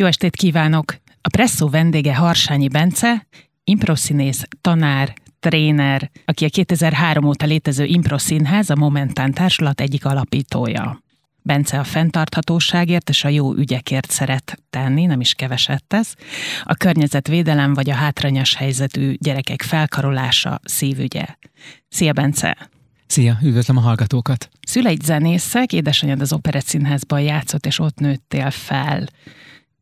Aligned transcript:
Jó 0.00 0.06
estét 0.06 0.36
kívánok! 0.36 0.96
A 1.20 1.28
Presszó 1.28 1.68
vendége 1.68 2.14
Harsányi 2.16 2.68
Bence, 2.68 3.26
improszínész, 3.64 4.42
tanár, 4.60 5.14
tréner, 5.40 6.10
aki 6.24 6.44
a 6.44 6.48
2003 6.48 7.24
óta 7.24 7.46
létező 7.46 7.84
Improszínház, 7.84 8.70
a 8.70 8.76
Momentán 8.76 9.32
Társulat 9.32 9.80
egyik 9.80 10.04
alapítója. 10.04 11.02
Bence 11.42 11.78
a 11.78 11.84
fenntarthatóságért 11.84 13.08
és 13.08 13.24
a 13.24 13.28
jó 13.28 13.54
ügyekért 13.54 14.10
szeret 14.10 14.62
tenni, 14.70 15.04
nem 15.06 15.20
is 15.20 15.34
keveset 15.34 15.84
tesz. 15.84 16.14
A 16.62 16.74
környezetvédelem 16.74 17.74
vagy 17.74 17.90
a 17.90 17.94
hátrányos 17.94 18.54
helyzetű 18.54 19.14
gyerekek 19.18 19.62
felkarolása 19.62 20.60
szívügye. 20.64 21.26
Szia, 21.88 22.12
Bence! 22.12 22.68
Szia, 23.06 23.38
üdvözlöm 23.42 23.76
a 23.76 23.80
hallgatókat! 23.80 24.48
Szüleid 24.60 25.02
zenészek, 25.02 25.72
édesanyád 25.72 26.20
az 26.20 26.32
Operett 26.32 26.66
Színházban 26.66 27.20
játszott, 27.20 27.66
és 27.66 27.78
ott 27.78 27.98
nőttél 27.98 28.50
fel. 28.50 29.08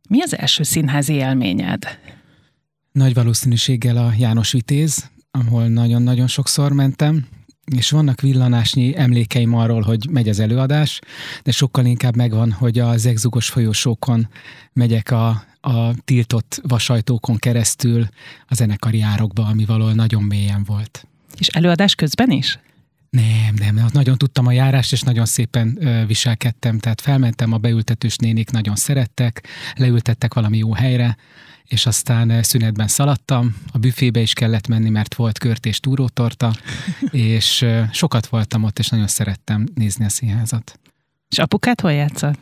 Mi 0.09 0.23
az 0.23 0.37
első 0.37 0.63
színházi 0.63 1.13
élményed? 1.13 1.99
Nagy 2.93 3.15
valószínűséggel 3.15 3.97
a 3.97 4.13
János 4.19 4.53
Vitéz, 4.53 5.11
ahol 5.31 5.67
nagyon-nagyon 5.69 6.27
sokszor 6.27 6.73
mentem, 6.73 7.27
és 7.75 7.91
vannak 7.91 8.21
villanásnyi 8.21 8.97
emlékeim 8.97 9.55
arról, 9.55 9.83
hogy 9.83 10.07
megy 10.11 10.29
az 10.29 10.41
előadás, 10.41 11.01
de 11.43 11.51
sokkal 11.51 11.85
inkább 11.85 12.17
megvan, 12.17 12.53
hogy 12.53 12.79
a 12.79 12.97
zegzugos 12.97 13.49
folyosókon 13.49 14.29
megyek 14.73 15.11
a, 15.11 15.29
a 15.61 15.95
tiltott 16.05 16.61
vasajtókon 16.63 17.37
keresztül 17.37 18.07
a 18.47 18.55
zenekari 18.55 19.01
árokba, 19.01 19.47
ami 19.47 19.65
valahol 19.65 19.93
nagyon 19.93 20.23
mélyen 20.23 20.65
volt. 20.65 21.07
És 21.39 21.49
előadás 21.49 21.95
közben 21.95 22.31
is? 22.31 22.59
Nem, 23.17 23.75
nem, 23.75 23.87
nagyon 23.93 24.19
tudtam 24.19 24.47
a 24.47 24.53
járást, 24.53 24.93
és 24.93 25.01
nagyon 25.01 25.25
szépen 25.25 25.79
viselkedtem, 26.07 26.79
tehát 26.79 27.01
felmentem, 27.01 27.53
a 27.53 27.59
beültetős 27.59 28.17
nénik 28.17 28.51
nagyon 28.51 28.77
szerettek, 28.77 29.47
leültettek 29.75 30.35
valami 30.35 30.59
jó 30.59 30.73
helyre, 30.73 31.17
és 31.65 31.87
aztán 31.87 32.43
szünetben 32.43 32.89
szaladtam, 32.89 33.57
a 33.73 33.79
büfébe 33.79 34.21
is 34.21 34.33
kellett 34.33 34.69
menni, 34.69 34.89
mert 34.89 35.15
volt 35.15 35.39
kört 35.39 35.67
és 35.67 35.81
túrótorta, 35.81 36.53
és 37.11 37.67
sokat 37.93 38.27
voltam 38.27 38.63
ott, 38.63 38.79
és 38.79 38.89
nagyon 38.89 39.07
szerettem 39.07 39.67
nézni 39.75 40.05
a 40.05 40.09
színházat. 40.09 40.79
És 41.29 41.39
apukát 41.39 41.81
hol 41.81 41.93
játszott? 41.93 42.39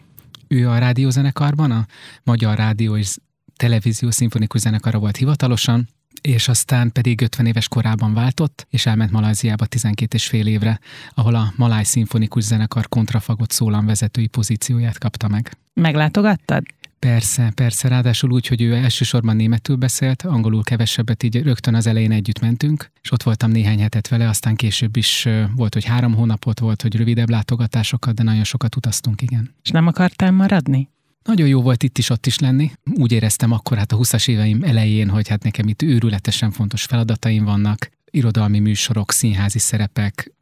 Ő 0.48 0.68
a 0.68 0.78
rádiózenekarban, 0.78 1.70
a 1.70 1.86
Magyar 2.22 2.56
Rádió 2.56 2.96
és 2.96 3.16
Televízió 3.56 4.10
Szimfonikus 4.10 4.60
Zenekara 4.60 4.98
volt 4.98 5.16
hivatalosan, 5.16 5.88
és 6.20 6.48
aztán 6.48 6.92
pedig 6.92 7.20
50 7.20 7.46
éves 7.46 7.68
korában 7.68 8.14
váltott, 8.14 8.66
és 8.70 8.86
elment 8.86 9.10
Malajziába 9.10 9.66
12 9.66 10.16
és 10.16 10.26
fél 10.26 10.46
évre, 10.46 10.80
ahol 11.14 11.34
a 11.34 11.52
Maláj 11.56 11.84
Szimfonikus 11.84 12.44
Zenekar 12.44 12.88
kontrafagot 12.88 13.50
szólamvezetői 13.50 14.26
pozícióját 14.26 14.98
kapta 14.98 15.28
meg. 15.28 15.56
Meglátogattad? 15.72 16.62
Persze, 16.98 17.52
persze, 17.54 17.88
ráadásul 17.88 18.30
úgy, 18.30 18.46
hogy 18.46 18.62
ő 18.62 18.74
elsősorban 18.74 19.36
németül 19.36 19.76
beszélt, 19.76 20.22
angolul 20.22 20.62
kevesebbet, 20.62 21.22
így 21.22 21.42
rögtön 21.42 21.74
az 21.74 21.86
elején 21.86 22.12
együtt 22.12 22.40
mentünk, 22.40 22.90
és 23.02 23.12
ott 23.12 23.22
voltam 23.22 23.50
néhány 23.50 23.80
hetet 23.80 24.08
vele, 24.08 24.28
aztán 24.28 24.56
később 24.56 24.96
is 24.96 25.28
volt, 25.56 25.74
hogy 25.74 25.84
három 25.84 26.14
hónapot 26.14 26.58
volt, 26.60 26.82
hogy 26.82 26.96
rövidebb 26.96 27.30
látogatásokat, 27.30 28.14
de 28.14 28.22
nagyon 28.22 28.44
sokat 28.44 28.76
utaztunk, 28.76 29.22
igen. 29.22 29.54
És 29.62 29.70
nem 29.70 29.86
akartál 29.86 30.30
maradni? 30.30 30.88
Nagyon 31.24 31.48
jó 31.48 31.62
volt 31.62 31.82
itt 31.82 31.98
is, 31.98 32.10
ott 32.10 32.26
is 32.26 32.38
lenni. 32.38 32.72
Úgy 32.94 33.12
éreztem 33.12 33.52
akkor 33.52 33.76
hát 33.76 33.92
a 33.92 33.96
20-as 33.96 34.28
éveim 34.28 34.62
elején, 34.62 35.08
hogy 35.08 35.28
hát 35.28 35.42
nekem 35.42 35.68
itt 35.68 35.82
őrületesen 35.82 36.50
fontos 36.50 36.82
feladataim 36.82 37.44
vannak. 37.44 37.90
Irodalmi 38.10 38.58
műsorok, 38.58 39.12
színházi 39.12 39.58
szerepek, 39.58 40.32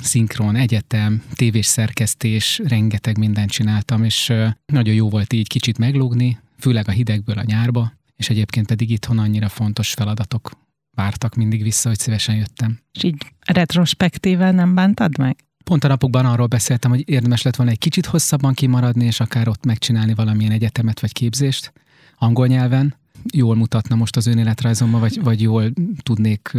szinkron, 0.00 0.56
egyetem, 0.56 1.22
tévés 1.32 1.66
szerkesztés, 1.66 2.60
rengeteg 2.64 3.18
mindent 3.18 3.50
csináltam, 3.50 4.04
és 4.04 4.32
nagyon 4.66 4.94
jó 4.94 5.08
volt 5.08 5.32
így 5.32 5.48
kicsit 5.48 5.78
meglógni, 5.78 6.38
főleg 6.58 6.88
a 6.88 6.92
hidegből 6.92 7.38
a 7.38 7.44
nyárba, 7.44 7.92
és 8.16 8.30
egyébként 8.30 8.66
pedig 8.66 8.90
itthon 8.90 9.18
annyira 9.18 9.48
fontos 9.48 9.92
feladatok 9.92 10.50
vártak 10.96 11.34
mindig 11.34 11.62
vissza, 11.62 11.88
hogy 11.88 11.98
szívesen 11.98 12.36
jöttem. 12.36 12.78
És 12.92 13.02
így 13.02 13.16
retrospektíven 13.46 14.54
nem 14.54 14.74
bántad 14.74 15.18
meg? 15.18 15.36
Pont 15.68 15.84
a 15.84 15.88
napokban 15.88 16.26
arról 16.26 16.46
beszéltem, 16.46 16.90
hogy 16.90 17.08
érdemes 17.08 17.42
lett 17.42 17.56
volna 17.56 17.72
egy 17.72 17.78
kicsit 17.78 18.06
hosszabban 18.06 18.54
kimaradni, 18.54 19.04
és 19.04 19.20
akár 19.20 19.48
ott 19.48 19.64
megcsinálni 19.64 20.14
valamilyen 20.14 20.52
egyetemet 20.52 21.00
vagy 21.00 21.12
képzést 21.12 21.72
angol 22.18 22.46
nyelven. 22.46 22.94
Jól 23.32 23.56
mutatna 23.56 23.94
most 23.94 24.16
az 24.16 24.26
önéletrajzomban, 24.26 25.00
vagy, 25.00 25.22
vagy 25.22 25.40
jól 25.40 25.72
tudnék 26.02 26.56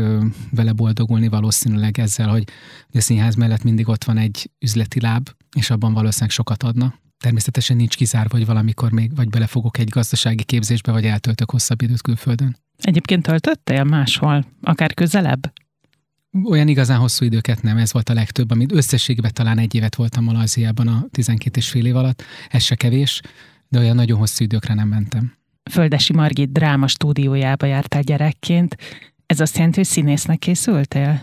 vele 0.52 0.74
boldogulni 0.74 1.28
valószínűleg 1.28 2.00
ezzel, 2.00 2.30
hogy 2.30 2.44
a 2.94 3.02
színház 3.02 3.36
mellett 3.36 3.64
mindig 3.64 3.88
ott 3.88 4.04
van 4.04 4.18
egy 4.18 4.52
üzleti 4.60 5.02
láb, 5.02 5.30
és 5.56 5.70
abban 5.70 5.94
valószínűleg 5.94 6.32
sokat 6.32 6.64
adna. 6.64 6.94
Természetesen 7.18 7.76
nincs 7.76 7.96
kizárva, 7.96 8.38
hogy 8.38 8.46
valamikor 8.46 8.92
még 8.92 9.16
vagy 9.16 9.30
belefogok 9.30 9.78
egy 9.78 9.90
gazdasági 9.90 10.44
képzésbe, 10.44 10.92
vagy 10.92 11.06
eltöltök 11.06 11.52
hosszabb 11.52 11.82
időt 11.82 12.02
külföldön. 12.02 12.58
Egyébként 12.78 13.24
töltöttél 13.24 13.84
máshol, 13.84 14.46
akár 14.62 14.94
közelebb? 14.94 15.52
Olyan 16.44 16.68
igazán 16.68 17.00
hosszú 17.00 17.26
időket 17.26 17.62
nem, 17.62 17.78
ez 17.78 17.94
volt 17.94 18.10
a 18.10 18.14
legtöbb, 18.14 18.52
amit 18.52 18.72
összességben 18.72 19.34
talán 19.34 19.58
egy 19.58 19.76
évet 19.76 19.96
voltam 19.96 20.24
Malajziában 20.24 20.88
a 20.88 21.06
12 21.12 21.60
és 21.60 21.70
fél 21.70 21.86
év 21.86 21.96
alatt, 21.96 22.24
ez 22.50 22.64
se 22.64 22.76
kevés, 22.76 23.22
de 23.68 23.80
olyan 23.80 23.96
nagyon 23.96 24.20
hosszú 24.20 24.44
időkre 24.44 24.74
nem 24.74 24.88
mentem. 24.88 25.34
Földesi 25.72 26.14
Margit 26.14 26.52
dráma 26.52 26.88
stúdiójába 26.88 27.66
jártál 27.66 28.02
gyerekként. 28.02 28.76
Ez 29.26 29.40
azt 29.40 29.56
jelenti, 29.56 29.78
hogy 29.78 29.88
színésznek 29.88 30.40
készültél? 30.40 31.22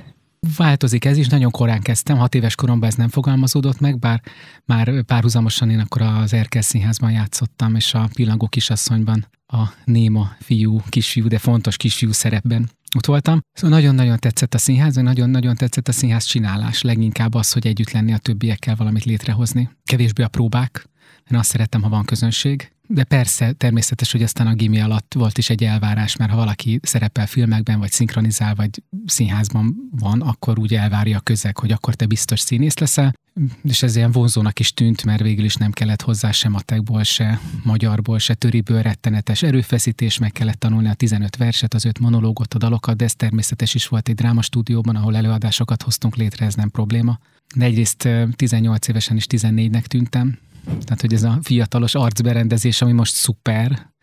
Változik 0.56 1.04
ez 1.04 1.16
is, 1.16 1.28
nagyon 1.28 1.50
korán 1.50 1.80
kezdtem, 1.80 2.16
hat 2.16 2.34
éves 2.34 2.54
koromban 2.54 2.88
ez 2.88 2.94
nem 2.94 3.08
fogalmazódott 3.08 3.80
meg, 3.80 3.98
bár 3.98 4.22
már 4.64 5.02
párhuzamosan 5.02 5.70
én 5.70 5.78
akkor 5.78 6.02
az 6.02 6.32
Erkel 6.32 6.62
Színházban 6.62 7.10
játszottam, 7.10 7.74
és 7.74 7.94
a 7.94 8.08
Pillangó 8.14 8.46
kisasszonyban 8.48 9.26
a 9.46 9.62
néma 9.84 10.36
fiú, 10.40 10.80
kisfiú, 10.88 11.28
de 11.28 11.38
fontos 11.38 11.76
kisfiú 11.76 12.12
szerepben 12.12 12.70
ott 12.96 13.06
voltam. 13.06 13.40
Szóval 13.52 13.78
nagyon-nagyon 13.78 14.18
tetszett 14.18 14.54
a 14.54 14.58
színház, 14.58 14.94
nagyon-nagyon 14.94 15.56
tetszett 15.56 15.88
a 15.88 15.92
színház 15.92 16.24
csinálás. 16.24 16.82
Leginkább 16.82 17.34
az, 17.34 17.52
hogy 17.52 17.66
együtt 17.66 17.90
lenni 17.90 18.12
a 18.12 18.18
többiekkel 18.18 18.76
valamit 18.76 19.04
létrehozni. 19.04 19.70
Kevésbé 19.84 20.22
a 20.22 20.28
próbák, 20.28 20.88
én 21.30 21.38
azt 21.38 21.50
szerettem, 21.50 21.82
ha 21.82 21.88
van 21.88 22.04
közönség. 22.04 22.70
De 22.88 23.04
persze, 23.04 23.52
természetes, 23.52 24.12
hogy 24.12 24.22
aztán 24.22 24.46
a 24.46 24.54
gimi 24.54 24.80
alatt 24.80 25.14
volt 25.14 25.38
is 25.38 25.50
egy 25.50 25.64
elvárás, 25.64 26.16
mert 26.16 26.30
ha 26.30 26.36
valaki 26.36 26.80
szerepel 26.82 27.26
filmekben, 27.26 27.78
vagy 27.78 27.90
szinkronizál, 27.90 28.54
vagy 28.54 28.82
színházban 29.06 29.76
van, 29.90 30.20
akkor 30.20 30.58
úgy 30.58 30.74
elvárja 30.74 31.16
a 31.16 31.20
közeg, 31.20 31.58
hogy 31.58 31.72
akkor 31.72 31.94
te 31.94 32.06
biztos 32.06 32.40
színész 32.40 32.78
leszel. 32.78 33.14
És 33.62 33.82
ez 33.82 33.96
ilyen 33.96 34.10
vonzónak 34.10 34.58
is 34.58 34.74
tűnt, 34.74 35.04
mert 35.04 35.22
végül 35.22 35.44
is 35.44 35.54
nem 35.54 35.70
kellett 35.70 36.02
hozzá 36.02 36.30
se 36.30 36.48
matekból, 36.48 37.02
se 37.02 37.40
magyarból, 37.64 38.18
se 38.18 38.34
töriből 38.34 38.82
rettenetes 38.82 39.42
erőfeszítés, 39.42 40.18
meg 40.18 40.32
kellett 40.32 40.58
tanulni 40.58 40.88
a 40.88 40.94
15 40.94 41.36
verset, 41.36 41.74
az 41.74 41.84
öt 41.84 41.98
monológot, 41.98 42.54
a 42.54 42.58
dalokat, 42.58 42.96
de 42.96 43.04
ez 43.04 43.14
természetes 43.14 43.74
is 43.74 43.86
volt 43.88 44.08
egy 44.08 44.14
drámastúdióban, 44.14 44.96
ahol 44.96 45.16
előadásokat 45.16 45.82
hoztunk 45.82 46.16
létre, 46.16 46.46
ez 46.46 46.54
nem 46.54 46.70
probléma. 46.70 47.18
De 47.54 47.64
egyrészt 47.64 48.08
18 48.36 48.88
évesen 48.88 49.16
is 49.16 49.26
14-nek 49.28 49.84
tűntem, 49.84 50.38
tehát, 50.66 51.00
hogy 51.00 51.12
ez 51.12 51.22
a 51.22 51.38
fiatalos 51.42 51.94
arcberendezés, 51.94 52.82
ami 52.82 52.92
most 52.92 53.14
szuper, 53.14 53.94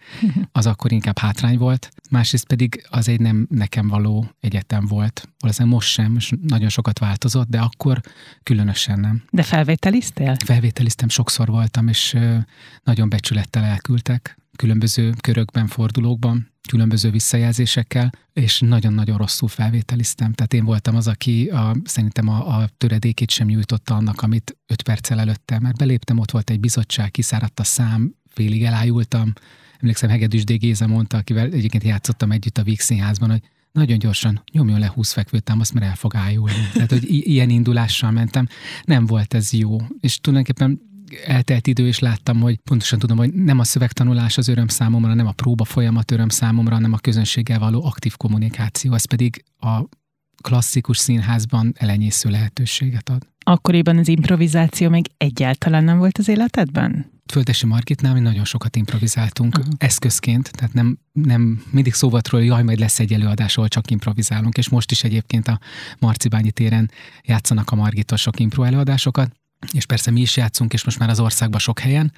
az 0.52 0.66
akkor 0.66 0.91
inkább 0.91 1.18
hátrány 1.18 1.58
volt. 1.58 1.90
Másrészt 2.09 2.47
pedig 2.47 2.86
az 2.90 3.08
egy 3.08 3.19
nem 3.19 3.47
nekem 3.50 3.88
való 3.88 4.31
egyetem 4.40 4.86
volt. 4.86 5.30
Valószínűleg 5.40 5.75
most 5.75 5.90
sem, 5.90 6.12
most 6.12 6.36
nagyon 6.41 6.69
sokat 6.69 7.00
változott, 7.00 7.50
de 7.50 7.59
akkor 7.59 8.02
különösen 8.44 9.00
nem. 9.00 9.24
De 9.30 9.44
felvételiztél? 9.44 10.36
Felvételiztem, 10.46 11.09
sokszor 11.09 11.47
voltam, 11.47 11.88
és 11.88 12.18
nagyon 12.84 13.09
becsülettel 13.09 13.63
elküldtek 13.63 14.38
különböző 14.56 15.13
körökben, 15.22 15.68
fordulókban, 15.68 16.52
különböző 16.69 17.09
visszajelzésekkel, 17.09 18.12
és 18.34 18.59
nagyon-nagyon 18.59 19.18
rosszul 19.18 19.47
felvételiztem. 19.47 20.34
Tehát 20.34 20.53
én 20.53 20.66
voltam 20.66 20.96
az, 20.96 21.08
aki 21.08 21.47
a, 21.47 21.75
szerintem 21.84 22.28
a, 22.28 22.58
a 22.58 22.69
töredékét 22.78 23.30
sem 23.30 23.47
nyújtotta 23.47 23.96
annak, 23.96 24.22
amit 24.22 24.58
öt 24.68 24.81
perccel 24.81 25.19
előtte, 25.19 25.59
mert 25.59 25.78
beléptem, 25.78 26.19
ott 26.19 26.31
volt 26.31 26.50
egy 26.50 26.59
bizottság, 26.59 27.12
kiszáradt 27.12 27.59
a 27.59 27.63
szám, 27.63 28.16
félig 28.30 28.63
elájultam. 28.63 29.34
Emlékszem, 29.83 30.09
Hegedűs 30.09 30.44
D. 30.44 30.51
Géza 30.57 30.88
mondta, 30.88 31.18
akivel 31.18 31.45
egyébként 31.45 31.83
játszottam 31.83 32.31
együtt 32.31 32.57
a 32.57 32.63
Víg 32.63 32.80
Színházban, 32.80 33.30
hogy 33.30 33.41
nagyon 33.71 33.97
gyorsan 33.97 34.44
nyomjon 34.51 34.80
le 34.80 34.88
20 34.88 35.12
fekvőtámaszt, 35.12 35.74
mert 35.74 35.85
el 35.85 35.95
fog 35.95 36.15
ájulni. 36.15 36.68
Tehát, 36.74 36.89
hogy 36.91 37.03
i- 37.12 37.30
ilyen 37.31 37.50
indulással 37.50 38.12
mentem. 38.12 38.47
Nem 38.83 39.06
volt 39.06 39.33
ez 39.33 39.53
jó. 39.53 39.77
És 40.00 40.18
tulajdonképpen 40.18 40.81
eltelt 41.25 41.68
idő, 41.68 41.88
és 41.88 42.00
láttam, 42.00 42.39
hogy 42.39 42.57
pontosan 42.63 43.00
tudom, 43.00 43.18
hogy 43.18 43.33
nem 43.33 43.59
a 43.59 43.63
szövegtanulás 43.63 44.38
az 44.38 44.47
öröm 44.47 44.68
számomra, 44.68 45.13
nem 45.13 45.27
a 45.27 45.31
próba 45.31 45.63
folyamat 45.63 46.12
öröm 46.12 46.29
számomra, 46.29 46.74
hanem 46.74 46.94
a 46.94 46.97
közönséggel 46.97 47.59
való 47.59 47.86
aktív 47.86 48.15
kommunikáció, 48.18 48.94
ez 48.94 49.06
pedig 49.06 49.44
a 49.59 49.83
klasszikus 50.41 50.97
színházban 50.97 51.74
elenyésző 51.77 52.29
lehetőséget 52.29 53.09
ad. 53.09 53.27
Akkoriban 53.39 53.97
az 53.97 54.07
improvizáció 54.07 54.89
még 54.89 55.06
egyáltalán 55.18 55.83
nem 55.83 55.97
volt 55.97 56.18
az 56.18 56.27
életedben? 56.27 57.12
Földesi 57.31 57.66
Margitnál 57.66 58.14
mi 58.14 58.20
nagyon 58.20 58.46
sokat 58.46 58.75
improvizáltunk 58.75 59.58
uh-huh. 59.58 59.74
eszközként, 59.78 60.52
tehát 60.52 60.74
nem, 60.74 60.98
nem 61.12 61.64
mindig 61.70 61.94
szó 61.94 62.10
volt 62.10 62.28
róla, 62.28 62.44
jaj, 62.44 62.64
majd 62.64 62.80
lesz 62.80 63.00
egy 63.00 63.14
előadás, 63.14 63.58
ahol 63.58 63.70
csak 63.70 63.92
improvizálunk, 63.92 64.58
és 64.58 64.70
most 64.70 64.92
is 64.92 65.04
egyébként 65.04 65.48
a 65.48 65.60
Marcibányi 66.00 66.52
téren 66.52 66.92
játszanak 67.24 67.72
a 67.72 67.75
Margitosok 67.75 68.40
impro 68.40 68.64
előadásokat, 68.64 69.31
és 69.72 69.86
persze 69.86 70.12
mi 70.12 70.22
is 70.22 70.38
játszunk, 70.38 70.74
és 70.74 70.84
most 70.84 71.00
már 71.00 71.10
az 71.10 71.20
országban 71.20 71.60
sok 71.60 71.80
helyen, 71.80 72.12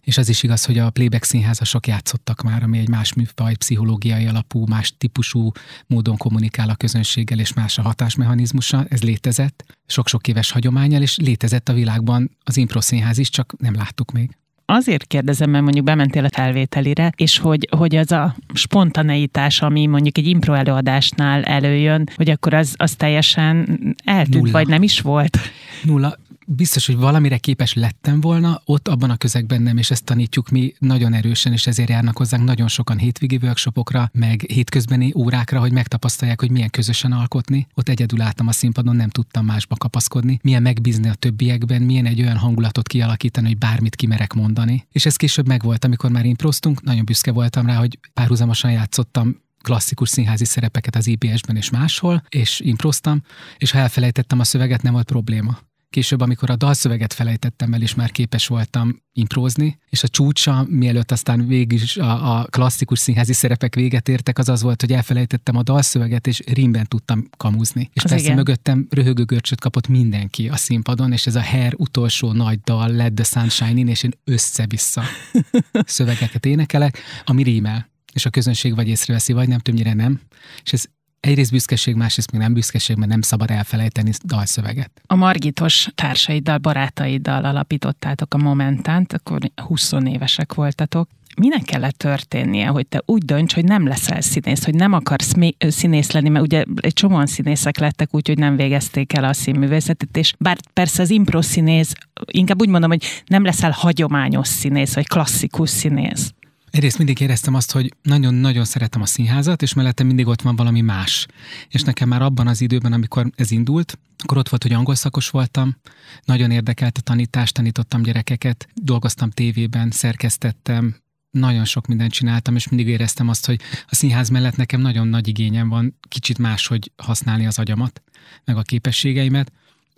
És 0.00 0.18
az 0.18 0.28
is 0.28 0.42
igaz, 0.42 0.64
hogy 0.64 0.78
a 0.78 0.90
playback 0.90 1.24
színházasok 1.24 1.86
játszottak 1.86 2.42
már, 2.42 2.62
ami 2.62 2.78
egy 2.78 2.88
más 2.88 3.12
műfaj, 3.12 3.54
pszichológiai 3.54 4.26
alapú, 4.26 4.66
más 4.66 4.94
típusú 4.98 5.50
módon 5.86 6.16
kommunikál 6.16 6.68
a 6.68 6.74
közönséggel, 6.74 7.38
és 7.38 7.52
más 7.52 7.78
a 7.78 7.82
hatásmechanizmusa. 7.82 8.86
Ez 8.88 9.02
létezett, 9.02 9.64
sok-sok 9.86 10.28
éves 10.28 10.50
hagyományal, 10.50 11.02
és 11.02 11.16
létezett 11.16 11.68
a 11.68 11.72
világban 11.72 12.36
az 12.44 12.56
improszínház 12.56 13.18
is, 13.18 13.30
csak 13.30 13.54
nem 13.58 13.74
láttuk 13.74 14.12
még. 14.12 14.36
Azért 14.68 15.06
kérdezem, 15.06 15.50
mert 15.50 15.62
mondjuk 15.64 15.84
bementél 15.84 16.24
a 16.24 16.28
felvételire, 16.32 17.12
és 17.16 17.38
hogy, 17.38 17.68
hogy 17.76 17.96
az 17.96 18.12
a 18.12 18.36
spontaneitás, 18.54 19.62
ami 19.62 19.86
mondjuk 19.86 20.18
egy 20.18 20.26
impro 20.26 20.52
előadásnál 20.54 21.42
előjön, 21.42 22.08
hogy 22.16 22.30
akkor 22.30 22.54
az, 22.54 22.74
az 22.76 22.94
teljesen 22.94 23.78
eltűnt, 24.04 24.34
Nulla. 24.34 24.52
vagy 24.52 24.66
nem 24.66 24.82
is 24.82 25.00
volt? 25.00 25.38
Nulla 25.82 26.16
biztos, 26.46 26.86
hogy 26.86 26.96
valamire 26.96 27.38
képes 27.38 27.74
lettem 27.74 28.20
volna, 28.20 28.60
ott 28.64 28.88
abban 28.88 29.10
a 29.10 29.16
közegben 29.16 29.62
nem, 29.62 29.76
és 29.76 29.90
ezt 29.90 30.04
tanítjuk 30.04 30.48
mi 30.48 30.74
nagyon 30.78 31.12
erősen, 31.12 31.52
és 31.52 31.66
ezért 31.66 31.88
járnak 31.88 32.16
hozzánk 32.16 32.44
nagyon 32.44 32.68
sokan 32.68 32.98
hétvégi 32.98 33.38
workshopokra, 33.42 34.10
meg 34.12 34.40
hétközbeni 34.40 35.12
órákra, 35.16 35.60
hogy 35.60 35.72
megtapasztalják, 35.72 36.40
hogy 36.40 36.50
milyen 36.50 36.70
közösen 36.70 37.12
alkotni. 37.12 37.66
Ott 37.74 37.88
egyedül 37.88 38.20
álltam 38.20 38.46
a 38.46 38.52
színpadon, 38.52 38.96
nem 38.96 39.08
tudtam 39.08 39.44
másba 39.44 39.76
kapaszkodni, 39.76 40.38
milyen 40.42 40.62
megbízni 40.62 41.08
a 41.08 41.14
többiekben, 41.14 41.82
milyen 41.82 42.06
egy 42.06 42.20
olyan 42.20 42.36
hangulatot 42.36 42.88
kialakítani, 42.88 43.46
hogy 43.46 43.58
bármit 43.58 43.96
kimerek 43.96 44.32
mondani. 44.32 44.86
És 44.92 45.06
ez 45.06 45.16
később 45.16 45.46
megvolt, 45.46 45.84
amikor 45.84 46.10
már 46.10 46.24
improztunk, 46.24 46.82
nagyon 46.82 47.04
büszke 47.04 47.32
voltam 47.32 47.66
rá, 47.66 47.76
hogy 47.76 47.98
párhuzamosan 48.12 48.70
játszottam 48.70 49.44
klasszikus 49.62 50.08
színházi 50.08 50.44
szerepeket 50.44 50.96
az 50.96 51.06
IBS-ben 51.06 51.56
és 51.56 51.70
máshol, 51.70 52.22
és 52.28 52.60
improztam, 52.60 53.22
és 53.56 53.70
ha 53.70 53.78
elfelejtettem 53.78 54.40
a 54.40 54.44
szöveget, 54.44 54.82
nem 54.82 54.92
volt 54.92 55.06
probléma. 55.06 55.58
Később, 55.96 56.20
amikor 56.20 56.50
a 56.50 56.56
dalszöveget 56.56 57.12
felejtettem 57.12 57.72
el, 57.72 57.82
és 57.82 57.94
már 57.94 58.10
képes 58.10 58.46
voltam 58.46 59.02
imprózni, 59.12 59.78
és 59.88 60.02
a 60.02 60.08
csúcsa, 60.08 60.66
mielőtt 60.68 61.10
aztán 61.10 61.46
végig 61.46 61.72
is 61.72 61.96
a, 61.96 62.38
a 62.38 62.44
klasszikus 62.44 62.98
színházi 62.98 63.32
szerepek 63.32 63.74
véget 63.74 64.08
értek, 64.08 64.38
az 64.38 64.48
az 64.48 64.62
volt, 64.62 64.80
hogy 64.80 64.92
elfelejtettem 64.92 65.56
a 65.56 65.62
dalszöveget, 65.62 66.26
és 66.26 66.42
rimben 66.46 66.86
tudtam 66.86 67.28
kamuzni. 67.36 67.90
És 67.92 68.04
az 68.04 68.10
persze 68.10 68.24
igen. 68.24 68.36
mögöttem 68.36 68.86
röhögő 68.90 69.24
görcsöt 69.24 69.60
kapott 69.60 69.88
mindenki 69.88 70.48
a 70.48 70.56
színpadon, 70.56 71.12
és 71.12 71.26
ez 71.26 71.34
a 71.34 71.42
Hair 71.42 71.74
utolsó 71.76 72.32
nagy 72.32 72.60
dal, 72.60 72.88
Let 72.88 73.12
the 73.12 73.24
Sunshine 73.24 73.78
in, 73.78 73.88
és 73.88 74.02
én 74.02 74.12
össze-vissza 74.24 75.02
szövegeket 75.96 76.46
énekelek, 76.46 76.98
ami 77.24 77.42
rímel 77.42 77.88
és 78.12 78.26
a 78.26 78.30
közönség 78.30 78.74
vagy 78.74 78.88
észreveszi, 78.88 79.32
vagy 79.32 79.48
nem, 79.48 79.58
többnyire 79.58 79.94
nem. 79.94 80.20
És 80.62 80.72
ez 80.72 80.84
egyrészt 81.20 81.50
büszkeség, 81.50 81.94
másrészt 81.94 82.32
még 82.32 82.40
nem 82.40 82.52
büszkeség, 82.52 82.96
mert 82.96 83.10
nem 83.10 83.20
szabad 83.20 83.50
elfelejteni 83.50 84.10
dalszöveget. 84.24 84.90
A 85.06 85.14
Margitos 85.14 85.88
társaiddal, 85.94 86.58
barátaiddal 86.58 87.44
alapítottátok 87.44 88.34
a 88.34 88.38
Momentánt, 88.38 89.12
akkor 89.12 89.38
20 89.54 89.92
évesek 90.04 90.54
voltatok. 90.54 91.08
Minek 91.40 91.62
kellett 91.62 91.96
történnie, 91.96 92.66
hogy 92.66 92.86
te 92.86 93.02
úgy 93.06 93.24
dönts, 93.24 93.54
hogy 93.54 93.64
nem 93.64 93.86
leszel 93.86 94.20
színész, 94.20 94.64
hogy 94.64 94.74
nem 94.74 94.92
akarsz 94.92 95.32
színész 95.58 96.10
lenni, 96.10 96.28
mert 96.28 96.44
ugye 96.44 96.64
egy 96.80 96.92
csomóan 96.92 97.26
színészek 97.26 97.78
lettek 97.78 98.14
úgy, 98.14 98.28
hogy 98.28 98.38
nem 98.38 98.56
végezték 98.56 99.12
el 99.12 99.24
a 99.24 99.32
színművészetet, 99.32 100.16
és 100.16 100.34
bár 100.38 100.56
persze 100.72 101.02
az 101.02 101.10
impro 101.10 101.42
színész, 101.42 101.92
inkább 102.24 102.60
úgy 102.60 102.68
mondom, 102.68 102.90
hogy 102.90 103.04
nem 103.26 103.44
leszel 103.44 103.70
hagyományos 103.70 104.48
színész, 104.48 104.94
vagy 104.94 105.06
klasszikus 105.06 105.70
színész. 105.70 106.32
Egyrészt 106.70 106.98
mindig 106.98 107.20
éreztem 107.20 107.54
azt, 107.54 107.72
hogy 107.72 107.94
nagyon-nagyon 108.02 108.64
szeretem 108.64 109.02
a 109.02 109.06
színházat, 109.06 109.62
és 109.62 109.72
mellette 109.72 110.02
mindig 110.02 110.26
ott 110.26 110.42
van 110.42 110.56
valami 110.56 110.80
más. 110.80 111.26
És 111.68 111.82
nekem 111.82 112.08
már 112.08 112.22
abban 112.22 112.46
az 112.46 112.60
időben, 112.60 112.92
amikor 112.92 113.30
ez 113.34 113.50
indult, 113.50 113.98
akkor 114.18 114.38
ott 114.38 114.48
volt, 114.48 114.62
hogy 114.62 114.72
angol 114.72 114.94
szakos 114.94 115.28
voltam, 115.28 115.76
nagyon 116.24 116.50
érdekelt 116.50 116.98
a 116.98 117.00
tanítás, 117.00 117.52
tanítottam 117.52 118.02
gyerekeket, 118.02 118.68
dolgoztam 118.74 119.30
tévében, 119.30 119.90
szerkesztettem, 119.90 120.96
nagyon 121.30 121.64
sok 121.64 121.86
mindent 121.86 122.12
csináltam, 122.12 122.56
és 122.56 122.68
mindig 122.68 122.88
éreztem 122.88 123.28
azt, 123.28 123.46
hogy 123.46 123.60
a 123.86 123.94
színház 123.94 124.28
mellett 124.28 124.56
nekem 124.56 124.80
nagyon 124.80 125.08
nagy 125.08 125.28
igényem 125.28 125.68
van 125.68 125.98
kicsit 126.08 126.38
máshogy 126.38 126.92
használni 126.96 127.46
az 127.46 127.58
agyamat, 127.58 128.02
meg 128.44 128.56
a 128.56 128.62
képességeimet. 128.62 129.52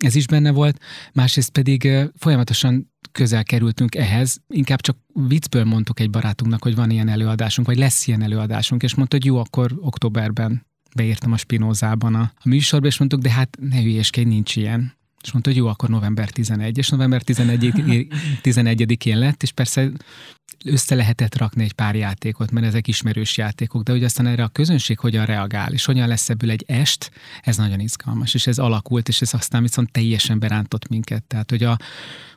Ez 0.05 0.15
is 0.15 0.27
benne 0.27 0.51
volt, 0.51 0.79
másrészt 1.13 1.49
pedig 1.49 1.89
folyamatosan 2.15 2.93
közel 3.11 3.43
kerültünk 3.43 3.95
ehhez, 3.95 4.41
inkább 4.47 4.81
csak 4.81 4.97
viccből 5.27 5.63
mondtuk 5.63 5.99
egy 5.99 6.09
barátunknak, 6.09 6.63
hogy 6.63 6.75
van 6.75 6.89
ilyen 6.89 7.07
előadásunk, 7.07 7.67
vagy 7.67 7.77
lesz 7.77 8.07
ilyen 8.07 8.21
előadásunk, 8.21 8.83
és 8.83 8.95
mondta, 8.95 9.15
hogy 9.15 9.25
jó, 9.25 9.37
akkor 9.37 9.71
októberben 9.79 10.65
beírtam 10.95 11.31
a 11.31 11.37
Spinozában 11.37 12.15
a, 12.15 12.31
a 12.35 12.47
műsorba, 12.47 12.87
és 12.87 12.97
mondtuk, 12.97 13.21
de 13.21 13.31
hát 13.31 13.57
ne 13.59 13.81
hülyeskedj, 13.81 14.27
nincs 14.27 14.55
ilyen. 14.55 14.97
És 15.23 15.31
mondta, 15.31 15.49
hogy 15.49 15.59
jó, 15.59 15.67
akkor 15.67 15.89
november 15.89 16.29
11, 16.29 16.77
és 16.77 16.89
november 16.89 17.21
11, 17.21 17.73
11-én 18.43 19.17
lett, 19.25 19.43
és 19.43 19.51
persze 19.51 19.91
össze 20.65 20.95
lehetett 20.95 21.37
rakni 21.37 21.63
egy 21.63 21.73
pár 21.73 21.95
játékot, 21.95 22.51
mert 22.51 22.65
ezek 22.65 22.87
ismerős 22.87 23.37
játékok, 23.37 23.83
de 23.83 23.91
hogy 23.91 24.03
aztán 24.03 24.27
erre 24.27 24.43
a 24.43 24.47
közönség 24.47 24.99
hogyan 24.99 25.25
reagál, 25.25 25.73
és 25.73 25.85
hogyan 25.85 26.07
lesz 26.07 26.29
ebből 26.29 26.49
egy 26.49 26.63
est, 26.67 27.11
ez 27.41 27.57
nagyon 27.57 27.79
izgalmas, 27.79 28.33
és 28.33 28.47
ez 28.47 28.57
alakult, 28.57 29.07
és 29.07 29.21
ez 29.21 29.33
aztán 29.33 29.61
viszont 29.61 29.91
teljesen 29.91 30.39
berántott 30.39 30.87
minket. 30.87 31.23
Tehát, 31.23 31.49
hogy 31.49 31.63
a 31.63 31.77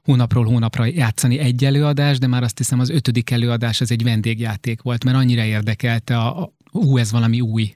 hónapról 0.03 0.45
hónapra 0.45 0.85
játszani 0.85 1.39
egy 1.39 1.65
előadás, 1.65 2.19
de 2.19 2.27
már 2.27 2.43
azt 2.43 2.59
hiszem 2.59 2.81
az 2.81 2.91
ötödik 2.91 3.31
előadás 3.31 3.81
az 3.81 3.91
egy 3.91 4.03
vendégjáték 4.03 4.83
volt, 4.83 5.05
mert 5.05 5.17
annyira 5.17 5.45
érdekelte 5.45 6.19
a, 6.19 6.53
ú, 6.73 6.99
ez 6.99 7.11
valami 7.11 7.41
új, 7.41 7.75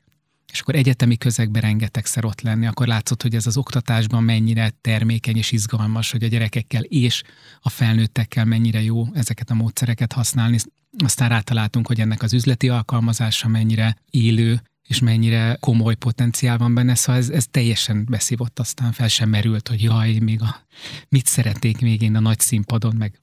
és 0.56 0.62
akkor 0.62 0.75
egyetemi 0.75 1.17
közegben 1.17 1.62
rengetegszer 1.62 2.25
ott 2.25 2.41
lenni, 2.41 2.67
akkor 2.67 2.87
látszott, 2.87 3.23
hogy 3.23 3.35
ez 3.35 3.47
az 3.47 3.56
oktatásban 3.56 4.23
mennyire 4.23 4.70
termékeny 4.81 5.37
és 5.37 5.53
izgalmas, 5.53 6.11
hogy 6.11 6.23
a 6.23 6.26
gyerekekkel 6.26 6.82
és 6.82 7.23
a 7.61 7.69
felnőttekkel 7.69 8.44
mennyire 8.44 8.82
jó 8.82 9.06
ezeket 9.14 9.50
a 9.50 9.55
módszereket 9.55 10.12
használni. 10.12 10.58
Aztán 11.05 11.29
rátaláltunk, 11.29 11.87
hogy 11.87 12.00
ennek 12.00 12.23
az 12.23 12.32
üzleti 12.32 12.69
alkalmazása 12.69 13.49
mennyire 13.49 13.97
élő, 14.11 14.62
és 14.82 14.99
mennyire 14.99 15.56
komoly 15.61 15.94
potenciál 15.94 16.59
van 16.59 16.75
benne, 16.75 16.94
szóval 16.94 17.20
ez, 17.20 17.29
ez 17.29 17.47
teljesen 17.50 18.06
beszívott, 18.11 18.59
aztán 18.59 18.93
fel 18.93 19.09
sem 19.09 19.29
merült, 19.29 19.69
hogy 19.69 19.82
jaj, 19.82 20.19
még 20.19 20.43
a, 20.43 20.56
mit 21.09 21.26
szeretnék 21.26 21.81
még 21.81 22.02
én 22.02 22.17
a 22.17 22.20
nagy 22.20 22.41
színpadon, 22.41 22.94
meg 22.97 23.19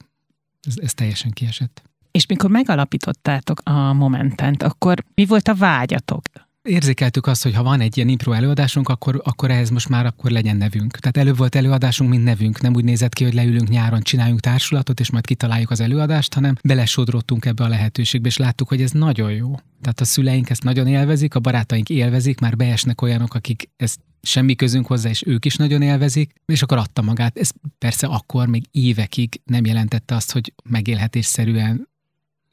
ez, 0.62 0.74
ez 0.76 0.94
teljesen 0.94 1.30
kiesett. 1.30 1.82
És 2.10 2.26
mikor 2.26 2.50
megalapítottátok 2.50 3.60
a 3.64 3.92
Momentent, 3.92 4.62
akkor 4.62 5.04
mi 5.14 5.26
volt 5.26 5.48
a 5.48 5.54
vágyatok? 5.54 6.22
Érzékeltük 6.64 7.26
azt, 7.26 7.42
hogy 7.42 7.54
ha 7.54 7.62
van 7.62 7.80
egy 7.80 7.96
ilyen 7.96 8.08
impro 8.08 8.32
előadásunk, 8.32 8.88
akkor, 8.88 9.20
akkor 9.24 9.50
ehhez 9.50 9.70
most 9.70 9.88
már 9.88 10.06
akkor 10.06 10.30
legyen 10.30 10.56
nevünk. 10.56 10.98
Tehát 10.98 11.16
előbb 11.16 11.36
volt 11.36 11.54
előadásunk, 11.54 12.10
mint 12.10 12.24
nevünk. 12.24 12.60
Nem 12.60 12.74
úgy 12.74 12.84
nézett 12.84 13.12
ki, 13.12 13.24
hogy 13.24 13.34
leülünk 13.34 13.68
nyáron, 13.68 14.00
csináljunk 14.00 14.40
társulatot, 14.40 15.00
és 15.00 15.10
majd 15.10 15.26
kitaláljuk 15.26 15.70
az 15.70 15.80
előadást, 15.80 16.34
hanem 16.34 16.54
belesodrottunk 16.62 17.44
ebbe 17.44 17.64
a 17.64 17.68
lehetőségbe, 17.68 18.28
és 18.28 18.36
láttuk, 18.36 18.68
hogy 18.68 18.82
ez 18.82 18.90
nagyon 18.90 19.32
jó. 19.32 19.54
Tehát 19.80 20.00
a 20.00 20.04
szüleink 20.04 20.50
ezt 20.50 20.62
nagyon 20.62 20.86
élvezik, 20.86 21.34
a 21.34 21.40
barátaink 21.40 21.88
élvezik, 21.88 22.40
már 22.40 22.56
beesnek 22.56 23.02
olyanok, 23.02 23.34
akik 23.34 23.70
ezt 23.76 24.00
semmi 24.22 24.54
közünk 24.54 24.86
hozzá, 24.86 25.08
és 25.08 25.22
ők 25.26 25.44
is 25.44 25.56
nagyon 25.56 25.82
élvezik, 25.82 26.32
és 26.46 26.62
akkor 26.62 26.78
adta 26.78 27.02
magát. 27.02 27.38
Ez 27.38 27.50
persze 27.78 28.06
akkor 28.06 28.46
még 28.46 28.64
évekig 28.70 29.40
nem 29.44 29.64
jelentette 29.64 30.14
azt, 30.14 30.32
hogy 30.32 30.52
megélhetésszerűen 30.64 31.88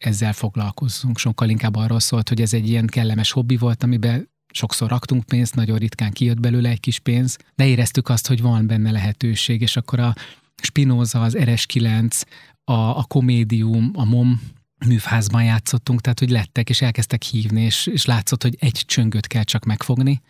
ezzel 0.02 0.34
foglalkozzunk. 0.34 1.18
Sokkal 1.18 1.50
inkább 1.50 1.76
arról 1.76 2.00
szólt, 2.00 2.30
hogy 2.30 2.42
ez 2.42 2.54
egy 2.54 2.70
ilyen 2.70 2.88
kellemes 2.88 3.32
hobbi 3.32 3.58
volt, 3.58 3.84
amiben 3.84 4.30
sokszor 4.54 4.90
raktunk 4.90 5.24
pénzt, 5.24 5.56
nagyon 5.56 5.78
ritkán 5.78 6.12
kijött 6.12 6.40
belőle 6.40 6.70
egy 6.70 6.80
kis 6.80 7.00
pénz, 7.00 7.38
de 7.56 7.68
éreztük 7.68 8.10
azt, 8.10 8.28
hogy 8.28 8.42
van 8.42 8.68
benne 8.68 8.92
lehetőség, 8.92 9.62
és 9.62 9.76
akkor 9.76 10.00
a 10.00 10.14
Spinoza, 10.62 11.22
az 11.22 11.36
RS9, 11.38 12.22
a, 12.64 12.74
a 12.74 13.04
komédium, 13.04 13.92
a 13.94 14.06
MOM 14.06 14.42
műfázban 14.86 15.44
játszottunk, 15.44 16.02
tehát 16.02 16.20
hogy 16.20 16.30
lettek, 16.30 16.70
és 16.70 16.82
elkezdtek 16.82 17.24
hívni, 17.24 17.62
és, 17.62 17.88
és 17.88 18.06
látszott, 18.06 18.42
hogy 18.42 18.58
egy 18.60 18.84
csöngöt 18.86 19.28
kell 19.28 19.44
csak 19.44 19.66
megfogni, 19.66 20.22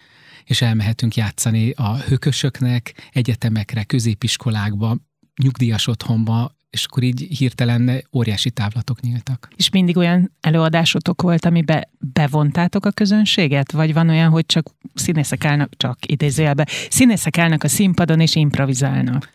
és 0.43 0.61
elmehetünk 0.61 1.15
játszani 1.15 1.69
a 1.69 1.97
hökösöknek, 1.97 3.09
egyetemekre, 3.11 3.83
középiskolákba, 3.83 4.97
nyugdíjas 5.43 5.87
otthonba, 5.87 6.55
és 6.71 6.85
akkor 6.85 7.03
így 7.03 7.27
hirtelen 7.37 8.07
óriási 8.13 8.51
távlatok 8.51 9.01
nyíltak. 9.01 9.47
És 9.55 9.69
mindig 9.69 9.97
olyan 9.97 10.31
előadásotok 10.41 11.21
volt, 11.21 11.45
amiben 11.45 11.87
bevontátok 11.99 12.85
a 12.85 12.91
közönséget? 12.91 13.71
Vagy 13.71 13.93
van 13.93 14.09
olyan, 14.09 14.29
hogy 14.29 14.45
csak 14.45 14.69
színészek 14.93 15.45
állnak, 15.45 15.77
csak 15.77 15.97
idézőjelben, 16.05 16.67
színészek 16.89 17.37
állnak 17.37 17.63
a 17.63 17.67
színpadon 17.67 18.19
és 18.19 18.35
improvizálnak? 18.35 19.29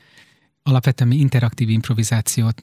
Alapvetően 0.63 1.09
mi 1.11 1.17
interaktív 1.17 1.69
improvizációt 1.69 2.63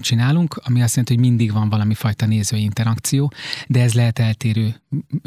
csinálunk, 0.00 0.60
ami 0.64 0.82
azt 0.82 0.96
jelenti, 0.96 1.14
hogy 1.14 1.24
mindig 1.24 1.52
van 1.52 1.68
valami 1.68 1.94
fajta 1.94 2.26
nézői 2.26 2.62
interakció, 2.62 3.32
de 3.66 3.82
ez 3.82 3.94
lehet 3.94 4.18
eltérő 4.18 4.82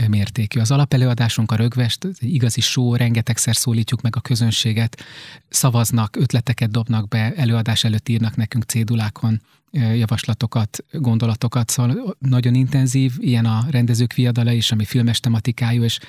mértékű. 0.07 0.59
Az 0.59 0.71
alapelőadásunk 0.71 1.51
a 1.51 1.55
rögvest, 1.55 2.07
igazi 2.19 2.61
show, 2.61 2.95
rengetegszer 2.95 3.55
szólítjuk 3.55 4.01
meg 4.01 4.15
a 4.15 4.21
közönséget, 4.21 5.03
szavaznak, 5.49 6.15
ötleteket 6.15 6.71
dobnak 6.71 7.07
be, 7.07 7.33
előadás 7.35 7.83
előtt 7.83 8.09
írnak 8.09 8.35
nekünk 8.35 8.63
cédulákon 8.63 9.41
javaslatokat, 9.71 10.85
gondolatokat, 10.91 11.69
szóval 11.69 12.15
nagyon 12.19 12.53
intenzív, 12.53 13.13
ilyen 13.17 13.45
a 13.45 13.65
rendezők 13.69 14.13
viadala 14.13 14.51
is, 14.51 14.71
ami 14.71 14.85
filmes 14.85 15.19
tematikájú, 15.19 15.83
és 15.83 15.99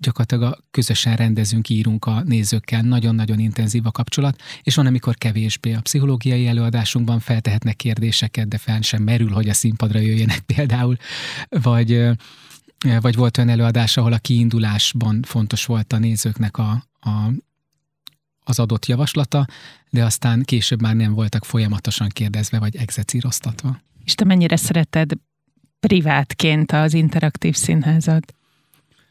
gyakorlatilag 0.00 0.52
a 0.52 0.58
közösen 0.70 1.16
rendezünk, 1.16 1.68
írunk 1.68 2.04
a 2.04 2.22
nézőkkel, 2.22 2.82
nagyon-nagyon 2.82 3.38
intenzív 3.38 3.86
a 3.86 3.90
kapcsolat, 3.90 4.40
és 4.62 4.74
van, 4.74 4.86
amikor 4.86 5.16
kevésbé. 5.16 5.72
A 5.72 5.80
pszichológiai 5.80 6.46
előadásunkban 6.46 7.20
feltehetnek 7.20 7.76
kérdéseket, 7.76 8.48
de 8.48 8.58
fel 8.58 8.80
sem 8.80 9.02
merül, 9.02 9.30
hogy 9.30 9.48
a 9.48 9.54
színpadra 9.54 9.98
jöjjenek 9.98 10.40
például, 10.54 10.96
vagy 11.48 12.10
vagy 13.00 13.14
volt 13.14 13.38
olyan 13.38 13.50
előadás, 13.50 13.96
ahol 13.96 14.12
a 14.12 14.18
kiindulásban 14.18 15.22
fontos 15.22 15.64
volt 15.64 15.92
a 15.92 15.98
nézőknek 15.98 16.58
a, 16.58 16.70
a 17.00 17.30
az 18.48 18.58
adott 18.58 18.86
javaslata, 18.86 19.46
de 19.90 20.04
aztán 20.04 20.42
később 20.42 20.80
már 20.80 20.94
nem 20.94 21.14
voltak 21.14 21.44
folyamatosan 21.44 22.08
kérdezve 22.08 22.58
vagy 22.58 22.76
execíroztatva. 22.76 23.80
És 24.04 24.14
te 24.14 24.24
mennyire 24.24 24.56
szereted 24.56 25.12
privátként 25.80 26.72
az 26.72 26.94
interaktív 26.94 27.54
színházat? 27.54 28.34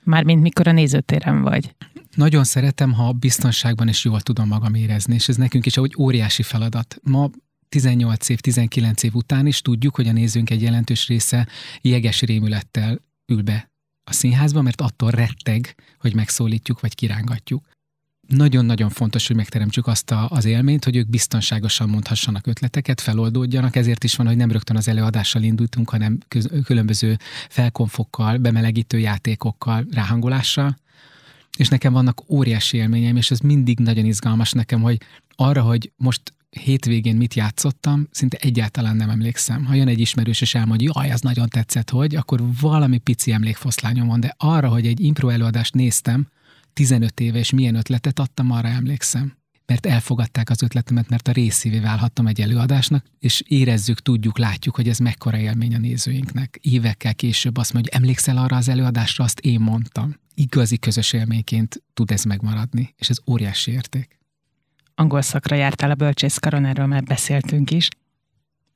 Mármint 0.03 0.41
mikor 0.41 0.67
a 0.67 0.71
nézőtéren 0.71 1.41
vagy? 1.41 1.75
Nagyon 2.15 2.43
szeretem, 2.43 2.93
ha 2.93 3.11
biztonságban 3.11 3.87
is 3.87 4.03
jól 4.03 4.21
tudom 4.21 4.47
magam 4.47 4.73
érezni, 4.73 5.13
és 5.13 5.27
ez 5.27 5.35
nekünk 5.35 5.65
is 5.65 5.77
egy 5.77 5.95
óriási 5.97 6.43
feladat. 6.43 6.97
Ma 7.01 7.29
18 7.69 8.29
év, 8.29 8.39
19 8.39 9.03
év 9.03 9.15
után 9.15 9.45
is 9.45 9.61
tudjuk, 9.61 9.95
hogy 9.95 10.07
a 10.07 10.11
nézőnk 10.11 10.49
egy 10.49 10.61
jelentős 10.61 11.07
része 11.07 11.47
jeges 11.81 12.21
rémülettel 12.21 13.01
ül 13.25 13.41
be 13.41 13.71
a 14.03 14.13
színházba, 14.13 14.61
mert 14.61 14.81
attól 14.81 15.11
retteg, 15.11 15.75
hogy 15.99 16.15
megszólítjuk 16.15 16.79
vagy 16.79 16.95
kirángatjuk 16.95 17.67
nagyon-nagyon 18.27 18.89
fontos, 18.89 19.27
hogy 19.27 19.35
megteremtsük 19.35 19.87
azt 19.87 20.11
a, 20.11 20.27
az 20.29 20.45
élményt, 20.45 20.83
hogy 20.83 20.95
ők 20.95 21.09
biztonságosan 21.09 21.89
mondhassanak 21.89 22.47
ötleteket, 22.47 23.01
feloldódjanak, 23.01 23.75
ezért 23.75 24.03
is 24.03 24.15
van, 24.15 24.27
hogy 24.27 24.35
nem 24.35 24.51
rögtön 24.51 24.75
az 24.75 24.87
előadással 24.87 25.41
indultunk, 25.41 25.89
hanem 25.89 26.17
köz, 26.27 26.49
különböző 26.63 27.17
felkonfokkal, 27.49 28.37
bemelegítő 28.37 28.99
játékokkal, 28.99 29.85
ráhangolással. 29.91 30.77
És 31.57 31.67
nekem 31.67 31.93
vannak 31.93 32.29
óriási 32.29 32.77
élményeim, 32.77 33.15
és 33.15 33.31
ez 33.31 33.39
mindig 33.39 33.79
nagyon 33.79 34.05
izgalmas 34.05 34.51
nekem, 34.51 34.81
hogy 34.81 35.01
arra, 35.35 35.61
hogy 35.61 35.91
most 35.95 36.21
hétvégén 36.49 37.15
mit 37.15 37.33
játszottam, 37.33 38.07
szinte 38.11 38.37
egyáltalán 38.41 38.95
nem 38.95 39.09
emlékszem. 39.09 39.65
Ha 39.65 39.73
jön 39.73 39.87
egy 39.87 39.99
ismerős 39.99 40.41
és 40.41 40.55
elmondja, 40.55 40.91
jaj, 40.95 41.09
ez 41.09 41.21
nagyon 41.21 41.47
tetszett, 41.47 41.89
hogy, 41.89 42.15
akkor 42.15 42.41
valami 42.61 42.97
pici 42.97 43.31
emlékfoszlányom 43.31 44.07
van, 44.07 44.19
de 44.19 44.35
arra, 44.37 44.69
hogy 44.69 44.87
egy 44.87 44.99
impro 44.99 45.29
előadást 45.29 45.73
néztem, 45.73 46.27
15 46.77 47.19
éve, 47.19 47.39
és 47.39 47.51
milyen 47.51 47.75
ötletet 47.75 48.19
adtam, 48.19 48.51
arra 48.51 48.67
emlékszem. 48.67 49.37
Mert 49.65 49.85
elfogadták 49.85 50.49
az 50.49 50.61
ötletemet, 50.61 51.09
mert 51.09 51.27
a 51.27 51.31
részévé 51.31 51.79
válhattam 51.79 52.27
egy 52.27 52.41
előadásnak, 52.41 53.05
és 53.19 53.43
érezzük, 53.47 53.99
tudjuk, 53.99 54.37
látjuk, 54.37 54.75
hogy 54.75 54.87
ez 54.87 54.97
mekkora 54.97 55.37
élmény 55.37 55.75
a 55.75 55.77
nézőinknek. 55.77 56.59
Évekkel 56.61 57.15
később 57.15 57.57
azt 57.57 57.73
mondja, 57.73 57.91
hogy 57.91 58.01
emlékszel 58.01 58.37
arra 58.37 58.55
az 58.55 58.67
előadásra, 58.69 59.23
azt 59.23 59.39
én 59.39 59.59
mondtam. 59.59 60.15
Igazi 60.33 60.77
közös 60.77 61.13
élményként 61.13 61.83
tud 61.93 62.11
ez 62.11 62.23
megmaradni, 62.23 62.93
és 62.97 63.09
ez 63.09 63.17
óriási 63.27 63.71
érték. 63.71 64.19
Angol 64.95 65.21
szakra 65.21 65.55
jártál 65.55 65.91
a 65.91 65.95
bölcsészkaron, 65.95 66.65
erről 66.65 66.85
már 66.85 67.03
beszéltünk 67.03 67.71
is. 67.71 67.87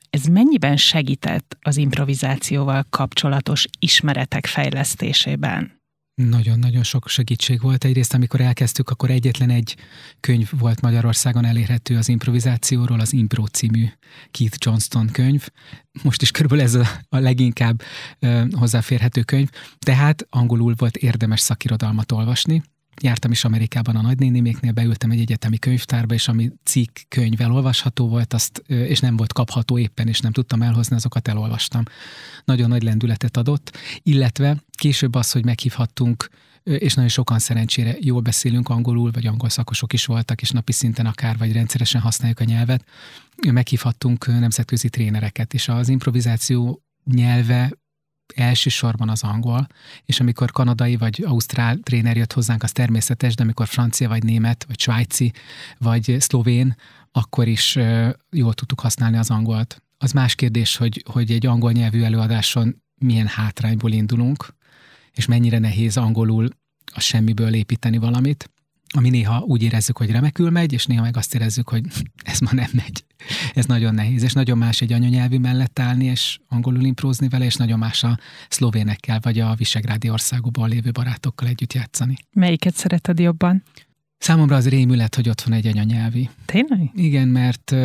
Ez 0.10 0.26
mennyiben 0.26 0.78
segített 0.78 1.58
az 1.62 1.78
improvizációval 1.78 2.86
kapcsolatos 2.90 3.66
ismeretek 3.80 4.46
fejlesztésében? 4.46 5.81
Nagyon-nagyon 6.30 6.84
sok 6.84 7.08
segítség 7.08 7.62
volt. 7.62 7.84
Egyrészt, 7.84 8.14
amikor 8.14 8.42
elkezdtük, 8.42 8.90
akkor 8.90 9.10
egyetlen 9.10 9.50
egy 9.50 9.76
könyv 10.20 10.50
volt 10.52 10.82
Magyarországon 10.82 11.46
elérhető 11.46 11.98
az 11.98 12.10
improvizációról, 12.10 13.00
az 13.00 13.14
Impro 13.14 13.46
című 13.46 13.86
Keith 14.32 14.58
Johnston 14.60 15.10
könyv. 15.12 15.48
Most 16.04 16.22
is 16.22 16.32
körülbelül 16.32 16.64
ez 16.64 16.74
a, 16.74 16.88
a 17.10 17.18
leginkább 17.18 17.82
hozzáférhető 18.52 19.22
könyv. 19.22 19.50
Tehát 19.80 20.28
angolul 20.30 20.74
volt 20.78 20.98
érdemes 20.98 21.40
szakirodalmat 21.40 22.12
olvasni, 22.12 22.64
jártam 23.02 23.32
is 23.32 23.44
Amerikában 23.44 23.96
a 23.96 24.02
nagynéniméknél, 24.02 24.72
beültem 24.72 25.12
egy 25.12 25.20
egyetemi 25.20 25.60
könyvtárba, 25.60 26.14
és 26.14 26.28
ami 26.28 26.52
cikk 26.64 26.98
könyvvel 27.08 27.52
olvasható 27.52 28.08
volt, 28.08 28.34
azt, 28.34 28.64
és 28.68 29.00
nem 29.00 29.16
volt 29.16 29.34
kapható 29.34 29.78
éppen, 29.78 30.08
és 30.08 30.20
nem 30.20 30.32
tudtam 30.32 30.62
elhozni, 30.62 30.96
azokat 30.96 31.28
elolvastam. 31.28 31.84
Nagyon 32.46 32.70
nagy 32.70 32.84
lendületet 32.84 33.38
adott, 33.38 33.78
illetve 34.04 34.64
később 34.78 35.16
az, 35.16 35.32
hogy 35.32 35.46
meghívhattunk 35.46 36.30
és 36.64 36.94
nagyon 36.94 37.10
sokan 37.10 37.40
szerencsére 37.40 37.96
jól 38.00 38.22
beszélünk 38.22 38.70
angolul, 38.70 39.12
vagy 39.12 39.28
angol 39.28 39.50
szakosok 39.50 39.94
is 39.94 40.06
voltak, 40.06 40.42
és 40.42 40.50
napi 40.50 40.72
szinten 40.72 41.06
akár, 41.06 41.38
vagy 41.38 41.52
rendszeresen 41.52 42.02
használjuk 42.02 42.40
a 42.40 42.44
nyelvet. 42.44 42.86
Meghívhattunk 43.48 44.28
nemzetközi 44.28 44.90
trénereket, 44.90 45.54
és 45.54 45.68
az 45.68 45.90
improvizáció 45.90 46.84
nyelve 47.06 47.72
elsősorban 48.36 49.10
az 49.10 49.24
angol, 49.24 49.68
és 50.06 50.20
amikor 50.20 50.52
kanadai 50.52 50.96
vagy 50.96 51.24
ausztrál 51.26 51.78
tréner 51.78 52.18
jött 52.18 52.34
hozzánk, 52.34 52.64
az 52.64 52.72
természetes, 52.72 53.36
de 53.36 53.44
amikor 53.44 53.68
francia 53.68 54.08
vagy 54.08 54.24
német, 54.24 54.64
vagy 54.68 54.80
svájci, 54.80 55.32
vagy 55.78 56.16
szlovén, 56.20 56.76
akkor 57.12 57.48
is 57.48 57.78
jól 58.30 58.54
tudtuk 58.54 58.80
használni 58.80 59.18
az 59.18 59.30
angolt. 59.30 59.82
Az 59.98 60.12
más 60.12 60.36
kérdés, 60.36 60.76
hogy, 60.76 61.04
hogy 61.10 61.32
egy 61.32 61.46
angol 61.46 61.72
nyelvű 61.72 62.02
előadáson 62.02 62.82
milyen 62.96 63.28
hátrányból 63.28 63.92
indulunk, 63.92 64.54
és 65.12 65.26
mennyire 65.26 65.60
nehéz 65.60 65.98
angolul 65.98 66.50
a 66.94 67.00
semmiből 67.00 67.54
építeni 67.54 67.98
valamit 67.98 68.50
ami 68.94 69.10
néha 69.10 69.40
úgy 69.40 69.64
érezzük, 69.64 69.98
hogy 69.98 70.12
remekül 70.12 70.50
megy, 70.50 70.74
és 70.74 70.86
néha 70.86 71.02
meg 71.02 71.18
azt 71.18 71.36
érezzük, 71.36 71.70
hogy 71.70 71.86
ez 72.24 72.40
ma 72.40 72.50
nem 72.52 72.70
megy. 72.74 73.04
Ez 73.54 73.66
nagyon 73.66 73.94
nehéz, 73.94 74.24
és 74.24 74.34
nagyon 74.34 74.58
más 74.58 74.82
egy 74.82 74.94
anyanyelvű 74.94 75.38
mellett 75.38 75.80
állni, 75.80 76.06
és 76.06 76.40
angolul 76.48 76.84
imprózni 76.84 77.28
vele, 77.28 77.46
és 77.46 77.56
nagyon 77.56 77.80
más 77.80 78.04
a 78.04 78.20
szlovénekkel, 78.50 79.20
vagy 79.22 79.40
a 79.40 79.56
visegrádi 79.56 80.10
országokban 80.10 80.70
lévő 80.70 80.92
barátokkal 80.92 81.48
együtt 81.48 81.74
játszani. 81.74 82.16
Melyiket 82.34 82.76
szereted 82.76 83.20
jobban? 83.20 83.64
Számomra 84.18 84.56
az 84.56 84.70
rémület, 84.70 85.16
hogy 85.16 85.30
ott 85.30 85.42
van 85.42 85.54
egy 85.54 85.68
anyanyelvi. 85.68 86.30
Tényleg? 86.46 86.92
Igen, 86.94 87.28
mert 87.28 87.76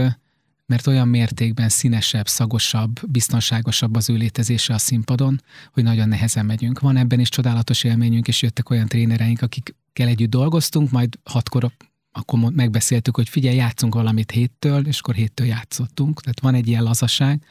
mert 0.67 0.87
olyan 0.87 1.09
mértékben 1.09 1.69
színesebb, 1.69 2.29
szagosabb, 2.29 3.11
biztonságosabb 3.11 3.95
az 3.95 4.11
ő 4.11 4.15
létezése 4.15 4.75
a 4.75 4.79
színpadon, 4.79 5.41
hogy 5.73 5.83
nagyon 5.83 6.09
nehezen 6.09 6.47
megyünk. 6.47 6.81
Van 6.81 6.97
ebben 6.97 7.21
is 7.21 7.29
csodálatos 7.29 7.85
élményünk, 7.85 8.29
és 8.29 8.43
jöttek 8.43 8.71
olyan 8.71 8.87
trénereink, 8.87 9.43
akikkel 9.43 10.09
együtt 10.09 10.31
dolgoztunk, 10.31 10.91
majd 10.91 11.19
hatkor 11.25 11.73
akkor 12.13 12.39
megbeszéltük, 12.53 13.17
hogy 13.17 13.29
figyelj, 13.29 13.57
játszunk 13.57 13.95
valamit 13.95 14.31
héttől, 14.31 14.87
és 14.87 14.99
akkor 14.99 15.15
héttől 15.15 15.47
játszottunk. 15.47 16.21
Tehát 16.21 16.41
van 16.41 16.55
egy 16.55 16.69
ilyen 16.69 16.83
lazaság, 16.83 17.43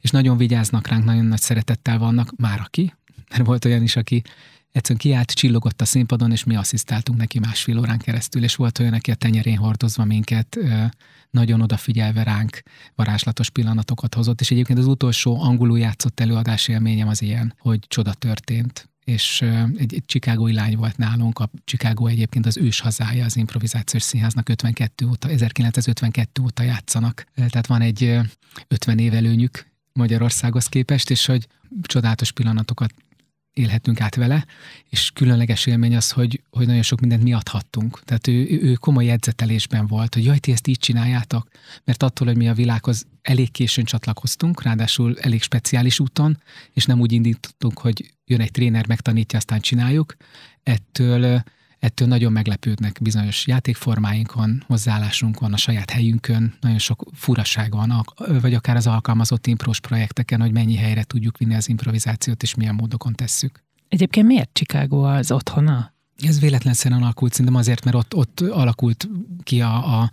és 0.00 0.10
nagyon 0.10 0.36
vigyáznak 0.36 0.86
ránk, 0.86 1.04
nagyon 1.04 1.24
nagy 1.24 1.40
szeretettel 1.40 1.98
vannak, 1.98 2.36
már 2.36 2.60
aki, 2.60 2.94
mert 3.30 3.46
volt 3.46 3.64
olyan 3.64 3.82
is, 3.82 3.96
aki 3.96 4.22
egyszerűen 4.74 5.00
kiállt, 5.00 5.30
csillogott 5.30 5.80
a 5.80 5.84
színpadon, 5.84 6.30
és 6.30 6.44
mi 6.44 6.56
asszisztáltunk 6.56 7.18
neki 7.18 7.38
másfél 7.38 7.78
órán 7.78 7.98
keresztül, 7.98 8.42
és 8.42 8.54
volt 8.54 8.78
olyan, 8.78 8.92
aki 8.92 9.10
a 9.10 9.14
tenyerén 9.14 9.56
hordozva 9.56 10.04
minket, 10.04 10.58
nagyon 11.30 11.60
odafigyelve 11.60 12.22
ránk 12.22 12.62
varázslatos 12.94 13.50
pillanatokat 13.50 14.14
hozott, 14.14 14.40
és 14.40 14.50
egyébként 14.50 14.78
az 14.78 14.86
utolsó 14.86 15.40
angolul 15.42 15.78
játszott 15.78 16.20
előadás 16.20 16.68
élményem 16.68 17.08
az 17.08 17.22
ilyen, 17.22 17.54
hogy 17.58 17.78
csoda 17.86 18.12
történt, 18.12 18.88
és 19.04 19.40
egy, 19.76 19.94
egy 19.94 20.02
Chicagói 20.06 20.52
lány 20.52 20.76
volt 20.76 20.96
nálunk, 20.96 21.38
a 21.38 21.50
Chicago 21.64 22.06
egyébként 22.06 22.46
az 22.46 22.56
ős 22.56 22.80
hazája 22.80 23.24
az 23.24 23.36
improvizációs 23.36 24.02
színháznak 24.02 24.48
52 24.48 25.06
óta, 25.06 25.28
1952 25.28 26.42
óta 26.42 26.62
játszanak, 26.62 27.26
tehát 27.34 27.66
van 27.66 27.80
egy 27.80 28.18
50 28.68 28.98
év 28.98 29.14
előnyük 29.14 29.66
Magyarországhoz 29.92 30.66
képest, 30.66 31.10
és 31.10 31.26
hogy 31.26 31.46
csodálatos 31.82 32.32
pillanatokat 32.32 32.94
élhetünk 33.54 34.00
át 34.00 34.14
vele, 34.14 34.46
és 34.88 35.10
különleges 35.14 35.66
élmény 35.66 35.96
az, 35.96 36.10
hogy, 36.10 36.42
hogy 36.50 36.66
nagyon 36.66 36.82
sok 36.82 37.00
mindent 37.00 37.22
mi 37.22 37.32
adhattunk. 37.32 38.00
Tehát 38.04 38.26
ő, 38.26 38.46
ő 38.62 38.72
komoly 38.72 39.10
edzetelésben 39.10 39.86
volt, 39.86 40.14
hogy 40.14 40.24
jaj, 40.24 40.38
ti 40.38 40.52
ezt 40.52 40.66
így 40.66 40.78
csináljátok, 40.78 41.48
mert 41.84 42.02
attól, 42.02 42.26
hogy 42.26 42.36
mi 42.36 42.48
a 42.48 42.54
világhoz 42.54 43.06
elég 43.22 43.50
későn 43.50 43.84
csatlakoztunk, 43.84 44.62
ráadásul 44.62 45.18
elég 45.18 45.42
speciális 45.42 46.00
úton, 46.00 46.40
és 46.72 46.84
nem 46.84 47.00
úgy 47.00 47.12
indítottunk, 47.12 47.78
hogy 47.78 48.14
jön 48.24 48.40
egy 48.40 48.50
tréner, 48.50 48.86
megtanítja, 48.86 49.38
aztán 49.38 49.60
csináljuk, 49.60 50.16
ettől 50.62 51.42
ettől 51.84 52.08
nagyon 52.08 52.32
meglepődnek 52.32 52.98
bizonyos 53.02 53.46
játékformáinkon, 53.46 54.64
hozzáállásunkon, 54.66 55.52
a 55.52 55.56
saját 55.56 55.90
helyünkön, 55.90 56.54
nagyon 56.60 56.78
sok 56.78 57.04
furaság 57.12 57.72
van, 57.72 58.04
vagy 58.40 58.54
akár 58.54 58.76
az 58.76 58.86
alkalmazott 58.86 59.46
imprós 59.46 59.80
projekteken, 59.80 60.40
hogy 60.40 60.52
mennyi 60.52 60.76
helyre 60.76 61.02
tudjuk 61.02 61.38
vinni 61.38 61.54
az 61.54 61.68
improvizációt, 61.68 62.42
és 62.42 62.54
milyen 62.54 62.74
módokon 62.74 63.14
tesszük. 63.14 63.62
Egyébként 63.88 64.26
miért 64.26 64.50
Chicago 64.52 65.02
az 65.02 65.30
otthona? 65.30 65.92
Ez 66.16 66.40
véletlenszerűen 66.40 67.02
alakult, 67.02 67.32
szerintem 67.32 67.60
azért, 67.60 67.84
mert 67.84 67.96
ott, 67.96 68.14
ott 68.14 68.40
alakult 68.40 69.08
ki 69.42 69.60
a, 69.60 70.00
a 70.00 70.10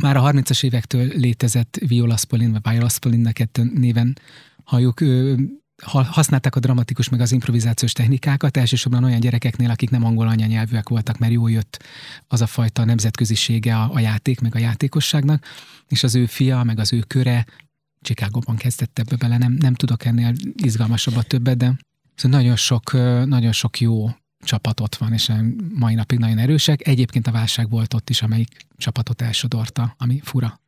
már 0.00 0.16
a 0.16 0.22
30-as 0.22 0.64
évektől 0.64 1.06
létezett 1.06 1.78
Violaspolin, 1.86 2.52
vagy 2.52 2.72
Violaspolin, 2.72 3.24
kettő 3.32 3.70
néven 3.74 4.18
halljuk, 4.64 5.00
használták 5.84 6.56
a 6.56 6.60
dramatikus 6.60 7.08
meg 7.08 7.20
az 7.20 7.32
improvizációs 7.32 7.92
technikákat, 7.92 8.56
elsősorban 8.56 9.04
olyan 9.04 9.20
gyerekeknél, 9.20 9.70
akik 9.70 9.90
nem 9.90 10.04
angol 10.04 10.28
anyanyelvűek 10.28 10.88
voltak, 10.88 11.18
mert 11.18 11.32
jól 11.32 11.50
jött 11.50 11.84
az 12.26 12.40
a 12.40 12.46
fajta 12.46 12.84
nemzetközisége 12.84 13.76
a, 13.76 13.90
a 13.92 14.00
játék, 14.00 14.40
meg 14.40 14.54
a 14.54 14.58
játékosságnak, 14.58 15.44
és 15.88 16.02
az 16.02 16.14
ő 16.14 16.26
fia, 16.26 16.62
meg 16.62 16.78
az 16.78 16.92
ő 16.92 17.00
köre 17.06 17.46
Csikágóban 18.00 18.56
kezdett 18.56 18.98
ebbe 18.98 19.16
bele, 19.16 19.38
nem, 19.38 19.52
nem 19.52 19.74
tudok 19.74 20.04
ennél 20.04 20.32
izgalmasabbat 20.56 21.26
többet, 21.26 21.56
de 21.56 21.76
szóval 22.14 22.40
nagyon 22.40 22.56
sok, 22.56 22.92
nagyon 23.26 23.52
sok 23.52 23.80
jó 23.80 24.10
csapat 24.44 24.80
ott 24.80 24.94
van, 24.94 25.12
és 25.12 25.32
mai 25.74 25.94
napig 25.94 26.18
nagyon 26.18 26.38
erősek. 26.38 26.86
Egyébként 26.86 27.26
a 27.26 27.30
válság 27.30 27.70
volt 27.70 27.94
ott 27.94 28.10
is, 28.10 28.22
amelyik 28.22 28.66
csapatot 28.76 29.22
elsodorta, 29.22 29.94
ami 29.98 30.20
fura. 30.24 30.60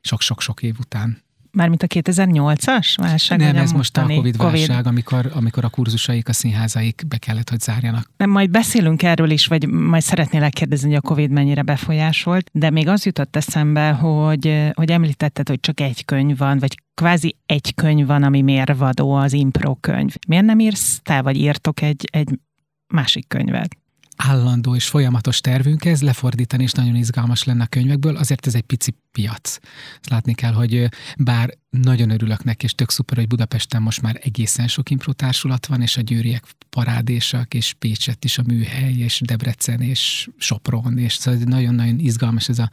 Sok-sok-sok 0.00 0.62
év 0.62 0.78
után. 0.78 1.22
Mármint 1.58 1.82
a 1.82 1.86
2008-as 1.86 2.94
válság? 2.96 3.38
Nem, 3.38 3.56
ez 3.56 3.72
most 3.72 3.96
a 3.96 4.02
Covid 4.02 4.36
válság, 4.36 4.68
COVID. 4.68 4.86
amikor, 4.86 5.30
amikor 5.34 5.64
a 5.64 5.68
kurzusaik, 5.68 6.28
a 6.28 6.32
színházaik 6.32 7.02
be 7.08 7.16
kellett, 7.16 7.50
hogy 7.50 7.60
zárjanak. 7.60 8.10
Nem, 8.16 8.30
majd 8.30 8.50
beszélünk 8.50 9.02
erről 9.02 9.30
is, 9.30 9.46
vagy 9.46 9.68
majd 9.68 10.02
szeretnélek 10.02 10.52
kérdezni, 10.52 10.88
hogy 10.88 10.96
a 10.96 11.08
Covid 11.08 11.30
mennyire 11.30 11.62
befolyásolt, 11.62 12.50
de 12.52 12.70
még 12.70 12.88
az 12.88 13.04
jutott 13.04 13.36
eszembe, 13.36 13.90
hogy, 13.90 14.70
hogy 14.72 14.90
említetted, 14.90 15.48
hogy 15.48 15.60
csak 15.60 15.80
egy 15.80 16.04
könyv 16.04 16.38
van, 16.38 16.58
vagy 16.58 16.74
kvázi 16.94 17.36
egy 17.46 17.74
könyv 17.74 18.06
van, 18.06 18.22
ami 18.22 18.42
mérvadó, 18.42 19.12
az 19.12 19.32
impro 19.32 19.74
könyv. 19.74 20.14
Miért 20.28 20.44
nem 20.44 20.58
írsz 20.58 21.00
te, 21.02 21.22
vagy 21.22 21.36
írtok 21.36 21.82
egy, 21.82 22.08
egy 22.12 22.38
másik 22.86 23.28
könyvet? 23.28 23.76
Állandó 24.18 24.74
és 24.74 24.88
folyamatos 24.88 25.40
tervünk 25.40 25.84
ez, 25.84 26.02
lefordítani 26.02 26.62
is 26.62 26.72
nagyon 26.72 26.94
izgalmas 26.94 27.44
lenne 27.44 27.62
a 27.62 27.66
könyvekből, 27.66 28.16
azért 28.16 28.46
ez 28.46 28.54
egy 28.54 28.62
pici 28.62 28.94
piac. 29.12 29.58
Ezt 30.00 30.10
látni 30.10 30.34
kell, 30.34 30.52
hogy 30.52 30.88
bár 31.18 31.54
nagyon 31.70 32.10
örülök 32.10 32.44
neki, 32.44 32.64
és 32.64 32.74
tök 32.74 32.90
szuper, 32.90 33.16
hogy 33.16 33.26
Budapesten 33.26 33.82
most 33.82 34.02
már 34.02 34.20
egészen 34.22 34.68
sok 34.68 34.90
impro 34.90 35.12
társulat 35.12 35.66
van, 35.66 35.82
és 35.82 35.96
a 35.96 36.00
győriek 36.00 36.44
parádésak, 36.70 37.54
és 37.54 37.74
Pécset 37.78 38.24
is 38.24 38.38
a 38.38 38.42
műhely, 38.46 38.94
és 38.94 39.20
Debrecen, 39.24 39.80
és 39.80 40.28
Sopron, 40.38 40.98
és 40.98 41.14
szóval 41.14 41.40
nagyon-nagyon 41.44 41.98
izgalmas 41.98 42.48
ez 42.48 42.58
a, 42.58 42.70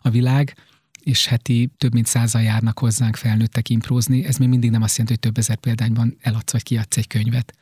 a 0.00 0.10
világ 0.10 0.56
és 1.00 1.26
heti 1.26 1.70
több 1.76 1.92
mint 1.92 2.06
százal 2.06 2.42
járnak 2.42 2.78
hozzánk 2.78 3.16
felnőttek 3.16 3.68
imprózni. 3.68 4.24
Ez 4.24 4.36
még 4.36 4.48
mindig 4.48 4.70
nem 4.70 4.82
azt 4.82 4.96
jelenti, 4.96 5.18
hogy 5.20 5.30
több 5.30 5.42
ezer 5.42 5.56
példányban 5.56 6.16
eladsz 6.20 6.52
vagy 6.52 6.62
kiadsz 6.62 6.96
egy 6.96 7.06
könyvet. 7.06 7.54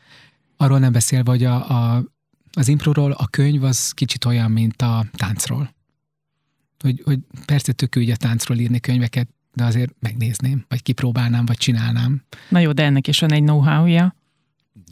Arról 0.56 0.78
nem 0.78 0.92
beszélve, 0.92 1.30
hogy 1.30 1.44
a, 1.44 1.70
a 1.70 2.04
az 2.52 2.68
improról 2.68 3.11
a 3.11 3.26
könyv 3.26 3.64
az 3.64 3.90
kicsit 3.90 4.25
olyan, 4.25 4.50
mint 4.50 4.82
a 4.82 5.06
táncról. 5.12 5.75
Hogy, 6.78 7.00
hogy 7.04 7.18
persze 7.44 7.73
tök 7.73 7.97
úgy 7.97 8.11
a 8.11 8.16
táncról 8.16 8.59
írni 8.59 8.80
könyveket, 8.80 9.28
de 9.54 9.64
azért 9.64 9.94
megnézném, 10.00 10.64
vagy 10.68 10.82
kipróbálnám, 10.82 11.44
vagy 11.44 11.56
csinálnám. 11.56 12.23
Na 12.49 12.59
jó, 12.59 12.73
de 12.73 12.85
ennek 12.85 13.09
is 13.09 13.18
van 13.18 13.32
egy 13.32 13.42
know-how-ja. 13.42 14.16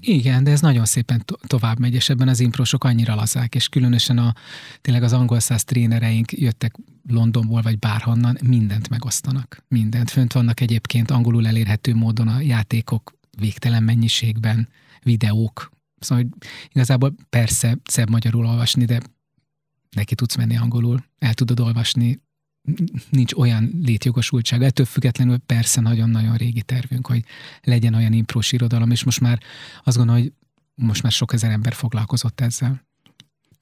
Igen, 0.01 0.45
de 0.45 0.51
ez 0.51 0.61
nagyon 0.61 0.85
szépen 0.85 1.23
to- 1.25 1.41
tovább 1.47 1.79
megy, 1.79 1.95
és 1.95 2.09
ebben 2.09 2.29
az 2.29 2.41
improsok 2.41 2.85
annyira 2.85 3.15
lazák, 3.15 3.55
és 3.55 3.69
különösen 3.69 4.19
a, 4.19 4.35
tényleg 4.81 5.03
az 5.03 5.13
angol 5.13 5.41
száz 5.41 5.65
trénereink 5.65 6.33
jöttek 6.33 6.75
Londonból, 7.09 7.63
vagy 7.63 7.79
bárhonnan, 7.79 8.39
mindent 8.43 8.89
megosztanak. 8.89 9.65
Mindent. 9.69 10.11
Fönt 10.11 10.33
vannak 10.33 10.61
egyébként 10.61 11.11
angolul 11.11 11.47
elérhető 11.47 11.95
módon 11.95 12.29
a 12.29 12.41
játékok 12.41 13.19
végtelen 13.39 13.83
mennyiségben, 13.83 14.69
videók, 15.03 15.71
Szóval 16.01 16.25
hogy 16.25 16.49
igazából 16.73 17.15
persze 17.31 17.79
szebb 17.85 18.11
magyarul 18.11 18.47
olvasni, 18.47 18.85
de 18.85 19.01
neki 19.91 20.15
tudsz 20.15 20.37
menni 20.37 20.57
angolul, 20.57 21.05
el 21.19 21.35
tudod 21.35 21.61
olvasni, 21.61 22.21
nincs 23.11 23.33
olyan 23.33 23.81
létjogosultság. 23.83 24.63
Ettől 24.63 24.87
függetlenül 24.87 25.39
persze 25.39 25.81
nagyon-nagyon 25.81 26.37
régi 26.37 26.63
tervünk, 26.63 27.07
hogy 27.07 27.25
legyen 27.63 27.95
olyan 27.95 28.13
imprós 28.13 28.53
irodalom, 28.53 28.91
és 28.91 29.05
most 29.05 29.21
már 29.21 29.41
azt 29.85 29.97
gondolom, 29.97 30.23
hogy 30.23 30.33
most 30.75 31.03
már 31.03 31.13
sok 31.13 31.33
ezer 31.33 31.51
ember 31.51 31.73
foglalkozott 31.73 32.41
ezzel. 32.41 32.89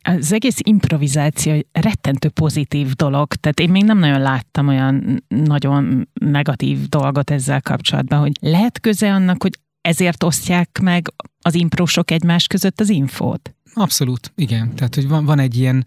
Az 0.02 0.32
egész 0.32 0.58
improvizáció 0.62 1.66
rettentő 1.72 2.28
pozitív 2.28 2.92
dolog, 2.92 3.34
tehát 3.34 3.60
én 3.60 3.70
még 3.70 3.84
nem 3.84 3.98
nagyon 3.98 4.20
láttam 4.20 4.68
olyan 4.68 5.24
nagyon 5.28 6.08
negatív 6.12 6.88
dolgot 6.88 7.30
ezzel 7.30 7.60
kapcsolatban, 7.60 8.18
hogy 8.18 8.32
lehet 8.40 8.80
köze 8.80 9.14
annak, 9.14 9.42
hogy 9.42 9.58
ezért 9.88 10.22
osztják 10.22 10.78
meg 10.82 11.12
az 11.40 11.54
improsok 11.54 12.10
egymás 12.10 12.46
között 12.46 12.80
az 12.80 12.88
infót? 12.88 13.54
Abszolút, 13.74 14.32
igen. 14.34 14.74
Tehát, 14.74 14.94
hogy 14.94 15.08
van, 15.08 15.24
van 15.24 15.38
egy 15.38 15.56
ilyen 15.56 15.86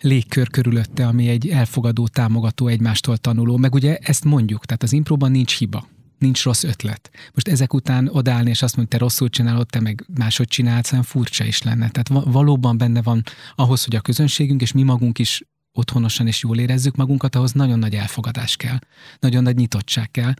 légkör 0.00 0.50
körülötte, 0.50 1.06
ami 1.06 1.28
egy 1.28 1.48
elfogadó, 1.48 2.06
támogató, 2.08 2.66
egymástól 2.66 3.16
tanuló, 3.16 3.56
meg 3.56 3.74
ugye 3.74 3.96
ezt 3.96 4.24
mondjuk, 4.24 4.66
tehát 4.66 4.82
az 4.82 4.92
impróban 4.92 5.30
nincs 5.30 5.58
hiba 5.58 5.88
nincs 6.18 6.42
rossz 6.44 6.64
ötlet. 6.64 7.10
Most 7.34 7.48
ezek 7.48 7.74
után 7.74 8.08
odállni, 8.12 8.50
és 8.50 8.62
azt 8.62 8.76
mondja, 8.76 8.98
te 8.98 9.04
rosszul 9.04 9.28
csinálod, 9.28 9.66
te 9.66 9.80
meg 9.80 10.04
máshogy 10.18 10.48
csinálsz, 10.48 10.88
hanem 10.88 11.04
furcsa 11.04 11.44
is 11.44 11.62
lenne. 11.62 11.90
Tehát 11.90 12.24
valóban 12.32 12.78
benne 12.78 13.02
van 13.02 13.22
ahhoz, 13.54 13.84
hogy 13.84 13.96
a 13.96 14.00
közönségünk, 14.00 14.60
és 14.60 14.72
mi 14.72 14.82
magunk 14.82 15.18
is 15.18 15.42
otthonosan 15.72 16.26
és 16.26 16.42
jól 16.42 16.58
érezzük 16.58 16.96
magunkat, 16.96 17.34
ahhoz 17.34 17.52
nagyon 17.52 17.78
nagy 17.78 17.94
elfogadás 17.94 18.56
kell, 18.56 18.78
nagyon 19.18 19.42
nagy 19.42 19.56
nyitottság 19.56 20.10
kell. 20.10 20.32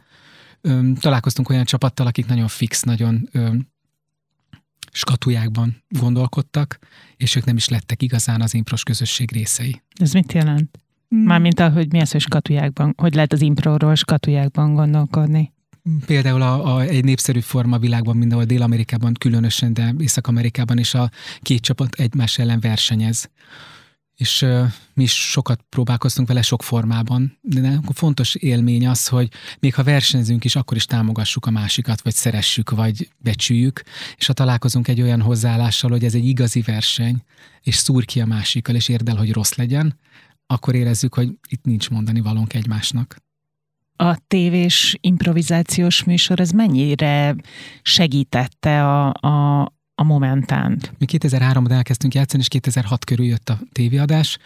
Találkoztunk 0.99 1.49
olyan 1.49 1.65
csapattal, 1.65 2.07
akik 2.07 2.25
nagyon 2.25 2.47
fix, 2.47 2.81
nagyon 2.81 3.29
skatujákban 4.91 5.83
gondolkodtak, 5.89 6.79
és 7.17 7.35
ők 7.35 7.45
nem 7.45 7.55
is 7.55 7.69
lettek 7.69 8.01
igazán 8.01 8.41
az 8.41 8.53
impros 8.53 8.83
közösség 8.83 9.31
részei. 9.31 9.81
Ez 9.95 10.13
mit 10.13 10.33
jelent? 10.33 10.79
Hmm. 11.09 11.23
Mármint 11.23 11.59
ahogy 11.59 11.91
mi 11.91 12.01
az, 12.01 12.11
hogy 12.11 12.21
skatujákban, 12.21 12.93
hogy 12.97 13.13
lehet 13.13 13.33
az 13.33 13.41
improról 13.41 13.95
skatujákban 13.95 14.73
gondolkodni? 14.73 15.53
Például 16.05 16.41
a, 16.41 16.75
a, 16.75 16.81
egy 16.81 17.03
népszerű 17.03 17.39
forma 17.39 17.79
világban, 17.79 18.17
mindenhol 18.17 18.45
Dél-Amerikában 18.45 19.13
különösen, 19.13 19.73
de 19.73 19.93
Észak-Amerikában 19.99 20.77
is 20.77 20.93
a 20.93 21.09
két 21.39 21.61
csapat 21.61 21.95
egymás 21.95 22.37
ellen 22.37 22.59
versenyez 22.59 23.29
és 24.21 24.45
mi 24.93 25.03
is 25.03 25.29
sokat 25.29 25.61
próbálkoztunk 25.69 26.27
vele 26.27 26.41
sok 26.41 26.63
formában, 26.63 27.37
de 27.41 27.79
fontos 27.93 28.35
élmény 28.35 28.87
az, 28.87 29.07
hogy 29.07 29.29
még 29.59 29.73
ha 29.73 29.83
versenyzünk 29.83 30.43
is, 30.43 30.55
akkor 30.55 30.77
is 30.77 30.85
támogassuk 30.85 31.45
a 31.45 31.51
másikat, 31.51 32.01
vagy 32.01 32.13
szeressük, 32.13 32.69
vagy 32.69 33.09
becsüljük, 33.17 33.81
és 34.15 34.25
ha 34.25 34.33
találkozunk 34.33 34.87
egy 34.87 35.01
olyan 35.01 35.21
hozzáállással, 35.21 35.89
hogy 35.89 36.03
ez 36.03 36.13
egy 36.13 36.25
igazi 36.25 36.61
verseny, 36.61 37.23
és 37.61 37.75
szúr 37.75 38.05
ki 38.05 38.21
a 38.21 38.25
másikkal, 38.25 38.75
és 38.75 38.87
érdel, 38.87 39.15
hogy 39.15 39.31
rossz 39.31 39.53
legyen, 39.53 39.99
akkor 40.47 40.75
érezzük, 40.75 41.13
hogy 41.13 41.29
itt 41.47 41.63
nincs 41.63 41.89
mondani 41.89 42.19
valónk 42.21 42.53
egymásnak. 42.53 43.17
A 43.95 44.17
tévés 44.27 44.97
improvizációs 44.99 46.03
műsor, 46.03 46.39
ez 46.39 46.51
mennyire 46.51 47.35
segítette 47.81 48.85
a, 48.87 49.13
a, 49.13 49.61
a 49.95 50.03
momentánt? 50.03 50.93
Mi 50.97 51.05
2003-ban 51.11 51.71
elkezdtünk 51.71 52.13
játszani, 52.13 52.41
és 52.41 52.47
2006 52.47 53.05
körül 53.05 53.25
jött 53.25 53.49
a 53.49 53.59
tévéadás. 53.71 54.37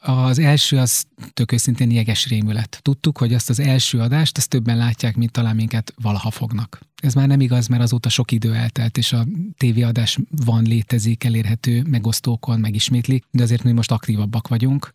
Az 0.00 0.38
első 0.38 0.78
az 0.78 1.04
tök 1.32 1.52
őszintén 1.52 1.90
jeges 1.90 2.26
rémület. 2.26 2.78
Tudtuk, 2.82 3.18
hogy 3.18 3.34
azt 3.34 3.50
az 3.50 3.60
első 3.60 3.98
adást, 3.98 4.36
azt 4.36 4.48
többen 4.48 4.76
látják, 4.76 5.16
mint 5.16 5.30
talán 5.30 5.56
minket 5.56 5.94
valaha 6.02 6.30
fognak. 6.30 6.80
Ez 7.02 7.14
már 7.14 7.26
nem 7.26 7.40
igaz, 7.40 7.66
mert 7.66 7.82
azóta 7.82 8.08
sok 8.08 8.32
idő 8.32 8.54
eltelt, 8.54 8.98
és 8.98 9.12
a 9.12 9.26
tévéadás 9.56 10.18
van, 10.44 10.62
létezik, 10.62 11.24
elérhető, 11.24 11.82
megosztókon, 11.82 12.60
megismétlik, 12.60 13.24
de 13.30 13.42
azért 13.42 13.62
mi 13.62 13.72
most 13.72 13.90
aktívabbak 13.90 14.48
vagyunk. 14.48 14.92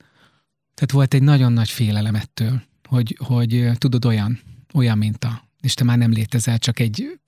Tehát 0.74 0.92
volt 0.92 1.14
egy 1.14 1.24
nagyon 1.24 1.54
nagy 1.54 1.70
félelem 1.70 2.16
ettől, 2.16 2.62
hogy, 2.88 3.18
hogy 3.20 3.70
tudod 3.78 4.06
olyan, 4.06 4.40
olyan 4.74 4.98
minta, 4.98 5.44
és 5.62 5.74
te 5.74 5.84
már 5.84 5.98
nem 5.98 6.12
létezel, 6.12 6.58
csak 6.58 6.80
egy 6.80 7.20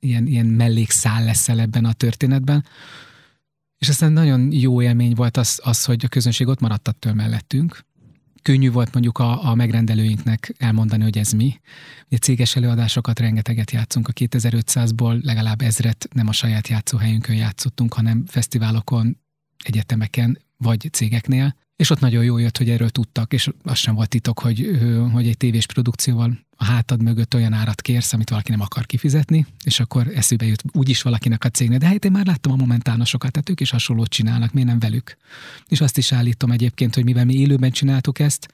ilyen, 0.00 0.26
ilyen 0.26 0.46
mellékszál 0.46 1.24
leszel 1.24 1.60
ebben 1.60 1.84
a 1.84 1.92
történetben. 1.92 2.64
És 3.78 3.88
aztán 3.88 4.12
nagyon 4.12 4.52
jó 4.52 4.82
élmény 4.82 5.14
volt 5.14 5.36
az, 5.36 5.60
az 5.62 5.84
hogy 5.84 6.04
a 6.04 6.08
közönség 6.08 6.46
ott 6.46 6.60
maradt 6.60 6.88
attól 6.88 7.12
mellettünk. 7.12 7.84
Könnyű 8.42 8.70
volt 8.70 8.92
mondjuk 8.92 9.18
a, 9.18 9.48
a 9.50 9.54
megrendelőinknek 9.54 10.54
elmondani, 10.58 11.02
hogy 11.02 11.18
ez 11.18 11.32
mi. 11.32 11.60
Ugye 12.06 12.18
céges 12.18 12.56
előadásokat 12.56 13.18
rengeteget 13.18 13.70
játszunk, 13.70 14.08
a 14.08 14.12
2500-ból 14.12 15.22
legalább 15.22 15.60
ezret 15.60 16.08
nem 16.12 16.28
a 16.28 16.32
saját 16.32 16.68
játszóhelyünkön 16.68 17.36
játszottunk, 17.36 17.94
hanem 17.94 18.24
fesztiválokon, 18.26 19.18
egyetemeken 19.64 20.38
vagy 20.56 20.88
cégeknél. 20.92 21.54
És 21.82 21.90
ott 21.90 22.00
nagyon 22.00 22.24
jó 22.24 22.38
jött, 22.38 22.56
hogy 22.56 22.70
erről 22.70 22.90
tudtak, 22.90 23.32
és 23.32 23.48
az 23.62 23.78
sem 23.78 23.94
volt 23.94 24.08
titok, 24.08 24.38
hogy, 24.38 24.78
hogy 25.12 25.28
egy 25.28 25.36
tévés 25.36 25.66
produkcióval 25.66 26.38
a 26.56 26.64
hátad 26.64 27.02
mögött 27.02 27.34
olyan 27.34 27.52
árat 27.52 27.80
kérsz, 27.80 28.12
amit 28.12 28.30
valaki 28.30 28.50
nem 28.50 28.60
akar 28.60 28.86
kifizetni, 28.86 29.46
és 29.64 29.80
akkor 29.80 30.08
eszébe 30.14 30.46
jut 30.46 30.62
úgyis 30.72 31.02
valakinek 31.02 31.44
a 31.44 31.48
cégnek. 31.48 31.78
De 31.78 31.86
hát 31.86 32.04
én 32.04 32.10
már 32.12 32.26
láttam 32.26 32.52
a 32.52 32.56
momentánosokat, 32.56 33.32
tehát 33.32 33.50
ők 33.50 33.60
is 33.60 33.70
hasonlót 33.70 34.08
csinálnak, 34.08 34.52
miért 34.52 34.68
nem 34.68 34.78
velük? 34.78 35.16
És 35.68 35.80
azt 35.80 35.98
is 35.98 36.12
állítom 36.12 36.50
egyébként, 36.50 36.94
hogy 36.94 37.04
mivel 37.04 37.24
mi 37.24 37.34
élőben 37.34 37.70
csináltuk 37.70 38.18
ezt, 38.18 38.48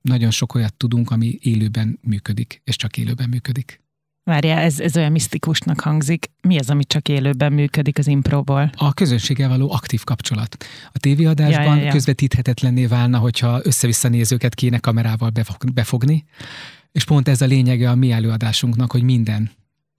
nagyon 0.00 0.30
sok 0.30 0.54
olyat 0.54 0.74
tudunk, 0.74 1.10
ami 1.10 1.38
élőben 1.40 1.98
működik, 2.02 2.60
és 2.64 2.76
csak 2.76 2.96
élőben 2.96 3.28
működik. 3.28 3.80
Várjál, 4.26 4.58
ez, 4.58 4.80
ez 4.80 4.96
olyan 4.96 5.12
misztikusnak 5.12 5.80
hangzik. 5.80 6.30
Mi 6.40 6.58
az, 6.58 6.70
ami 6.70 6.84
csak 6.84 7.08
élőben 7.08 7.52
működik 7.52 7.98
az 7.98 8.06
impróból? 8.06 8.70
A 8.76 8.94
közönséggel 8.94 9.48
való 9.48 9.72
aktív 9.72 10.04
kapcsolat. 10.04 10.56
A 10.92 10.98
tévéadásban 10.98 11.64
ja, 11.64 11.74
ja, 11.74 11.84
ja. 11.84 11.90
közvetíthetetlenné 11.90 12.86
válna, 12.86 13.18
hogyha 13.18 13.60
össze-vissza 13.62 14.08
nézőket 14.08 14.54
kéne 14.54 14.78
kamerával 14.78 15.30
befogni, 15.74 16.24
és 16.92 17.04
pont 17.04 17.28
ez 17.28 17.40
a 17.40 17.46
lényege 17.46 17.90
a 17.90 17.94
mi 17.94 18.10
előadásunknak, 18.10 18.92
hogy 18.92 19.02
minden 19.02 19.50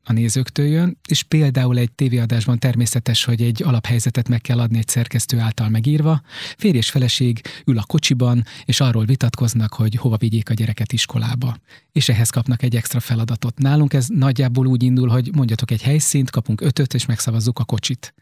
a 0.07 0.13
nézőktől 0.13 0.65
jön, 0.65 0.97
és 1.07 1.23
például 1.23 1.77
egy 1.77 1.91
tévéadásban 1.91 2.59
természetes, 2.59 3.23
hogy 3.23 3.41
egy 3.41 3.63
alaphelyzetet 3.63 4.29
meg 4.29 4.41
kell 4.41 4.59
adni 4.59 4.77
egy 4.77 4.87
szerkesztő 4.87 5.39
által 5.39 5.69
megírva. 5.69 6.21
Férj 6.57 6.77
és 6.77 6.89
feleség 6.89 7.41
ül 7.65 7.77
a 7.77 7.83
kocsiban, 7.83 8.43
és 8.65 8.79
arról 8.79 9.05
vitatkoznak, 9.05 9.73
hogy 9.73 9.95
hova 9.95 10.17
vigyék 10.17 10.49
a 10.49 10.53
gyereket 10.53 10.93
iskolába. 10.93 11.57
És 11.91 12.09
ehhez 12.09 12.29
kapnak 12.29 12.63
egy 12.63 12.75
extra 12.75 12.99
feladatot. 12.99 13.57
Nálunk 13.57 13.93
ez 13.93 14.07
nagyjából 14.07 14.65
úgy 14.67 14.83
indul, 14.83 15.07
hogy 15.07 15.29
mondjatok 15.35 15.71
egy 15.71 15.81
helyszínt, 15.81 16.29
kapunk 16.29 16.61
ötöt, 16.61 16.93
és 16.93 17.05
megszavazzuk 17.05 17.59
a 17.59 17.63
kocsit 17.63 18.13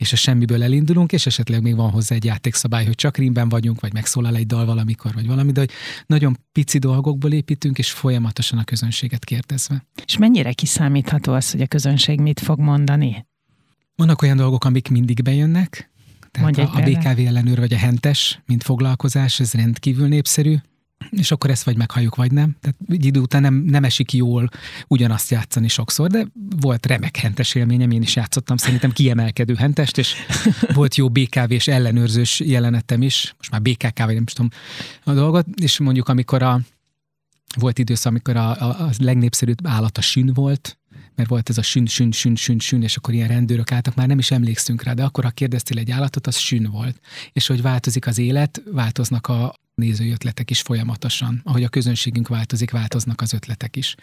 és 0.00 0.12
a 0.12 0.16
semmiből 0.16 0.62
elindulunk, 0.62 1.12
és 1.12 1.26
esetleg 1.26 1.62
még 1.62 1.76
van 1.76 1.90
hozzá 1.90 2.14
egy 2.14 2.24
játékszabály, 2.24 2.84
hogy 2.84 2.94
csak 2.94 3.16
rímben 3.16 3.48
vagyunk, 3.48 3.80
vagy 3.80 3.92
megszólal 3.92 4.36
egy 4.36 4.46
dal 4.46 4.66
valamikor, 4.66 5.14
vagy 5.14 5.26
valami, 5.26 5.52
de 5.52 5.60
hogy 5.60 5.70
nagyon 6.06 6.38
pici 6.52 6.78
dolgokból 6.78 7.32
építünk, 7.32 7.78
és 7.78 7.90
folyamatosan 7.90 8.58
a 8.58 8.64
közönséget 8.64 9.24
kérdezve. 9.24 9.86
És 10.04 10.18
mennyire 10.18 10.52
kiszámítható 10.52 11.32
az, 11.32 11.50
hogy 11.50 11.60
a 11.60 11.66
közönség 11.66 12.20
mit 12.20 12.40
fog 12.40 12.58
mondani? 12.58 13.26
Vannak 13.94 14.22
olyan 14.22 14.36
dolgok, 14.36 14.64
amik 14.64 14.88
mindig 14.88 15.22
bejönnek, 15.22 15.90
tehát 16.30 16.58
a, 16.58 16.74
a 16.74 16.80
BKV 16.80 17.26
ellenőr 17.26 17.58
vagy 17.58 17.72
a 17.72 17.78
hentes, 17.78 18.40
mint 18.46 18.62
foglalkozás, 18.62 19.40
ez 19.40 19.52
rendkívül 19.52 20.08
népszerű 20.08 20.56
és 21.10 21.30
akkor 21.30 21.50
ezt 21.50 21.62
vagy 21.62 21.76
meghalljuk, 21.76 22.14
vagy 22.14 22.32
nem. 22.32 22.56
Tehát 22.60 22.76
egy 22.88 23.04
idő 23.04 23.20
után 23.20 23.40
nem, 23.40 23.54
nem 23.54 23.84
esik 23.84 24.12
jól 24.12 24.48
ugyanazt 24.86 25.30
játszani 25.30 25.68
sokszor, 25.68 26.10
de 26.10 26.26
volt 26.60 26.86
remek 26.86 27.16
hentes 27.16 27.54
élményem, 27.54 27.90
én 27.90 28.02
is 28.02 28.16
játszottam 28.16 28.56
szerintem 28.56 28.92
kiemelkedő 28.92 29.54
hentest, 29.54 29.98
és 29.98 30.14
volt 30.74 30.94
jó 30.94 31.08
BKV 31.08 31.52
és 31.52 31.68
ellenőrzős 31.68 32.40
jelenetem 32.40 33.02
is, 33.02 33.34
most 33.36 33.50
már 33.50 33.62
BKK, 33.62 33.98
vagy 34.04 34.14
nem 34.14 34.24
tudom 34.24 34.50
a 35.04 35.12
dolgot, 35.12 35.46
és 35.62 35.78
mondjuk 35.78 36.08
amikor 36.08 36.42
a 36.42 36.60
volt 37.58 37.78
időszak, 37.78 38.10
amikor 38.10 38.36
a, 38.36 38.50
a, 38.50 38.68
a 38.68 38.90
legnépszerűbb 38.98 39.58
állat 39.66 39.98
a 39.98 40.00
sün 40.00 40.32
volt, 40.34 40.78
mert 41.14 41.28
volt 41.28 41.48
ez 41.48 41.58
a 41.58 41.62
sün, 41.62 41.86
sün, 41.86 42.12
sün, 42.12 42.36
sün, 42.36 42.58
sün, 42.58 42.82
és 42.82 42.96
akkor 42.96 43.14
ilyen 43.14 43.28
rendőrök 43.28 43.72
álltak, 43.72 43.94
már 43.94 44.06
nem 44.06 44.18
is 44.18 44.30
emlékszünk 44.30 44.82
rá, 44.82 44.92
de 44.92 45.04
akkor, 45.04 45.24
ha 45.24 45.30
kérdeztél 45.30 45.78
egy 45.78 45.90
állatot, 45.90 46.26
az 46.26 46.36
sün 46.36 46.70
volt. 46.70 47.00
És 47.32 47.46
hogy 47.46 47.62
változik 47.62 48.06
az 48.06 48.18
élet, 48.18 48.62
változnak 48.72 49.26
a 49.26 49.54
nézői 49.80 50.10
ötletek 50.10 50.50
is 50.50 50.60
folyamatosan. 50.60 51.40
Ahogy 51.44 51.64
a 51.64 51.68
közönségünk 51.68 52.28
változik, 52.28 52.70
változnak 52.70 53.20
az 53.20 53.32
ötletek 53.32 53.76
is. 53.76 53.94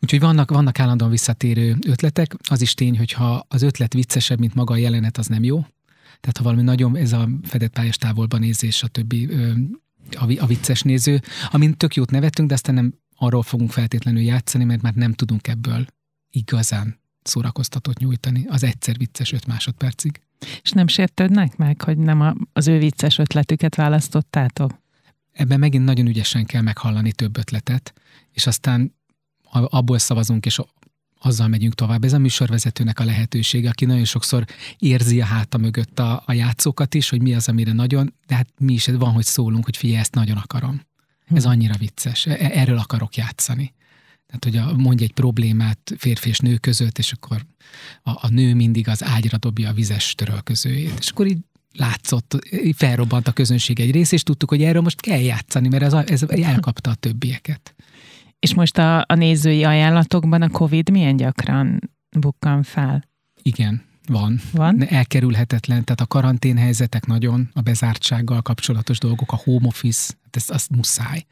Úgyhogy 0.00 0.20
vannak, 0.20 0.50
vannak 0.50 0.78
állandóan 0.78 1.10
visszatérő 1.10 1.76
ötletek. 1.86 2.34
Az 2.48 2.60
is 2.60 2.74
tény, 2.74 2.98
hogy 2.98 3.12
ha 3.12 3.44
az 3.48 3.62
ötlet 3.62 3.92
viccesebb, 3.92 4.38
mint 4.38 4.54
maga 4.54 4.74
a 4.74 4.76
jelenet, 4.76 5.18
az 5.18 5.26
nem 5.26 5.44
jó. 5.44 5.66
Tehát 6.20 6.36
ha 6.36 6.42
valami 6.42 6.62
nagyon, 6.62 6.96
ez 6.96 7.12
a 7.12 7.28
fedett 7.42 7.72
pályás 7.72 7.96
távolban 7.96 8.40
nézés, 8.40 8.82
a 8.82 8.88
többi 8.88 9.28
a, 10.38 10.46
vicces 10.46 10.82
néző, 10.82 11.20
amin 11.50 11.76
tök 11.76 11.94
jót 11.94 12.10
nevetünk, 12.10 12.48
de 12.48 12.54
aztán 12.54 12.74
nem 12.74 12.94
arról 13.16 13.42
fogunk 13.42 13.70
feltétlenül 13.70 14.22
játszani, 14.22 14.64
mert 14.64 14.82
már 14.82 14.94
nem 14.94 15.12
tudunk 15.12 15.48
ebből 15.48 15.86
igazán 16.30 16.98
szórakoztatót 17.22 17.98
nyújtani 17.98 18.44
az 18.48 18.62
egyszer 18.62 18.96
vicces 18.96 19.32
öt 19.32 19.46
másodpercig. 19.46 20.20
És 20.62 20.70
nem 20.70 20.86
sértődnek 20.86 21.56
meg, 21.56 21.82
hogy 21.82 21.98
nem 21.98 22.20
a, 22.20 22.34
az 22.52 22.68
ő 22.68 22.78
vicces 22.78 23.18
ötletüket 23.18 23.74
választottátok? 23.74 24.80
Ebben 25.32 25.58
megint 25.58 25.84
nagyon 25.84 26.06
ügyesen 26.06 26.46
kell 26.46 26.62
meghallani 26.62 27.12
több 27.12 27.36
ötletet, 27.36 27.92
és 28.32 28.46
aztán 28.46 28.94
abból 29.50 29.98
szavazunk, 29.98 30.46
és 30.46 30.60
azzal 31.20 31.48
megyünk 31.48 31.74
tovább. 31.74 32.04
Ez 32.04 32.12
a 32.12 32.18
műsorvezetőnek 32.18 32.98
a 32.98 33.04
lehetősége, 33.04 33.68
aki 33.68 33.84
nagyon 33.84 34.04
sokszor 34.04 34.44
érzi 34.78 35.20
a 35.20 35.24
háta 35.24 35.58
mögött 35.58 35.98
a, 35.98 36.22
a 36.26 36.32
játszókat 36.32 36.94
is, 36.94 37.08
hogy 37.08 37.22
mi 37.22 37.34
az, 37.34 37.48
amire 37.48 37.72
nagyon, 37.72 38.14
de 38.26 38.34
hát 38.34 38.48
mi 38.58 38.72
is 38.72 38.86
van, 38.86 39.12
hogy 39.12 39.24
szólunk, 39.24 39.64
hogy 39.64 39.76
figyelj, 39.76 40.00
ezt 40.00 40.14
nagyon 40.14 40.36
akarom. 40.36 40.80
Ez 41.34 41.42
hm. 41.42 41.48
annyira 41.48 41.74
vicces, 41.78 42.26
e, 42.26 42.36
erről 42.38 42.78
akarok 42.78 43.16
játszani. 43.16 43.74
Tehát, 44.30 44.44
hogy 44.44 44.56
a, 44.56 44.82
mondj 44.82 45.02
egy 45.02 45.12
problémát 45.12 45.94
férfi 45.96 46.28
és 46.28 46.38
nő 46.38 46.56
között, 46.56 46.98
és 46.98 47.12
akkor 47.12 47.46
a, 48.02 48.10
a 48.10 48.28
nő 48.28 48.54
mindig 48.54 48.88
az 48.88 49.04
ágyra 49.04 49.38
dobja 49.38 49.68
a 49.68 49.72
vizes 49.72 50.14
törölközőjét. 50.14 50.98
És 50.98 51.08
akkor 51.08 51.26
így 51.26 51.38
látszott, 51.72 52.38
felrobbant 52.76 53.28
a 53.28 53.32
közönség 53.32 53.80
egy 53.80 53.90
rész, 53.90 54.12
és 54.12 54.22
tudtuk, 54.22 54.48
hogy 54.48 54.62
erről 54.62 54.82
most 54.82 55.00
kell 55.00 55.20
játszani, 55.20 55.68
mert 55.68 55.82
ez, 55.82 55.92
ez 55.92 56.22
elkapta 56.22 56.90
a 56.90 56.94
többieket. 56.94 57.74
És 58.38 58.54
most 58.54 58.78
a, 58.78 58.98
a 58.98 59.14
nézői 59.14 59.64
ajánlatokban 59.64 60.42
a 60.42 60.48
COVID 60.48 60.90
milyen 60.90 61.16
gyakran 61.16 61.90
bukkan 62.18 62.62
fel? 62.62 63.04
Igen, 63.42 63.84
van. 64.10 64.40
Van? 64.52 64.88
Elkerülhetetlen, 64.88 65.84
tehát 65.84 66.00
a 66.00 66.06
karanténhelyzetek 66.06 67.06
nagyon, 67.06 67.50
a 67.52 67.60
bezártsággal 67.60 68.42
kapcsolatos 68.42 68.98
dolgok, 68.98 69.32
a 69.32 69.40
home 69.44 69.66
office, 69.66 70.14
hát 70.22 70.36
ez 70.36 70.44
azt 70.48 70.70
muszáj. 70.70 71.26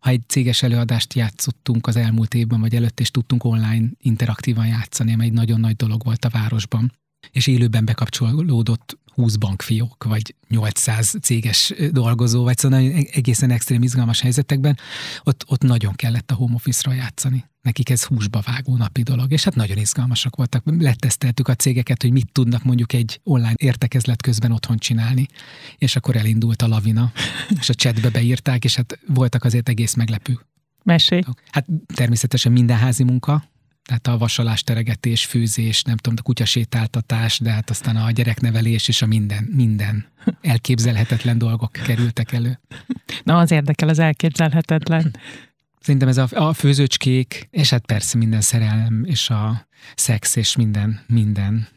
Ha 0.00 0.10
egy 0.10 0.22
céges 0.26 0.62
előadást 0.62 1.14
játszottunk 1.14 1.86
az 1.86 1.96
elmúlt 1.96 2.34
évben 2.34 2.60
vagy 2.60 2.74
előtt, 2.74 3.00
és 3.00 3.10
tudtunk 3.10 3.44
online 3.44 3.88
interaktívan 3.98 4.66
játszani, 4.66 5.12
ami 5.12 5.24
egy 5.24 5.32
nagyon 5.32 5.60
nagy 5.60 5.76
dolog 5.76 6.04
volt 6.04 6.24
a 6.24 6.28
városban, 6.28 6.92
és 7.30 7.46
élőben 7.46 7.84
bekapcsolódott 7.84 8.98
20 9.14 9.36
bankfiók, 9.36 10.04
vagy 10.04 10.34
800 10.48 11.14
céges 11.22 11.74
dolgozó, 11.90 12.42
vagy 12.42 12.58
szóval 12.58 12.78
egészen 13.12 13.50
extrém 13.50 13.82
izgalmas 13.82 14.20
helyzetekben, 14.20 14.78
ott, 15.22 15.44
ott 15.46 15.62
nagyon 15.62 15.94
kellett 15.94 16.30
a 16.30 16.34
home 16.34 16.54
office-ra 16.54 16.92
játszani. 16.92 17.44
Nekik 17.62 17.90
ez 17.90 18.04
húsba 18.04 18.42
vágó 18.46 18.76
napi 18.76 19.02
dolog, 19.02 19.32
és 19.32 19.44
hát 19.44 19.54
nagyon 19.54 19.76
izgalmasak 19.76 20.36
voltak. 20.36 20.62
Leteszteltük 20.78 21.48
a 21.48 21.54
cégeket, 21.54 22.02
hogy 22.02 22.12
mit 22.12 22.32
tudnak 22.32 22.64
mondjuk 22.64 22.92
egy 22.92 23.20
online 23.24 23.54
értekezlet 23.56 24.22
közben 24.22 24.52
otthon 24.52 24.76
csinálni, 24.76 25.26
és 25.78 25.96
akkor 25.96 26.16
elindult 26.16 26.62
a 26.62 26.68
lavina, 26.68 27.12
és 27.60 27.68
a 27.68 27.74
chatbe 27.74 28.10
beírták, 28.10 28.64
és 28.64 28.76
hát 28.76 28.98
voltak 29.06 29.44
azért 29.44 29.68
egész 29.68 29.94
meglepő 29.94 30.38
Mesélj. 30.84 31.22
Hát 31.50 31.66
természetesen 31.94 32.52
minden 32.52 32.76
házi 32.76 33.04
munka, 33.04 33.44
tehát 33.84 34.06
a 34.06 34.18
vasalás, 34.18 34.62
teregetés, 34.62 35.24
főzés, 35.24 35.82
nem 35.82 35.96
tudom, 35.96 36.18
a 36.18 36.22
kutyasétáltatás, 36.22 37.38
de 37.38 37.50
hát 37.50 37.70
aztán 37.70 37.96
a 37.96 38.10
gyereknevelés 38.10 38.88
és 38.88 39.02
a 39.02 39.06
minden, 39.06 39.48
minden 39.54 40.06
elképzelhetetlen 40.40 41.38
dolgok 41.38 41.72
kerültek 41.72 42.32
elő. 42.32 42.60
Na, 43.22 43.38
az 43.38 43.50
érdekel 43.50 43.88
az 43.88 43.98
elképzelhetetlen. 43.98 45.16
Szerintem 45.80 46.08
ez 46.08 46.18
a, 46.18 46.28
a 46.30 46.52
főzőcskék, 46.52 47.48
és 47.50 47.70
hát 47.70 47.86
persze 47.86 48.18
minden 48.18 48.40
szerelem, 48.40 49.04
és 49.04 49.30
a 49.30 49.68
szex, 49.94 50.36
és 50.36 50.56
minden, 50.56 51.00
minden 51.06 51.68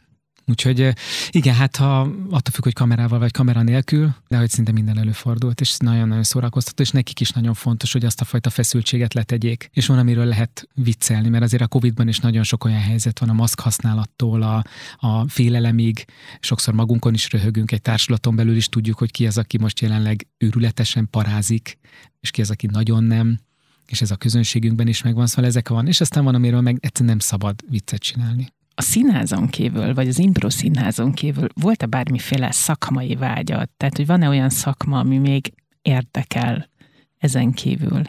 Úgyhogy 0.50 0.94
igen, 1.30 1.56
hát 1.56 1.76
ha 1.76 2.00
attól 2.02 2.54
függ, 2.54 2.64
hogy 2.64 2.74
kamerával 2.74 3.20
vagy 3.20 3.32
kamera 3.32 3.62
nélkül, 3.62 4.16
de 4.28 4.38
hogy 4.38 4.50
szinte 4.50 4.72
minden 4.72 4.98
előfordult, 4.98 5.62
és 5.62 5.78
nagyon-nagyon 5.78 6.24
szórakoztató, 6.24 6.84
és 6.84 6.90
nekik 6.90 7.20
is 7.20 7.30
nagyon 7.30 7.54
fontos, 7.54 7.92
hogy 7.92 8.06
azt 8.06 8.22
a 8.22 8.26
fajta 8.26 8.50
feszültséget 8.50 9.14
letegyék. 9.14 9.70
És 9.74 9.88
van, 9.88 9.98
amiről 9.98 10.26
lehet 10.26 10.68
viccelni, 10.74 11.30
mert 11.30 11.44
azért 11.44 11.64
a 11.64 11.68
Covid-ban 11.68 12.08
is 12.08 12.20
nagyon 12.20 12.44
sok 12.44 12.64
olyan 12.64 12.80
helyzet 12.80 13.20
van 13.20 13.30
a 13.30 13.34
maszk 13.34 13.60
használattól 13.60 14.42
a, 14.42 14.64
a 14.98 15.30
félelemig, 15.30 16.06
sokszor 16.40 16.74
magunkon 16.74 17.14
is 17.14 17.32
röhögünk, 17.32 17.72
egy 17.72 17.82
társulaton 17.82 18.36
belül 18.36 18.56
is 18.56 18.70
tudjuk, 18.70 18.98
hogy 18.98 19.12
ki 19.12 19.28
az, 19.28 19.38
aki 19.38 19.58
most 19.58 19.80
jelenleg 19.80 20.28
őrületesen 20.38 21.10
parázik, 21.10 21.78
és 22.20 22.32
ki 22.32 22.42
az, 22.42 22.50
aki 22.50 22.68
nagyon 22.68 23.04
nem. 23.04 23.40
És 23.86 24.02
ez 24.02 24.12
a 24.12 24.16
közönségünkben 24.16 24.88
is 24.88 25.02
megvan, 25.02 25.28
szóval 25.28 25.46
ezek 25.46 25.70
van, 25.70 25.88
és 25.88 26.02
aztán 26.02 26.24
van, 26.24 26.36
amiről 26.36 26.62
meg 26.62 26.78
egyszerűen 26.80 27.10
nem 27.10 27.20
szabad 27.20 27.64
viccet 27.70 28.02
csinálni 28.02 28.56
a 28.80 28.82
színházon 28.82 29.48
kívül, 29.48 29.94
vagy 29.94 30.08
az 30.08 30.20
impro 30.20 30.50
színházon 30.50 31.14
kívül 31.14 31.48
volt-e 31.54 31.86
bármiféle 31.86 32.52
szakmai 32.52 33.16
vágyat? 33.16 33.70
Tehát, 33.78 33.96
hogy 33.96 34.06
van-e 34.06 34.28
olyan 34.28 34.50
szakma, 34.50 35.00
ami 35.00 35.18
még 35.18 35.54
érdekel 35.82 36.70
ezen 37.18 37.52
kívül? 37.52 38.02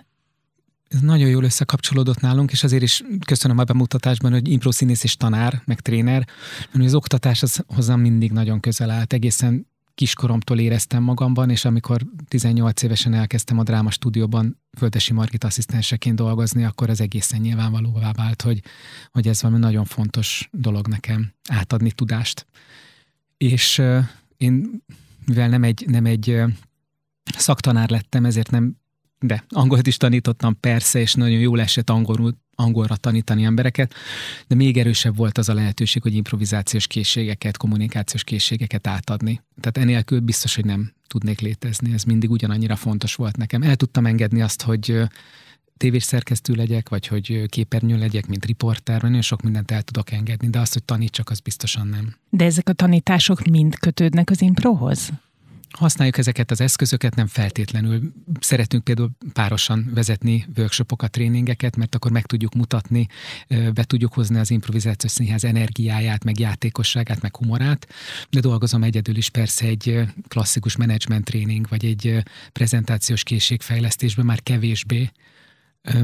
Ez 0.89 1.01
nagyon 1.01 1.29
jól 1.29 1.45
összekapcsolódott 1.45 2.21
nálunk, 2.21 2.51
és 2.53 2.65
azért 2.65 2.83
is 2.83 3.03
köszönöm 3.27 3.59
a 3.59 3.65
bemutatásban, 3.65 4.33
hogy 4.33 4.49
impro 4.49 4.73
színész 4.73 5.05
és 5.05 5.17
tanár, 5.17 5.63
meg 5.65 5.81
tréner, 5.81 6.29
mert 6.73 6.85
az 6.85 6.95
oktatás 6.95 7.43
az 7.43 7.65
hozzám 7.67 8.01
mindig 8.01 8.33
nagyon 8.33 8.61
közel 8.61 8.91
állt, 8.91 9.13
egészen 9.13 9.67
kiskoromtól 9.99 10.59
éreztem 10.59 11.03
magamban, 11.03 11.51
és 11.51 11.65
amikor 11.65 12.03
18 12.29 12.83
évesen 12.83 13.15
elkezdtem 13.15 13.59
a 13.59 13.63
dráma 13.63 13.91
stúdióban 13.91 14.61
Földesi 14.79 15.13
Margit 15.13 15.45
asszisztenseként 15.45 16.17
dolgozni, 16.17 16.65
akkor 16.65 16.91
az 16.91 17.01
egészen 17.01 17.41
nyilvánvalóvá 17.41 18.13
vált, 18.13 18.43
hogy, 18.43 18.63
hogy 19.11 19.29
ez 19.29 19.43
valami 19.43 19.61
nagyon 19.61 19.85
fontos 19.85 20.49
dolog 20.53 20.89
nekem, 20.89 21.33
átadni 21.49 21.93
tudást. 21.93 22.47
És 23.37 23.79
uh, 23.79 24.05
én, 24.37 24.83
mivel 25.27 25.49
nem 25.49 25.63
egy, 25.63 25.85
nem 25.87 26.07
egy 26.07 26.31
uh, 26.31 26.51
szaktanár 27.37 27.91
lettem, 27.91 28.25
ezért 28.25 28.51
nem 28.51 28.77
de 29.21 29.45
angolt 29.49 29.87
is 29.87 29.97
tanítottam 29.97 30.61
persze, 30.61 31.01
és 31.01 31.15
nagyon 31.15 31.41
jól 31.41 31.61
esett 31.61 31.91
angolul, 31.91 32.35
angolra 32.61 32.97
tanítani 32.97 33.45
embereket, 33.45 33.95
de 34.47 34.55
még 34.55 34.79
erősebb 34.79 35.17
volt 35.17 35.39
az 35.39 35.49
a 35.49 35.55
lehetőség, 35.55 36.03
hogy 36.03 36.15
improvizációs 36.15 36.87
készségeket, 36.87 37.57
kommunikációs 37.57 38.25
készségeket 38.25 38.87
átadni. 38.87 39.43
Tehát 39.61 39.89
enélkül 39.89 40.21
biztos, 40.21 40.55
hogy 40.55 40.65
nem 40.65 40.93
tudnék 41.07 41.41
létezni. 41.41 41.93
Ez 41.93 42.03
mindig 42.03 42.31
ugyanannyira 42.31 42.77
fontos 42.77 43.15
volt 43.15 43.37
nekem. 43.37 43.63
El 43.63 43.77
tudtam 43.77 44.07
engedni 44.07 44.41
azt, 44.41 44.63
hogy 44.63 45.03
tévés 45.77 46.03
szerkesztő 46.03 46.55
legyek, 46.55 46.89
vagy 46.89 47.07
hogy 47.07 47.47
képernyő 47.49 47.99
legyek, 47.99 48.27
mint 48.27 48.45
riporter, 48.45 49.03
nagyon 49.03 49.23
sok 49.23 49.43
mindent 49.43 49.71
el 49.71 49.83
tudok 49.83 50.11
engedni, 50.11 50.49
de 50.49 50.59
azt, 50.59 50.73
hogy 50.73 50.85
tanítsak, 50.85 51.31
az 51.31 51.41
biztosan 51.41 51.87
nem. 51.87 52.15
De 52.31 52.45
ezek 52.45 52.69
a 52.69 52.73
tanítások 52.73 53.45
mind 53.45 53.79
kötődnek 53.79 54.31
az 54.31 54.41
improhoz? 54.41 55.11
Használjuk 55.71 56.19
ezeket 56.19 56.51
az 56.51 56.61
eszközöket, 56.61 57.15
nem 57.15 57.27
feltétlenül. 57.27 58.13
Szeretünk 58.41 58.85
például 58.85 59.11
párosan 59.33 59.91
vezetni 59.95 60.47
workshopokat, 60.57 61.11
tréningeket, 61.11 61.77
mert 61.77 61.95
akkor 61.95 62.11
meg 62.11 62.27
tudjuk 62.27 62.55
mutatni, 62.55 63.07
be 63.49 63.85
tudjuk 63.85 64.13
hozni 64.13 64.39
az 64.39 64.51
improvizációs 64.51 65.13
színház 65.13 65.45
energiáját, 65.45 66.25
meg 66.25 66.39
játékosságát, 66.39 67.23
meg 67.23 67.37
humorát, 67.37 67.89
de 68.31 68.41
dolgozom 68.41 68.83
egyedül 68.83 69.17
is 69.17 69.31
persze 69.31 69.67
egy 69.67 70.01
klasszikus 70.29 70.77
menedzsment 70.77 71.25
tréning, 71.25 71.67
vagy 71.69 71.85
egy 71.85 72.23
prezentációs 72.53 73.23
készségfejlesztésben 73.23 74.27
már 74.27 74.43
kevésbé, 74.43 75.11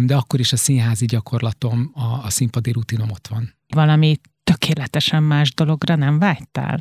de 0.00 0.16
akkor 0.16 0.40
is 0.40 0.52
a 0.52 0.56
színházi 0.56 1.06
gyakorlatom, 1.06 1.90
a, 1.94 2.24
a 2.24 2.30
színpadi 2.30 2.70
rutinom 2.70 3.10
ott 3.10 3.26
van. 3.26 3.54
Valami 3.68 4.16
tökéletesen 4.44 5.22
más 5.22 5.54
dologra 5.54 5.94
nem 5.96 6.18
vágytál? 6.18 6.80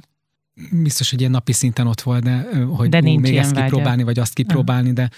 Biztos, 0.71 1.09
hogy 1.09 1.19
ilyen 1.19 1.31
napi 1.31 1.51
szinten 1.51 1.87
ott 1.87 2.01
volt, 2.01 2.23
de 2.23 2.47
hogy 2.65 2.89
de 2.89 2.99
nincs 2.99 3.21
még 3.21 3.35
ezt 3.35 3.55
kipróbálni, 3.55 4.03
vagy 4.03 4.19
azt 4.19 4.33
kipróbálni, 4.33 4.93
de 4.93 5.09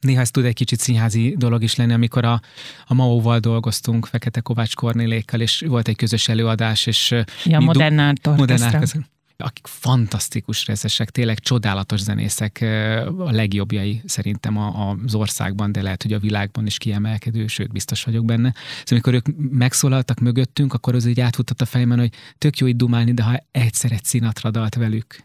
néha 0.00 0.20
ez 0.20 0.30
tud 0.30 0.44
egy 0.44 0.54
kicsit 0.54 0.80
színházi 0.80 1.34
dolog 1.38 1.62
is 1.62 1.74
lenni, 1.74 1.92
amikor 1.92 2.24
a, 2.24 2.40
a 2.86 2.94
Mao-val 2.94 3.38
dolgoztunk, 3.38 4.06
Fekete 4.06 4.40
Kovács 4.40 4.74
Kornélékkal, 4.74 5.40
és 5.40 5.64
volt 5.66 5.88
egy 5.88 5.96
közös 5.96 6.28
előadás, 6.28 6.86
és 6.86 7.14
ja, 7.44 7.60
modern 7.60 8.14
modern 8.22 8.62
akik 9.44 9.66
fantasztikus 9.66 10.66
rezesek, 10.66 11.10
tényleg 11.10 11.38
csodálatos 11.38 12.00
zenészek, 12.00 12.58
a 13.18 13.30
legjobbjai 13.30 14.02
szerintem 14.04 14.56
az 14.56 15.14
országban, 15.14 15.72
de 15.72 15.82
lehet, 15.82 16.02
hogy 16.02 16.12
a 16.12 16.18
világban 16.18 16.66
is 16.66 16.78
kiemelkedő, 16.78 17.46
sőt, 17.46 17.72
biztos 17.72 18.04
vagyok 18.04 18.24
benne. 18.24 18.52
Szóval 18.52 18.84
amikor 18.88 19.14
ők 19.14 19.26
megszólaltak 19.50 20.20
mögöttünk, 20.20 20.72
akkor 20.72 20.94
az 20.94 21.06
így 21.06 21.20
átfutott 21.20 21.60
a 21.60 21.64
fejemben, 21.64 21.98
hogy 21.98 22.12
tök 22.38 22.58
jó 22.58 22.66
itt 22.66 22.76
dumálni, 22.76 23.12
de 23.12 23.22
ha 23.22 23.46
egyszer 23.50 23.92
egy 23.92 24.04
színatra 24.04 24.50
dalt 24.50 24.74
velük. 24.74 25.24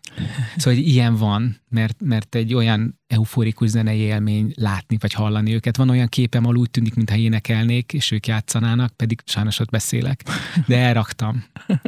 Szóval, 0.58 0.79
hogy 0.79 0.88
ilyen 0.88 1.15
van, 1.15 1.62
mert, 1.69 2.01
mert 2.03 2.36
egy 2.36 2.53
olyan 2.53 2.99
euforikus 3.08 3.69
zenei 3.69 3.99
élmény 3.99 4.53
látni 4.55 4.97
vagy 4.99 5.13
hallani 5.13 5.53
őket. 5.53 5.77
Van 5.77 5.89
olyan 5.89 6.08
képem, 6.08 6.43
ahol 6.43 6.58
úgy 6.58 6.71
tűnik, 6.71 6.95
mintha 6.95 7.15
énekelnék, 7.15 7.93
és 7.93 8.12
ők 8.12 8.27
játszanának, 8.27 8.93
pedig 8.95 9.21
sajnos 9.25 9.60
ott 9.60 9.69
beszélek. 9.69 10.23
De 10.67 10.77
elraktam. 10.77 11.43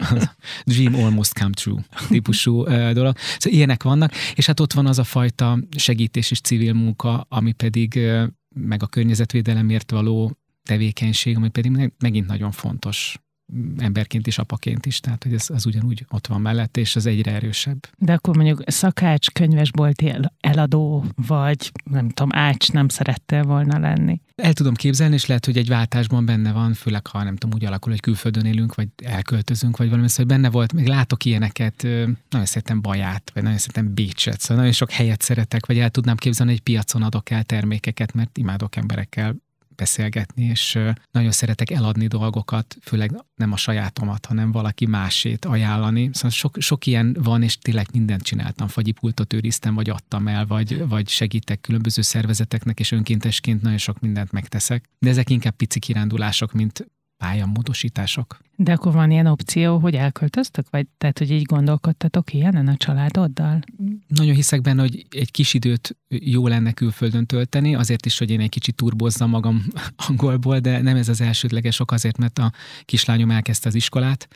Dream 0.63 0.95
almost 0.95 1.33
come 1.33 1.53
true 1.53 1.83
típusú 2.07 2.63
dolog. 2.93 3.17
Szóval 3.17 3.57
ilyenek 3.57 3.83
vannak, 3.83 4.13
és 4.35 4.45
hát 4.45 4.59
ott 4.59 4.73
van 4.73 4.85
az 4.85 4.99
a 4.99 5.03
fajta 5.03 5.59
segítés 5.77 6.31
és 6.31 6.41
civil 6.41 6.73
munka, 6.73 7.25
ami 7.29 7.51
pedig 7.51 7.99
meg 8.55 8.83
a 8.83 8.87
környezetvédelemért 8.87 9.91
való 9.91 10.37
tevékenység, 10.63 11.35
ami 11.35 11.49
pedig 11.49 11.91
megint 11.97 12.27
nagyon 12.27 12.51
fontos 12.51 13.19
emberként 13.77 14.27
is, 14.27 14.37
apaként 14.37 14.85
is, 14.85 14.99
tehát 14.99 15.23
hogy 15.23 15.33
ez 15.33 15.49
az 15.49 15.65
ugyanúgy 15.65 16.05
ott 16.09 16.27
van 16.27 16.41
mellett, 16.41 16.77
és 16.77 16.95
az 16.95 17.05
egyre 17.05 17.31
erősebb. 17.31 17.87
De 17.97 18.13
akkor 18.13 18.35
mondjuk 18.35 18.61
szakács, 18.65 19.29
könyvesbolti 19.29 20.13
eladó, 20.39 21.05
vagy 21.27 21.71
nem 21.83 22.09
tudom, 22.09 22.29
ács 22.33 22.71
nem 22.71 22.87
szerettél 22.87 23.43
volna 23.43 23.79
lenni? 23.79 24.21
El 24.35 24.53
tudom 24.53 24.73
képzelni, 24.73 25.13
és 25.13 25.25
lehet, 25.25 25.45
hogy 25.45 25.57
egy 25.57 25.67
váltásban 25.67 26.25
benne 26.25 26.51
van, 26.51 26.73
főleg 26.73 27.07
ha 27.07 27.23
nem 27.23 27.35
tudom, 27.35 27.55
úgy 27.55 27.65
alakul, 27.65 27.91
hogy 27.91 28.01
külföldön 28.01 28.45
élünk, 28.45 28.75
vagy 28.75 28.87
elköltözünk, 29.03 29.77
vagy 29.77 29.89
valami, 29.89 30.09
szóval 30.09 30.37
benne 30.37 30.49
volt, 30.49 30.73
még 30.73 30.87
látok 30.87 31.25
ilyeneket, 31.25 31.83
nagyon 32.29 32.45
szeretem 32.45 32.81
Baját, 32.81 33.31
vagy 33.33 33.43
nagyon 33.43 33.57
szeretem 33.57 33.93
Bécset, 33.93 34.39
szóval 34.39 34.57
nagyon 34.57 34.71
sok 34.71 34.91
helyet 34.91 35.21
szeretek, 35.21 35.65
vagy 35.65 35.79
el 35.79 35.89
tudnám 35.89 36.15
képzelni, 36.15 36.51
hogy 36.51 36.61
piacon 36.61 37.03
adok 37.03 37.29
el 37.29 37.43
termékeket, 37.43 38.13
mert 38.13 38.37
imádok 38.37 38.75
emberekkel 38.75 39.35
beszélgetni, 39.81 40.43
és 40.43 40.79
nagyon 41.11 41.31
szeretek 41.31 41.69
eladni 41.69 42.07
dolgokat, 42.07 42.77
főleg 42.81 43.11
nem 43.35 43.51
a 43.51 43.57
sajátomat, 43.57 44.25
hanem 44.25 44.51
valaki 44.51 44.85
másét 44.85 45.45
ajánlani. 45.45 46.09
Szóval 46.13 46.31
sok, 46.31 46.55
sok 46.59 46.85
ilyen 46.85 47.17
van, 47.19 47.43
és 47.43 47.57
tényleg 47.57 47.87
mindent 47.93 48.21
csináltam. 48.21 48.67
Fagyipultot 48.67 49.33
őriztem, 49.33 49.75
vagy 49.75 49.89
adtam 49.89 50.27
el, 50.27 50.45
vagy, 50.45 50.87
vagy 50.87 51.07
segítek 51.09 51.61
különböző 51.61 52.01
szervezeteknek, 52.01 52.79
és 52.79 52.91
önkéntesként 52.91 53.61
nagyon 53.61 53.77
sok 53.77 53.99
mindent 53.99 54.31
megteszek. 54.31 54.89
De 54.99 55.09
ezek 55.09 55.29
inkább 55.29 55.55
pici 55.55 55.79
kirándulások, 55.79 56.51
mint 56.51 56.85
pályamódosítások. 57.21 58.39
De 58.55 58.71
akkor 58.71 58.93
van 58.93 59.11
ilyen 59.11 59.25
opció, 59.25 59.77
hogy 59.77 59.95
elköltöztök? 59.95 60.69
Vagy 60.69 60.87
tehát, 60.97 61.17
hogy 61.17 61.31
így 61.31 61.43
gondolkodtatok 61.43 62.33
ilyenen 62.33 62.67
a 62.67 62.77
családoddal? 62.77 63.59
Nagyon 64.07 64.35
hiszek 64.35 64.61
benne, 64.61 64.81
hogy 64.81 65.05
egy 65.09 65.31
kis 65.31 65.53
időt 65.53 65.97
jó 66.07 66.47
lenne 66.47 66.71
külföldön 66.71 67.25
tölteni, 67.25 67.75
azért 67.75 68.05
is, 68.05 68.17
hogy 68.17 68.29
én 68.29 68.39
egy 68.39 68.49
kicsit 68.49 68.75
turbozzam 68.75 69.29
magam 69.29 69.65
angolból, 70.07 70.59
de 70.59 70.81
nem 70.81 70.95
ez 70.95 71.09
az 71.09 71.21
elsődleges 71.21 71.79
ok 71.79 71.91
azért, 71.91 72.17
mert 72.17 72.39
a 72.39 72.51
kislányom 72.85 73.31
elkezdte 73.31 73.67
az 73.67 73.75
iskolát, 73.75 74.27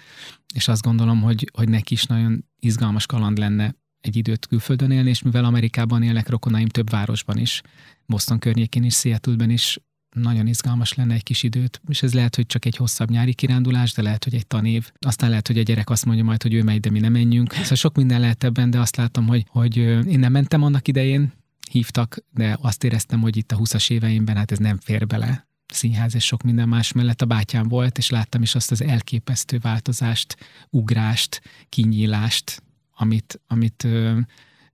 és 0.53 0.67
azt 0.67 0.81
gondolom, 0.81 1.21
hogy, 1.21 1.49
hogy 1.53 1.69
neki 1.69 1.93
is 1.93 2.03
nagyon 2.03 2.45
izgalmas 2.59 3.05
kaland 3.05 3.37
lenne 3.37 3.75
egy 4.01 4.15
időt 4.15 4.45
külföldön 4.45 4.91
élni, 4.91 5.09
és 5.09 5.21
mivel 5.21 5.45
Amerikában 5.45 6.03
élnek 6.03 6.29
rokonaim 6.29 6.67
több 6.67 6.89
városban 6.89 7.37
is, 7.37 7.61
Boston 8.05 8.39
környékén 8.39 8.83
is, 8.83 8.95
Seattle-ben 8.95 9.49
is, 9.49 9.79
nagyon 10.15 10.47
izgalmas 10.47 10.93
lenne 10.93 11.13
egy 11.13 11.23
kis 11.23 11.43
időt, 11.43 11.81
és 11.87 12.03
ez 12.03 12.13
lehet, 12.13 12.35
hogy 12.35 12.45
csak 12.45 12.65
egy 12.65 12.75
hosszabb 12.75 13.09
nyári 13.09 13.33
kirándulás, 13.33 13.93
de 13.93 14.01
lehet, 14.01 14.23
hogy 14.23 14.33
egy 14.33 14.47
tanév. 14.47 14.91
Aztán 14.99 15.29
lehet, 15.29 15.47
hogy 15.47 15.57
a 15.57 15.61
gyerek 15.61 15.89
azt 15.89 16.05
mondja 16.05 16.23
majd, 16.23 16.41
hogy 16.41 16.53
ő 16.53 16.63
megy, 16.63 16.79
de 16.79 16.89
mi 16.89 16.99
nem 16.99 17.11
menjünk. 17.11 17.53
Szóval 17.53 17.75
sok 17.75 17.95
minden 17.95 18.19
lehet 18.19 18.43
ebben, 18.43 18.69
de 18.69 18.79
azt 18.79 18.95
látom, 18.95 19.27
hogy, 19.27 19.45
hogy 19.49 19.77
én 19.77 20.19
nem 20.19 20.31
mentem 20.31 20.63
annak 20.63 20.87
idején, 20.87 21.33
hívtak, 21.71 22.17
de 22.31 22.57
azt 22.61 22.83
éreztem, 22.83 23.21
hogy 23.21 23.37
itt 23.37 23.51
a 23.51 23.57
20-as 23.57 23.91
éveimben 23.91 24.35
hát 24.35 24.51
ez 24.51 24.57
nem 24.57 24.77
fér 24.77 25.07
bele 25.07 25.47
színház 25.67 26.15
és 26.15 26.25
sok 26.25 26.43
minden 26.43 26.67
más 26.67 26.91
mellett 26.91 27.21
a 27.21 27.25
bátyám 27.25 27.67
volt, 27.67 27.97
és 27.97 28.09
láttam 28.09 28.41
is 28.41 28.55
azt 28.55 28.71
az 28.71 28.81
elképesztő 28.81 29.59
változást, 29.59 30.37
ugrást, 30.69 31.41
kinyílást, 31.69 32.63
amit, 32.95 33.41
amit 33.47 33.83
ö, 33.83 34.19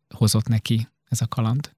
hozott 0.10 0.48
neki 0.48 0.88
ez 1.08 1.22
a 1.22 1.28
kaland. 1.28 1.72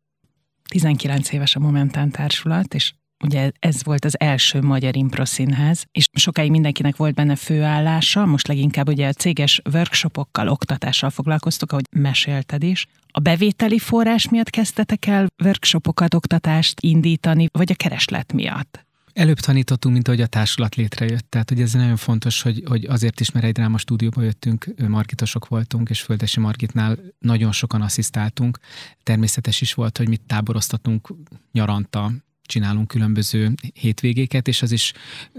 19 0.69 1.32
éves 1.32 1.56
a 1.56 1.60
Momentán 1.60 2.10
Társulat, 2.10 2.73
és 2.73 2.93
Ugye 3.23 3.51
ez 3.59 3.83
volt 3.83 4.05
az 4.05 4.19
első 4.19 4.62
magyar 4.62 4.95
improszínház, 4.95 5.86
és 5.91 6.05
sokáig 6.13 6.51
mindenkinek 6.51 6.95
volt 6.95 7.13
benne 7.13 7.36
főállása, 7.36 8.25
most 8.25 8.47
leginkább 8.47 8.88
ugye 8.88 9.07
a 9.07 9.13
céges 9.13 9.62
workshopokkal, 9.73 10.47
oktatással 10.47 11.09
foglalkoztok, 11.09 11.71
ahogy 11.71 11.86
mesélted 11.91 12.63
is. 12.63 12.88
A 13.12 13.19
bevételi 13.19 13.79
forrás 13.79 14.29
miatt 14.29 14.49
kezdtetek 14.49 15.05
el 15.05 15.27
workshopokat, 15.43 16.13
oktatást 16.13 16.81
indítani, 16.81 17.47
vagy 17.51 17.71
a 17.71 17.75
kereslet 17.75 18.33
miatt? 18.33 18.86
Előbb 19.13 19.39
tanítottunk, 19.39 19.93
mint 19.93 20.07
ahogy 20.07 20.21
a 20.21 20.27
társulat 20.27 20.75
létrejött. 20.75 21.25
Tehát, 21.29 21.49
hogy 21.49 21.62
ez 21.62 21.73
nagyon 21.73 21.95
fontos, 21.95 22.41
hogy, 22.41 22.63
hogy 22.65 22.86
azért 22.86 23.19
is, 23.19 23.31
mert 23.31 23.45
egy 23.45 23.51
dráma 23.51 23.77
stúdióba 23.77 24.21
jöttünk, 24.21 24.65
margitosok 24.88 25.47
voltunk, 25.47 25.89
és 25.89 26.01
Földesi 26.01 26.39
Margitnál 26.39 26.97
nagyon 27.19 27.51
sokan 27.51 27.81
asszisztáltunk. 27.81 28.59
Természetes 29.03 29.62
is 29.62 29.73
volt, 29.73 29.97
hogy 29.97 30.07
mit 30.07 30.21
táboroztatunk 30.21 31.13
nyaranta, 31.51 32.12
csinálunk 32.45 32.88
különböző 32.88 33.53
hétvégéket, 33.73 34.47
és 34.47 34.62
az 34.62 34.71
is 34.71 34.93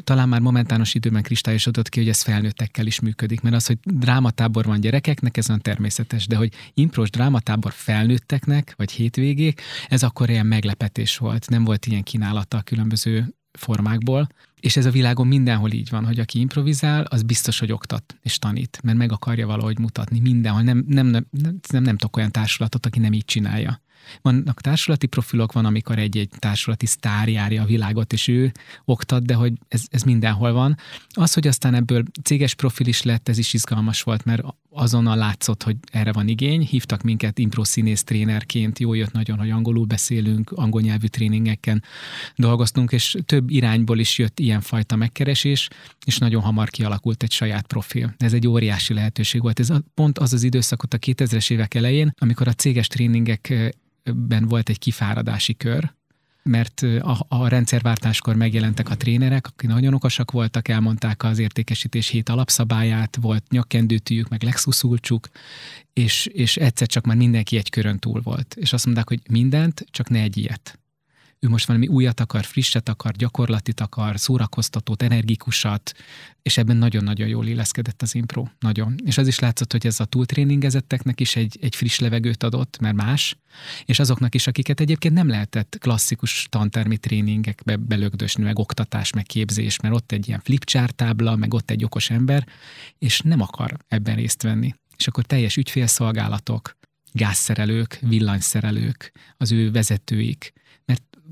talán 0.05 0.29
már 0.29 0.41
momentános 0.41 0.95
időben 0.95 1.23
kristályosodott 1.23 1.89
ki, 1.89 1.99
hogy 1.99 2.09
ez 2.09 2.23
felnőttekkel 2.23 2.87
is 2.87 3.01
működik, 3.01 3.41
mert 3.41 3.55
az, 3.55 3.67
hogy 3.67 3.79
drámatábor 3.83 4.65
van 4.65 4.81
gyerekeknek, 4.81 5.37
ez 5.37 5.49
olyan 5.49 5.61
természetes, 5.61 6.27
de 6.27 6.37
hogy 6.37 6.53
impros 6.75 7.11
drámatábor 7.11 7.73
felnőtteknek, 7.73 8.75
vagy 8.77 8.91
hétvégék, 8.91 9.61
ez 9.89 10.03
akkor 10.03 10.31
ilyen 10.31 10.47
meglepetés 10.47 11.17
volt, 11.17 11.51
nem 11.51 11.65
volt 11.65 11.87
ilyen 11.87 12.03
kínálata 12.03 12.57
a 12.57 12.63
különböző 12.63 13.35
formákból, 13.59 14.29
és 14.61 14.77
ez 14.77 14.87
a 14.87 14.91
világon 14.91 15.27
mindenhol 15.27 15.71
így 15.71 15.91
van, 15.91 16.05
hogy 16.05 16.19
aki 16.19 16.41
improvizál, 16.41 17.03
az 17.03 17.23
biztos, 17.23 17.59
hogy 17.59 17.73
oktat 17.73 18.17
és 18.23 18.39
tanít, 18.39 18.81
mert 18.83 18.99
meg 18.99 19.13
akarja 19.13 19.47
valahogy 19.47 19.79
mutatni 19.79 20.21
mindenhol. 20.21 20.63
Nem, 20.63 20.85
nem, 20.89 21.07
nem, 21.07 21.27
nem, 21.31 21.59
nem, 21.69 21.83
nem 21.83 21.97
tudok 21.97 22.17
olyan 22.17 22.31
társulatot, 22.31 22.87
aki 22.87 22.99
nem 22.99 23.13
így 23.13 23.25
csinálja. 23.25 23.81
Vannak 24.23 24.61
társulati 24.61 25.07
profilok, 25.07 25.53
van, 25.53 25.65
amikor 25.65 25.99
egy-egy 25.99 26.31
társulati 26.39 26.87
sztár 26.87 27.29
járja 27.29 27.63
a 27.63 27.67
világot, 27.67 28.13
és 28.13 28.29
ő 28.29 28.53
oktat, 28.85 29.25
de 29.25 29.35
hogy 29.35 29.53
ez, 29.69 29.85
ez 29.91 30.03
mindenhol 30.03 30.53
van. 30.53 30.77
Az, 31.09 31.33
hogy 31.33 31.47
aztán 31.47 31.75
ebből 31.75 32.03
céges 32.23 32.55
profil 32.55 32.87
is 32.87 33.03
lett, 33.03 33.29
ez 33.29 33.39
is 33.39 33.53
izgalmas 33.53 34.03
volt, 34.03 34.25
mert 34.25 34.43
azonnal 34.75 35.17
látszott, 35.17 35.63
hogy 35.63 35.77
erre 35.93 36.13
van 36.13 36.29
igény. 36.29 36.63
Hívtak 36.63 37.03
minket 37.03 37.39
improszínész 37.39 38.05
trénerként, 38.05 38.79
jó 38.79 38.95
jött 38.95 39.13
nagyon, 39.13 39.39
hogy 39.39 39.51
angolul 39.51 39.85
beszélünk, 39.85 40.51
angol 40.51 40.81
nyelvű 40.81 41.07
tréningeken 41.07 41.83
dolgoztunk, 42.37 42.93
és 42.93 43.17
több 43.25 43.51
irányból 43.51 43.99
is 43.99 44.19
jött 44.19 44.41
ilyenfajta 44.41 44.97
megkeresés, 44.97 45.69
és 46.07 46.19
nagyon 46.19 46.43
hamar 46.43 46.69
kialakult 46.69 47.23
egy 47.23 47.33
saját 47.33 47.67
profil. 47.67 48.15
Ez 48.17 48.33
egy 48.33 48.47
óriási 48.47 48.95
lehetőség 48.95 49.43
volt. 49.43 49.61
Ez 49.61 49.73
pont 49.95 50.19
az 50.19 50.33
az 50.33 50.43
időszakot 50.43 50.95
a 50.95 50.99
2000-es 50.99 51.51
évek 51.51 51.75
elején, 51.75 52.15
amikor 52.19 52.49
a 52.49 52.53
céges 52.53 52.87
tréningek 52.87 53.73
ben 54.13 54.49
volt 54.49 54.69
egy 54.69 54.79
kifáradási 54.79 55.55
kör, 55.55 55.93
mert 56.43 56.83
a, 56.83 57.27
a 57.29 57.49
rendszerváltáskor 57.49 58.37
megjelentek 58.37 58.91
a 58.91 58.97
trénerek, 58.97 59.47
akik 59.47 59.69
nagyon 59.69 59.95
okosak 59.95 60.31
voltak, 60.31 60.69
elmondták 60.69 61.23
az 61.23 61.39
értékesítés 61.39 62.09
hét 62.09 62.29
alapszabályát, 62.29 63.19
volt 63.21 63.51
nyakkendőtűjük, 63.51 64.29
meg 64.29 64.43
lexuszulcsuk, 64.43 65.29
és, 65.93 66.27
és 66.27 66.57
egyszer 66.57 66.87
csak 66.87 67.05
már 67.05 67.17
mindenki 67.17 67.57
egy 67.57 67.71
körön 67.71 67.99
túl 67.99 68.21
volt. 68.21 68.55
És 68.55 68.73
azt 68.73 68.85
mondták, 68.85 69.09
hogy 69.09 69.21
mindent, 69.31 69.85
csak 69.91 70.09
ne 70.09 70.21
egy 70.21 70.37
ilyet. 70.37 70.79
Ő 71.45 71.49
most 71.49 71.67
valami 71.67 71.87
újat 71.87 72.21
akar, 72.21 72.45
frisset 72.45 72.89
akar, 72.89 73.13
gyakorlatit 73.13 73.81
akar, 73.81 74.19
szórakoztatót, 74.19 75.03
energikusat, 75.03 75.93
és 76.43 76.57
ebben 76.57 76.77
nagyon-nagyon 76.77 77.29
jól 77.29 77.47
illeszkedett 77.47 78.03
az 78.03 78.15
impro. 78.15 78.45
Nagyon. 78.59 78.95
És 79.05 79.19
az 79.19 79.27
is 79.27 79.39
látszott, 79.39 79.73
hogy 79.73 79.87
ez 79.87 80.01
a 80.01 80.05
túltréningezetteknek 80.05 81.21
is 81.21 81.37
egy, 81.37 81.59
egy 81.61 81.77
friss 81.77 81.99
levegőt 81.99 82.43
adott, 82.43 82.79
mert 82.81 82.95
más, 82.95 83.37
és 83.85 83.99
azoknak 83.99 84.35
is, 84.35 84.47
akiket 84.47 84.81
egyébként 84.81 85.15
nem 85.15 85.29
lehetett 85.29 85.77
klasszikus 85.81 86.47
tantermi 86.51 86.97
tréningekbe 86.97 87.77
belögdösni, 87.77 88.43
meg 88.43 88.59
oktatás, 88.59 89.13
meg 89.13 89.25
képzés, 89.25 89.81
mert 89.81 89.95
ott 89.95 90.13
egy 90.13 90.29
ilyen 90.29 90.41
flipchart 90.41 90.95
tábla, 90.95 91.37
meg 91.37 91.55
ott 91.55 91.71
egy 91.71 91.85
okos 91.85 92.11
ember, 92.11 92.47
és 92.99 93.21
nem 93.21 93.41
akar 93.41 93.77
ebben 93.89 94.17
részt 94.17 94.43
venni. 94.43 94.75
És 94.97 95.07
akkor 95.07 95.25
teljes 95.25 95.57
ügyfélszolgálatok, 95.57 96.77
gázszerelők, 97.13 97.99
villanyszerelők, 98.01 99.13
az 99.37 99.53
ő 99.53 99.71
vezetőik, 99.71 100.53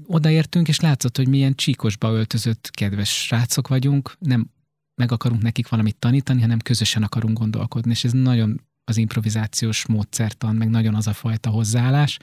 odaértünk, 0.07 0.69
és 0.69 0.81
látszott, 0.81 1.17
hogy 1.17 1.29
milyen 1.29 1.55
csíkosba 1.55 2.11
öltözött 2.11 2.71
kedves 2.71 3.23
srácok 3.23 3.69
vagyunk, 3.69 4.17
nem 4.19 4.51
meg 4.95 5.13
akarunk 5.13 5.43
nekik 5.43 5.69
valamit 5.69 5.97
tanítani, 5.97 6.41
hanem 6.41 6.59
közösen 6.59 7.03
akarunk 7.03 7.39
gondolkodni, 7.39 7.91
és 7.91 8.05
ez 8.05 8.13
nagyon 8.13 8.61
az 8.85 8.97
improvizációs 8.97 9.87
módszertan, 9.87 10.55
meg 10.55 10.71
nagyon 10.71 10.95
az 10.95 11.07
a 11.07 11.13
fajta 11.13 11.51
hozzáállás, 11.51 12.19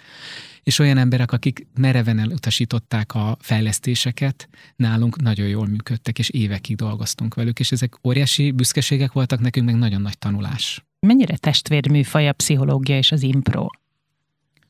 és 0.64 0.80
olyan 0.80 0.98
emberek, 0.98 1.32
akik 1.32 1.68
mereven 1.76 2.20
elutasították 2.20 3.16
a 3.16 3.38
fejlesztéseket, 3.40 4.50
nálunk 4.76 5.22
nagyon 5.22 5.48
jól 5.48 5.68
működtek, 5.68 6.20
és 6.20 6.30
évekig 6.30 6.76
dolgoztunk 6.76 7.34
velük, 7.34 7.60
és 7.60 7.72
ezek 7.72 8.08
óriási 8.08 8.52
büszkeségek 8.52 9.12
voltak 9.12 9.40
nekünk, 9.40 9.66
meg 9.66 9.76
nagyon 9.76 10.02
nagy 10.02 10.18
tanulás. 10.18 10.86
Mennyire 11.00 11.38
testvérműfaj 11.38 12.28
a 12.28 12.34
pszichológia 12.34 12.98
és 12.98 13.12
az 13.12 13.24
impro? 13.24 13.68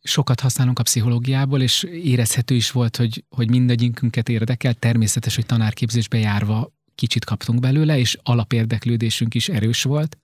Sokat 0.03 0.39
használunk 0.39 0.79
a 0.79 0.83
pszichológiából, 0.83 1.61
és 1.61 1.83
érezhető 1.83 2.55
is 2.55 2.71
volt, 2.71 2.95
hogy, 2.95 3.23
hogy 3.29 3.49
mindegyikünket 3.49 4.29
érdekel. 4.29 4.73
Természetes, 4.73 5.35
hogy 5.35 5.45
tanárképzésbe 5.45 6.17
járva 6.17 6.71
kicsit 6.95 7.25
kaptunk 7.25 7.59
belőle, 7.59 7.97
és 7.97 8.17
alapérdeklődésünk 8.23 9.33
is 9.33 9.49
erős 9.49 9.83
volt. 9.83 10.17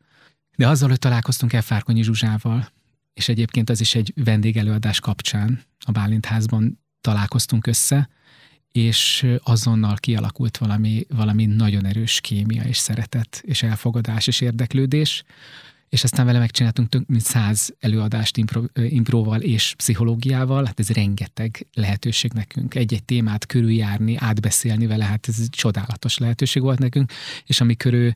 De 0.57 0.67
azzal, 0.67 0.89
hogy 0.89 0.99
találkoztunk 0.99 1.53
el 1.53 1.61
Fárkonyi 1.61 2.03
Zsuzsával, 2.03 2.69
és 3.13 3.29
egyébként 3.29 3.69
az 3.69 3.81
is 3.81 3.95
egy 3.95 4.13
vendégelőadás 4.15 4.99
kapcsán 4.99 5.63
a 5.79 5.91
Bálintházban 5.91 6.79
találkoztunk 7.01 7.67
össze, 7.67 8.09
és 8.71 9.25
azonnal 9.43 9.95
kialakult 9.95 10.57
valami, 10.57 11.05
valami 11.09 11.45
nagyon 11.45 11.85
erős 11.85 12.21
kémia 12.21 12.63
és 12.63 12.77
szeretet, 12.77 13.41
és 13.45 13.63
elfogadás 13.63 14.27
és 14.27 14.41
érdeklődés, 14.41 15.23
és 15.89 16.03
aztán 16.03 16.25
vele 16.25 16.39
megcsináltunk 16.39 16.89
több 16.89 17.03
mint 17.07 17.21
száz 17.21 17.75
előadást 17.79 18.37
impro, 18.37 18.63
improval 18.73 19.41
és 19.41 19.73
pszichológiával, 19.77 20.65
hát 20.65 20.79
ez 20.79 20.89
rengeteg 20.89 21.67
lehetőség 21.73 22.31
nekünk. 22.33 22.75
Egy-egy 22.75 23.03
témát 23.03 23.45
körüljárni, 23.45 24.15
átbeszélni 24.17 24.87
vele, 24.87 25.05
hát 25.05 25.27
ez 25.27 25.49
csodálatos 25.49 26.17
lehetőség 26.17 26.61
volt 26.61 26.79
nekünk, 26.79 27.11
és 27.45 27.61
amikor 27.61 27.93
ő 27.93 28.15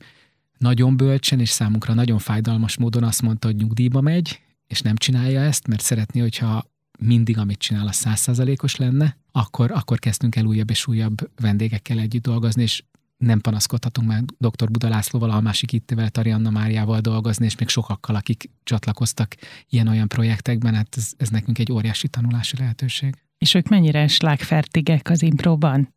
nagyon 0.58 0.96
bölcsen 0.96 1.40
és 1.40 1.50
számunkra 1.50 1.94
nagyon 1.94 2.18
fájdalmas 2.18 2.78
módon 2.78 3.04
azt 3.04 3.22
mondta, 3.22 3.46
hogy 3.46 3.56
nyugdíjba 3.56 4.00
megy, 4.00 4.40
és 4.66 4.80
nem 4.80 4.96
csinálja 4.96 5.40
ezt, 5.40 5.66
mert 5.66 5.82
szeretné, 5.82 6.20
hogyha 6.20 6.70
mindig, 6.98 7.38
amit 7.38 7.58
csinál, 7.58 7.86
a 7.86 7.92
százszázalékos 7.92 8.76
lenne, 8.76 9.16
akkor, 9.32 9.70
akkor 9.70 9.98
kezdtünk 9.98 10.36
el 10.36 10.44
újabb 10.44 10.70
és 10.70 10.86
újabb 10.86 11.30
vendégekkel 11.40 11.98
együtt 11.98 12.22
dolgozni, 12.22 12.62
és 12.62 12.82
nem 13.20 13.40
panaszkodhatunk 13.40 14.08
már 14.08 14.22
dr. 14.38 14.70
Buda 14.70 14.88
Lászlóval, 14.88 15.30
a 15.30 15.40
másik 15.40 15.72
ittével, 15.72 16.08
Tarianna 16.08 16.50
Máriával 16.50 17.00
dolgozni, 17.00 17.44
és 17.44 17.56
még 17.56 17.68
sokakkal, 17.68 18.14
akik 18.14 18.50
csatlakoztak 18.64 19.34
ilyen-olyan 19.68 20.08
projektekben, 20.08 20.74
hát 20.74 20.96
ez, 20.96 21.12
ez 21.16 21.28
nekünk 21.28 21.58
egy 21.58 21.72
óriási 21.72 22.08
tanulási 22.08 22.56
lehetőség. 22.56 23.14
És 23.38 23.54
ők 23.54 23.68
mennyire 23.68 24.06
slágfertigek 24.08 25.10
az 25.10 25.22
impróban? 25.22 25.94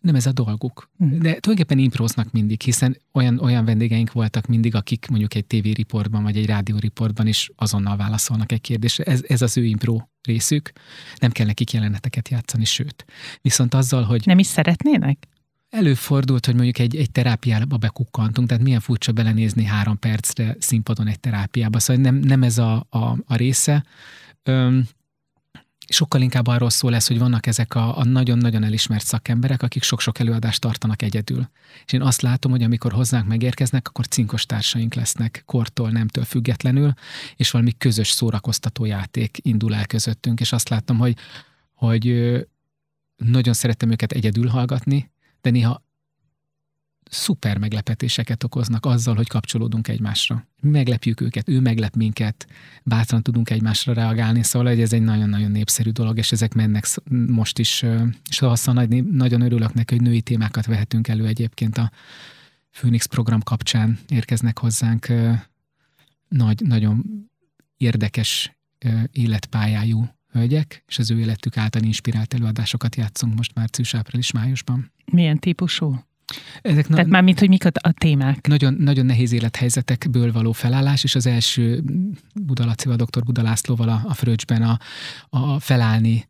Nem 0.00 0.14
ez 0.14 0.26
a 0.26 0.32
dolguk. 0.32 0.90
Hm. 0.98 1.08
De 1.08 1.18
tulajdonképpen 1.18 1.78
impróznak 1.78 2.32
mindig, 2.32 2.60
hiszen 2.60 2.96
olyan, 3.12 3.38
olyan 3.38 3.64
vendégeink 3.64 4.12
voltak 4.12 4.46
mindig, 4.46 4.74
akik 4.74 5.06
mondjuk 5.08 5.34
egy 5.34 5.44
tévériportban 5.44 6.22
vagy 6.22 6.36
egy 6.36 6.46
rádióriportban 6.46 7.26
is 7.26 7.50
azonnal 7.56 7.96
válaszolnak 7.96 8.52
egy 8.52 8.60
kérdésre. 8.60 9.04
Ez, 9.04 9.20
ez 9.28 9.42
az 9.42 9.56
ő 9.56 9.64
impró 9.64 10.10
részük. 10.22 10.72
Nem 11.18 11.30
kell 11.30 11.46
nekik 11.46 11.72
jeleneteket 11.72 12.28
játszani, 12.28 12.64
sőt. 12.64 13.04
Viszont 13.40 13.74
azzal, 13.74 14.02
hogy... 14.02 14.22
Nem 14.26 14.38
is 14.38 14.46
szeretnének? 14.46 15.28
Előfordult, 15.74 16.46
hogy 16.46 16.54
mondjuk 16.54 16.78
egy, 16.78 16.96
egy 16.96 17.10
terápiába 17.10 17.76
bekukkantunk, 17.76 18.48
tehát 18.48 18.62
milyen 18.62 18.80
furcsa 18.80 19.12
belenézni 19.12 19.64
három 19.64 19.98
percre 19.98 20.56
színpadon 20.58 21.06
egy 21.06 21.20
terápiába, 21.20 21.78
szóval 21.78 22.02
nem, 22.02 22.14
nem 22.14 22.42
ez 22.42 22.58
a, 22.58 22.86
a, 22.90 22.98
a 23.26 23.36
része. 23.36 23.84
Öm, 24.42 24.88
sokkal 25.88 26.20
inkább 26.20 26.46
arról 26.46 26.70
szól 26.70 26.90
lesz, 26.90 27.08
hogy 27.08 27.18
vannak 27.18 27.46
ezek 27.46 27.74
a, 27.74 27.98
a 27.98 28.04
nagyon-nagyon 28.04 28.62
elismert 28.62 29.04
szakemberek, 29.04 29.62
akik 29.62 29.82
sok-sok 29.82 30.18
előadást 30.18 30.60
tartanak 30.60 31.02
egyedül. 31.02 31.48
És 31.84 31.92
én 31.92 32.02
azt 32.02 32.22
látom, 32.22 32.50
hogy 32.50 32.62
amikor 32.62 32.92
hozzánk 32.92 33.26
megérkeznek, 33.26 33.88
akkor 33.88 34.06
cinkos 34.06 34.46
társaink 34.46 34.94
lesznek, 34.94 35.42
kortól, 35.46 35.90
nemtől 35.90 36.24
függetlenül, 36.24 36.92
és 37.36 37.50
valami 37.50 37.72
közös 37.78 38.10
szórakoztató 38.10 38.84
játék 38.84 39.38
indul 39.42 39.74
el 39.74 39.86
közöttünk, 39.86 40.40
és 40.40 40.52
azt 40.52 40.68
látom, 40.68 40.98
hogy, 40.98 41.16
hogy 41.74 42.34
nagyon 43.16 43.54
szeretem 43.54 43.90
őket 43.90 44.12
egyedül 44.12 44.48
hallgatni, 44.48 45.12
de 45.44 45.50
néha 45.50 45.82
szuper 47.10 47.58
meglepetéseket 47.58 48.44
okoznak 48.44 48.86
azzal, 48.86 49.14
hogy 49.14 49.28
kapcsolódunk 49.28 49.88
egymásra. 49.88 50.46
Meglepjük 50.60 51.20
őket, 51.20 51.48
ő 51.48 51.60
meglep 51.60 51.94
minket, 51.94 52.46
bátran 52.82 53.22
tudunk 53.22 53.50
egymásra 53.50 53.92
reagálni, 53.92 54.42
szóval 54.42 54.68
hogy 54.68 54.80
ez 54.80 54.92
egy 54.92 55.02
nagyon-nagyon 55.02 55.50
népszerű 55.50 55.90
dolog, 55.90 56.18
és 56.18 56.32
ezek 56.32 56.54
mennek 56.54 56.86
most 57.26 57.58
is, 57.58 57.84
és 58.28 58.42
azt 58.42 58.72
nagyon 59.10 59.40
örülök 59.40 59.74
neki, 59.74 59.94
hogy 59.94 60.02
női 60.02 60.20
témákat 60.20 60.66
vehetünk 60.66 61.08
elő 61.08 61.26
egyébként 61.26 61.78
a 61.78 61.90
Phoenix 62.70 63.06
program 63.06 63.42
kapcsán 63.42 63.98
érkeznek 64.08 64.58
hozzánk 64.58 65.06
nagy, 66.28 66.60
nagyon 66.66 67.04
érdekes 67.76 68.56
életpályájú 69.12 70.08
hölgyek, 70.34 70.84
és 70.88 70.98
az 70.98 71.10
ő 71.10 71.18
életük 71.18 71.56
által 71.56 71.82
inspirált 71.82 72.34
előadásokat 72.34 72.96
játszunk 72.96 73.34
most 73.36 73.54
március, 73.54 73.94
április, 73.94 74.32
májusban. 74.32 74.92
Milyen 75.04 75.38
típusú? 75.38 76.04
Ezek 76.62 76.86
Tehát 76.86 77.06
már 77.06 77.22
mint, 77.22 77.38
hogy 77.38 77.48
mik 77.48 77.64
a 77.64 77.92
témák. 77.92 78.46
Nagyon, 78.46 78.74
nagyon 78.74 79.06
nehéz 79.06 79.32
élethelyzetekből 79.32 80.32
való 80.32 80.52
felállás, 80.52 81.04
és 81.04 81.14
az 81.14 81.26
első 81.26 81.82
Budalacival, 82.34 82.96
dr. 82.96 83.22
Budalászlóval 83.24 83.88
a, 83.88 84.02
a 84.04 84.14
Fröcsben 84.14 84.62
a, 84.62 84.78
a 85.28 85.60
felállni 85.60 86.28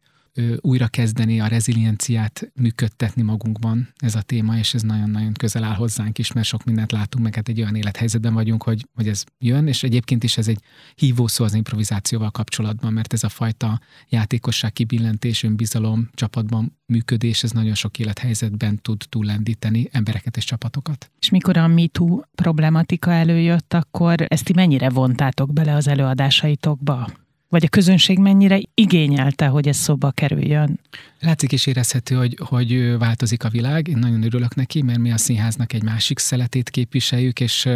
újra 0.61 0.87
kezdeni 0.87 1.41
a 1.41 1.47
rezilienciát 1.47 2.51
működtetni 2.55 3.23
magunkban 3.23 3.93
ez 3.97 4.15
a 4.15 4.23
téma, 4.23 4.59
és 4.59 4.75
ez 4.75 4.83
nagyon-nagyon 4.83 5.33
közel 5.33 5.65
áll 5.65 5.75
hozzánk 5.75 6.19
is, 6.19 6.33
mert 6.33 6.47
sok 6.47 6.65
mindent 6.65 6.93
látunk, 6.93 7.25
meg 7.25 7.35
hát 7.35 7.49
egy 7.49 7.61
olyan 7.61 7.75
élethelyzetben 7.75 8.35
vagyunk, 8.35 8.63
hogy, 8.63 8.89
hogy 8.95 9.09
ez 9.09 9.25
jön, 9.39 9.67
és 9.67 9.83
egyébként 9.83 10.25
is 10.25 10.37
ez 10.37 10.49
egy 10.49 10.61
hívó 10.95 11.27
szó 11.27 11.45
az 11.45 11.55
improvizációval 11.55 12.31
kapcsolatban, 12.31 12.93
mert 12.93 13.13
ez 13.13 13.25
a 13.25 13.29
fajta 13.29 13.81
játékosság, 14.09 14.73
kibillentés, 14.73 15.43
önbizalom, 15.43 16.09
csapatban 16.15 16.79
működés, 16.87 17.43
ez 17.43 17.51
nagyon 17.51 17.75
sok 17.75 17.99
élethelyzetben 17.99 18.79
tud 18.83 19.03
túllendíteni 19.09 19.89
embereket 19.93 20.37
és 20.37 20.45
csapatokat. 20.45 21.11
És 21.19 21.31
mikor 21.31 21.57
a 21.57 21.67
MeToo 21.67 22.21
problematika 22.35 23.13
előjött, 23.13 23.75
akkor 23.75 24.25
ezt 24.29 24.45
ti 24.45 24.53
mennyire 24.53 24.91
vontátok 24.91 25.53
bele 25.53 25.75
az 25.75 25.89
előadásaitokba? 25.89 27.23
Vagy 27.49 27.65
a 27.65 27.69
közönség 27.69 28.19
mennyire 28.19 28.61
igényelte, 28.75 29.47
hogy 29.47 29.69
ez 29.69 29.77
szóba 29.77 30.11
kerüljön? 30.11 30.81
Látszik 31.21 31.53
és 31.53 31.67
érezhető, 31.67 32.15
hogy, 32.15 32.39
hogy 32.45 32.99
változik 32.99 33.45
a 33.45 33.49
világ. 33.49 33.89
Én 33.89 33.99
nagyon 33.99 34.23
örülök 34.23 34.55
neki, 34.55 34.83
mert 34.83 34.99
mi 34.99 35.13
a 35.13 35.17
színháznak 35.17 35.73
egy 35.73 35.83
másik 35.83 36.19
szeletét 36.19 36.71
képviseljük, 36.71 37.41
és, 37.41 37.69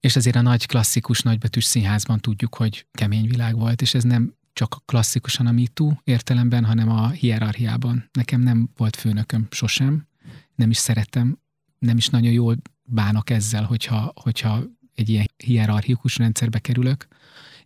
és 0.00 0.16
azért 0.16 0.36
a 0.36 0.42
nagy 0.42 0.66
klasszikus 0.66 1.20
nagybetűs 1.20 1.64
színházban 1.64 2.20
tudjuk, 2.20 2.54
hogy 2.54 2.86
kemény 2.92 3.28
világ 3.28 3.56
volt, 3.58 3.82
és 3.82 3.94
ez 3.94 4.04
nem 4.04 4.34
csak 4.52 4.82
klasszikusan 4.84 5.46
a 5.46 5.52
MeToo 5.52 5.92
értelemben, 6.04 6.64
hanem 6.64 6.90
a 6.90 7.08
hierarchiában. 7.08 8.08
Nekem 8.12 8.40
nem 8.40 8.68
volt 8.76 8.96
főnököm 8.96 9.46
sosem, 9.50 10.06
nem 10.54 10.70
is 10.70 10.76
szeretem, 10.76 11.38
nem 11.78 11.96
is 11.96 12.08
nagyon 12.08 12.32
jól 12.32 12.56
bánok 12.84 13.30
ezzel, 13.30 13.64
hogyha, 13.64 14.12
hogyha 14.14 14.62
egy 14.94 15.08
ilyen 15.08 15.30
hierarchikus 15.36 16.16
rendszerbe 16.16 16.58
kerülök. 16.58 17.06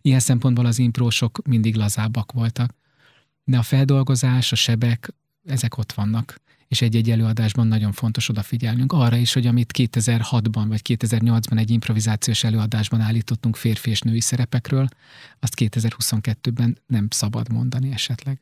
Ilyen 0.01 0.19
szempontból 0.19 0.65
az 0.65 0.79
imprósok 0.79 1.47
mindig 1.47 1.75
lazábbak 1.75 2.31
voltak. 2.31 2.73
De 3.43 3.57
a 3.57 3.61
feldolgozás, 3.61 4.51
a 4.51 4.55
sebek, 4.55 5.13
ezek 5.45 5.77
ott 5.77 5.91
vannak. 5.91 6.39
És 6.67 6.81
egy-egy 6.81 7.11
előadásban 7.11 7.67
nagyon 7.67 7.91
fontos 7.91 8.29
odafigyelnünk 8.29 8.93
arra 8.93 9.15
is, 9.15 9.33
hogy 9.33 9.47
amit 9.47 9.71
2006-ban 9.77 10.65
vagy 10.67 10.81
2008-ban 10.83 11.57
egy 11.57 11.69
improvizációs 11.71 12.43
előadásban 12.43 13.01
állítottunk 13.01 13.55
férfi 13.55 13.89
és 13.89 14.01
női 14.01 14.19
szerepekről, 14.19 14.87
azt 15.39 15.53
2022-ben 15.55 16.77
nem 16.87 17.07
szabad 17.09 17.51
mondani 17.51 17.91
esetleg. 17.91 18.41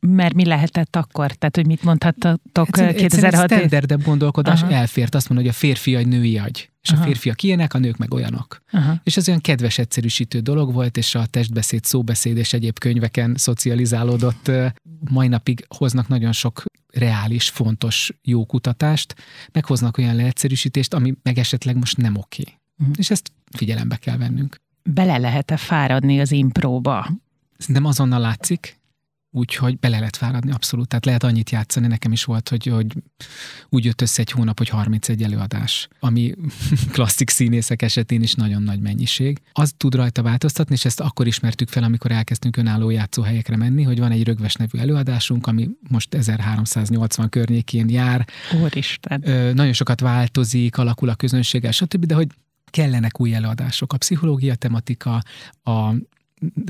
Mert 0.00 0.34
mi 0.34 0.44
lehetett 0.44 0.96
akkor? 0.96 1.32
Tehát, 1.32 1.56
hogy 1.56 1.66
mit 1.66 1.82
mondhattatok 1.82 2.68
2006 2.70 3.52
Egy 3.52 3.58
standardebb 3.58 4.02
gondolkodás 4.02 4.62
Aha. 4.62 4.72
elfért 4.72 5.14
azt 5.14 5.28
mondani, 5.28 5.48
hogy 5.48 5.56
a 5.56 5.60
férfi 5.60 5.94
egy 5.94 6.06
női 6.06 6.38
agy. 6.38 6.70
És 6.82 6.90
Aha. 6.90 7.02
a 7.02 7.04
férfiak 7.04 7.42
ilyenek, 7.42 7.74
a 7.74 7.78
nők 7.78 7.96
meg 7.96 8.14
olyanok. 8.14 8.62
Aha. 8.72 9.00
És 9.02 9.16
ez 9.16 9.28
olyan 9.28 9.40
kedves, 9.40 9.78
egyszerűsítő 9.78 10.40
dolog 10.40 10.72
volt, 10.72 10.96
és 10.96 11.14
a 11.14 11.26
testbeszéd, 11.26 11.84
szóbeszéd 11.84 12.36
és 12.36 12.52
egyéb 12.52 12.78
könyveken 12.78 13.34
szocializálódott. 13.36 14.50
Mai 15.10 15.28
napig 15.28 15.66
hoznak 15.68 16.08
nagyon 16.08 16.32
sok 16.32 16.64
reális, 16.92 17.48
fontos, 17.48 18.12
jó 18.22 18.46
kutatást, 18.46 19.14
meghoznak 19.52 19.98
olyan 19.98 20.16
leegyszerűsítést, 20.16 20.94
ami 20.94 21.14
meg 21.22 21.38
esetleg 21.38 21.76
most 21.76 21.96
nem 21.96 22.16
oké. 22.16 22.44
Uh-huh. 22.78 22.94
És 22.98 23.10
ezt 23.10 23.32
figyelembe 23.56 23.96
kell 23.96 24.16
vennünk. 24.16 24.56
Bele 24.82 25.18
lehet-e 25.18 25.56
fáradni 25.56 26.20
az 26.20 26.32
impróba? 26.32 27.10
Nem 27.66 27.84
azonnal 27.84 28.20
látszik, 28.20 28.78
úgyhogy 29.36 29.78
bele 29.78 29.98
lehet 29.98 30.16
fáradni 30.16 30.50
abszolút. 30.50 30.88
Tehát 30.88 31.04
lehet 31.04 31.22
annyit 31.22 31.50
játszani, 31.50 31.86
nekem 31.86 32.12
is 32.12 32.24
volt, 32.24 32.48
hogy, 32.48 32.66
hogy 32.66 32.86
úgy 33.68 33.84
jött 33.84 34.00
össze 34.00 34.20
egy 34.20 34.30
hónap, 34.30 34.58
hogy 34.58 34.68
31 34.68 35.22
előadás, 35.22 35.88
ami 36.00 36.34
klasszik 36.92 37.30
színészek 37.30 37.82
esetén 37.82 38.22
is 38.22 38.34
nagyon 38.34 38.62
nagy 38.62 38.80
mennyiség. 38.80 39.40
Az 39.52 39.72
tud 39.76 39.94
rajta 39.94 40.22
változtatni, 40.22 40.74
és 40.74 40.84
ezt 40.84 41.00
akkor 41.00 41.26
ismertük 41.26 41.68
fel, 41.68 41.82
amikor 41.82 42.10
elkezdtünk 42.10 42.56
önálló 42.56 42.90
játszóhelyekre 42.90 43.56
menni, 43.56 43.82
hogy 43.82 43.98
van 43.98 44.10
egy 44.10 44.24
rögves 44.24 44.54
nevű 44.54 44.78
előadásunk, 44.78 45.46
ami 45.46 45.68
most 45.88 46.14
1380 46.14 47.28
környékén 47.28 47.88
jár. 47.88 48.26
Úristen. 48.62 49.28
Ö, 49.28 49.52
nagyon 49.52 49.72
sokat 49.72 50.00
változik, 50.00 50.78
alakul 50.78 51.08
a 51.08 51.14
közönséggel, 51.14 51.70
stb., 51.70 52.04
de 52.04 52.14
hogy 52.14 52.26
kellenek 52.64 53.20
új 53.20 53.34
előadások. 53.34 53.92
A 53.92 53.96
pszichológia 53.96 54.54
tematika, 54.54 55.22
a 55.62 55.94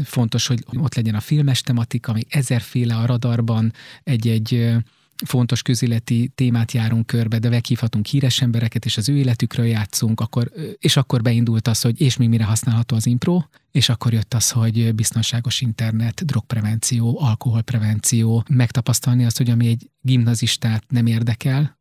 fontos, 0.04 0.46
hogy 0.46 0.64
ott 0.78 0.94
legyen 0.94 1.14
a 1.14 1.20
filmes 1.20 1.60
tematika, 1.60 2.12
még 2.12 2.26
ezerféle 2.28 2.96
a 2.96 3.06
radarban 3.06 3.72
egy-egy 4.02 4.76
fontos 5.24 5.62
közéleti 5.62 6.30
témát 6.34 6.72
járunk 6.72 7.06
körbe, 7.06 7.38
de 7.38 7.48
meghívhatunk 7.48 8.06
híres 8.06 8.40
embereket, 8.40 8.84
és 8.84 8.96
az 8.96 9.08
ő 9.08 9.16
életükről 9.16 9.66
játszunk, 9.66 10.20
akkor, 10.20 10.50
és 10.78 10.96
akkor 10.96 11.22
beindult 11.22 11.68
az, 11.68 11.80
hogy 11.80 12.00
és 12.00 12.16
még 12.16 12.28
mire 12.28 12.44
használható 12.44 12.96
az 12.96 13.06
impro, 13.06 13.42
és 13.70 13.88
akkor 13.88 14.12
jött 14.12 14.34
az, 14.34 14.50
hogy 14.50 14.94
biztonságos 14.94 15.60
internet, 15.60 16.24
drogprevenció, 16.24 17.20
alkoholprevenció, 17.20 18.44
megtapasztalni 18.48 19.24
azt, 19.24 19.36
hogy 19.36 19.50
ami 19.50 19.66
egy 19.66 19.90
gimnazistát 20.00 20.84
nem 20.88 21.06
érdekel, 21.06 21.75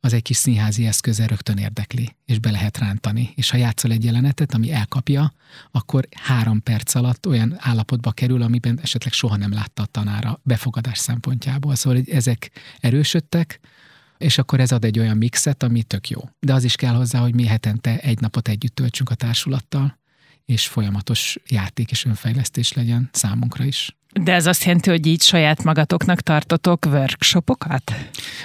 az 0.00 0.12
egy 0.12 0.22
kis 0.22 0.36
színházi 0.36 0.86
eszköze 0.86 1.26
rögtön 1.26 1.56
érdekli, 1.56 2.16
és 2.24 2.38
be 2.38 2.50
lehet 2.50 2.78
rántani. 2.78 3.32
És 3.34 3.50
ha 3.50 3.56
játszol 3.56 3.90
egy 3.90 4.04
jelenetet, 4.04 4.54
ami 4.54 4.72
elkapja, 4.72 5.32
akkor 5.70 6.08
három 6.16 6.62
perc 6.62 6.94
alatt 6.94 7.26
olyan 7.26 7.56
állapotba 7.58 8.12
kerül, 8.12 8.42
amiben 8.42 8.78
esetleg 8.82 9.12
soha 9.12 9.36
nem 9.36 9.52
látta 9.52 9.82
a 9.82 9.86
tanára 9.86 10.40
befogadás 10.42 10.98
szempontjából. 10.98 11.74
Szóval 11.74 12.02
ezek 12.10 12.50
erősödtek, 12.80 13.60
és 14.18 14.38
akkor 14.38 14.60
ez 14.60 14.72
ad 14.72 14.84
egy 14.84 14.98
olyan 14.98 15.16
mixet, 15.16 15.62
ami 15.62 15.82
tök 15.82 16.08
jó. 16.08 16.20
De 16.38 16.54
az 16.54 16.64
is 16.64 16.76
kell 16.76 16.94
hozzá, 16.94 17.20
hogy 17.20 17.34
mi 17.34 17.46
hetente 17.46 17.98
egy 17.98 18.20
napot 18.20 18.48
együtt 18.48 18.74
töltsünk 18.74 19.10
a 19.10 19.14
társulattal, 19.14 19.98
és 20.44 20.66
folyamatos 20.66 21.38
játék 21.48 21.90
és 21.90 22.04
önfejlesztés 22.04 22.72
legyen 22.72 23.08
számunkra 23.12 23.64
is. 23.64 23.96
De 24.12 24.32
ez 24.32 24.46
azt 24.46 24.64
jelenti, 24.64 24.90
hogy 24.90 25.06
így 25.06 25.22
saját 25.22 25.62
magatoknak 25.64 26.20
tartotok 26.20 26.84
workshopokat? 26.86 27.90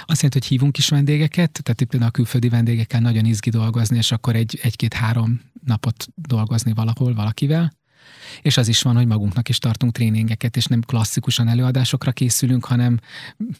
Azt 0.04 0.22
jelenti, 0.22 0.38
hogy 0.38 0.46
hívunk 0.46 0.78
is 0.78 0.88
vendégeket, 0.88 1.60
tehát 1.62 1.82
például 1.82 2.10
a 2.10 2.14
külföldi 2.14 2.48
vendégekkel 2.48 3.00
nagyon 3.00 3.24
izgi 3.24 3.50
dolgozni, 3.50 3.96
és 3.96 4.12
akkor 4.12 4.34
egy, 4.34 4.58
egy-két-három 4.62 5.40
napot 5.64 6.06
dolgozni 6.14 6.72
valahol 6.72 7.14
valakivel. 7.14 7.72
És 8.42 8.56
az 8.56 8.68
is 8.68 8.82
van, 8.82 8.96
hogy 8.96 9.06
magunknak 9.06 9.48
is 9.48 9.58
tartunk 9.58 9.92
tréningeket, 9.92 10.56
és 10.56 10.64
nem 10.64 10.80
klasszikusan 10.80 11.48
előadásokra 11.48 12.12
készülünk, 12.12 12.64
hanem 12.64 12.98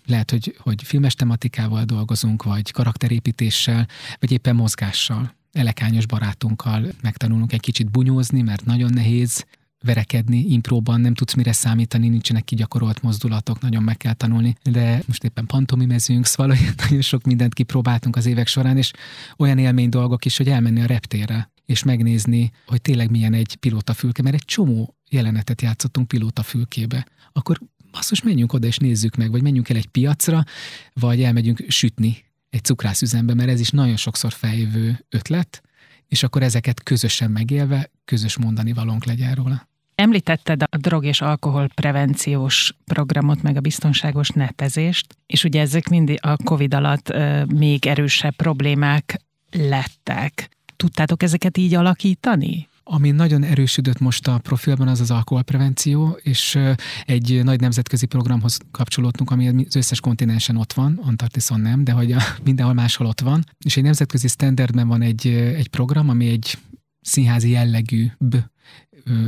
lehet, 0.07 0.30
hogy, 0.30 0.57
hogy 0.59 0.82
filmes 0.82 1.14
tematikával 1.14 1.84
dolgozunk, 1.84 2.42
vagy 2.42 2.70
karakterépítéssel, 2.70 3.86
vagy 4.20 4.32
éppen 4.32 4.54
mozgással 4.54 5.34
elekányos 5.52 6.07
barátunkkal 6.07 6.86
megtanulunk 7.02 7.52
egy 7.52 7.61
kicsit 7.61 7.90
bunyózni, 7.90 8.42
mert 8.42 8.64
nagyon 8.64 8.92
nehéz 8.92 9.44
verekedni 9.85 10.39
impróban, 10.39 11.01
nem 11.01 11.14
tudsz 11.14 11.35
mire 11.35 11.53
számítani, 11.53 12.09
nincsenek 12.09 12.45
kigyakorolt 12.45 13.03
mozdulatok, 13.03 13.61
nagyon 13.61 13.83
meg 13.83 13.97
kell 13.97 14.12
tanulni, 14.12 14.55
de 14.62 15.03
most 15.07 15.24
éppen 15.24 15.47
pantomimezünk, 15.47 16.27
szóval 16.27 16.57
nagyon 16.83 17.01
sok 17.01 17.22
mindent 17.22 17.55
kipróbáltunk 17.55 18.16
az 18.16 18.27
évek 18.27 18.47
során, 18.47 18.77
és 18.77 18.91
olyan 19.37 19.59
élmény 19.59 19.89
dolgok 19.89 20.24
is, 20.24 20.37
hogy 20.37 20.49
elmenni 20.49 20.81
a 20.81 20.87
reptérre, 20.87 21.51
és 21.66 21.83
megnézni, 21.83 22.51
hogy 22.66 22.81
tényleg 22.81 23.11
milyen 23.11 23.35
egy 23.35 23.57
pilótafülke, 23.57 24.22
mert 24.22 24.35
egy 24.35 24.45
csomó 24.45 24.95
jelenetet 25.11 25.62
játszottunk 25.62 26.09
pilótafülkébe. 26.09 27.07
Akkor 27.33 27.61
basszus, 27.91 28.22
menjünk 28.22 28.53
oda 28.53 28.66
és 28.66 28.77
nézzük 28.77 29.16
meg, 29.16 29.31
vagy 29.31 29.43
menjünk 29.43 29.68
el 29.68 29.77
egy 29.77 29.87
piacra, 29.87 30.45
vagy 30.93 31.22
elmegyünk 31.22 31.64
sütni 31.68 32.24
egy 32.51 32.64
cukrászüzembe, 32.64 33.35
mert 33.35 33.49
ez 33.49 33.61
is 33.61 33.70
nagyon 33.70 33.97
sokszor 33.97 34.33
feljövő 34.33 35.05
ötlet, 35.09 35.62
és 36.09 36.22
akkor 36.22 36.42
ezeket 36.42 36.82
közösen 36.82 37.30
megélve, 37.30 37.90
közös 38.04 38.38
mondani 38.38 38.72
valónk 38.72 39.04
legyen 39.04 39.34
róla. 39.34 39.68
Említetted 39.94 40.62
a 40.62 40.76
drog 40.76 41.04
és 41.04 41.20
alkohol 41.20 41.68
prevenciós 41.74 42.74
programot, 42.84 43.42
meg 43.42 43.57
a 43.57 43.61
biztonságos 43.61 44.28
netezést, 44.28 45.16
és 45.26 45.44
ugye 45.44 45.61
ezek 45.61 45.88
mindig 45.88 46.18
a 46.22 46.36
COVID 46.44 46.74
alatt 46.74 47.12
még 47.46 47.86
erősebb 47.86 48.34
problémák 48.34 49.20
lettek. 49.50 50.48
Tudtátok 50.76 51.22
ezeket 51.22 51.57
így 51.57 51.74
alakítani? 51.74 52.68
Ami 52.89 53.11
nagyon 53.11 53.43
erősödött 53.43 53.99
most 53.99 54.28
a 54.28 54.39
profilban, 54.39 54.89
az 54.89 55.01
az 55.01 55.11
alkoholprevenció, 55.11 56.18
és 56.22 56.59
egy 57.05 57.41
nagy 57.45 57.61
nemzetközi 57.61 58.07
programhoz 58.07 58.59
kapcsolódtunk, 58.70 59.30
ami 59.30 59.49
az 59.49 59.76
összes 59.76 60.01
kontinensen 60.01 60.57
ott 60.57 60.72
van, 60.72 61.01
Antarktiszon 61.03 61.61
nem, 61.61 61.84
de 61.84 61.93
hogy 61.93 62.12
a, 62.12 62.22
mindenhol 62.45 62.74
máshol 62.74 63.07
ott 63.07 63.20
van. 63.20 63.45
És 63.64 63.76
egy 63.76 63.82
nemzetközi 63.82 64.28
standardben 64.28 64.89
van 64.89 65.03
egy, 65.03 65.26
egy 65.26 65.68
program, 65.68 66.09
ami 66.09 66.28
egy 66.28 66.59
színházi 67.01 67.51
jellegű 67.51 68.07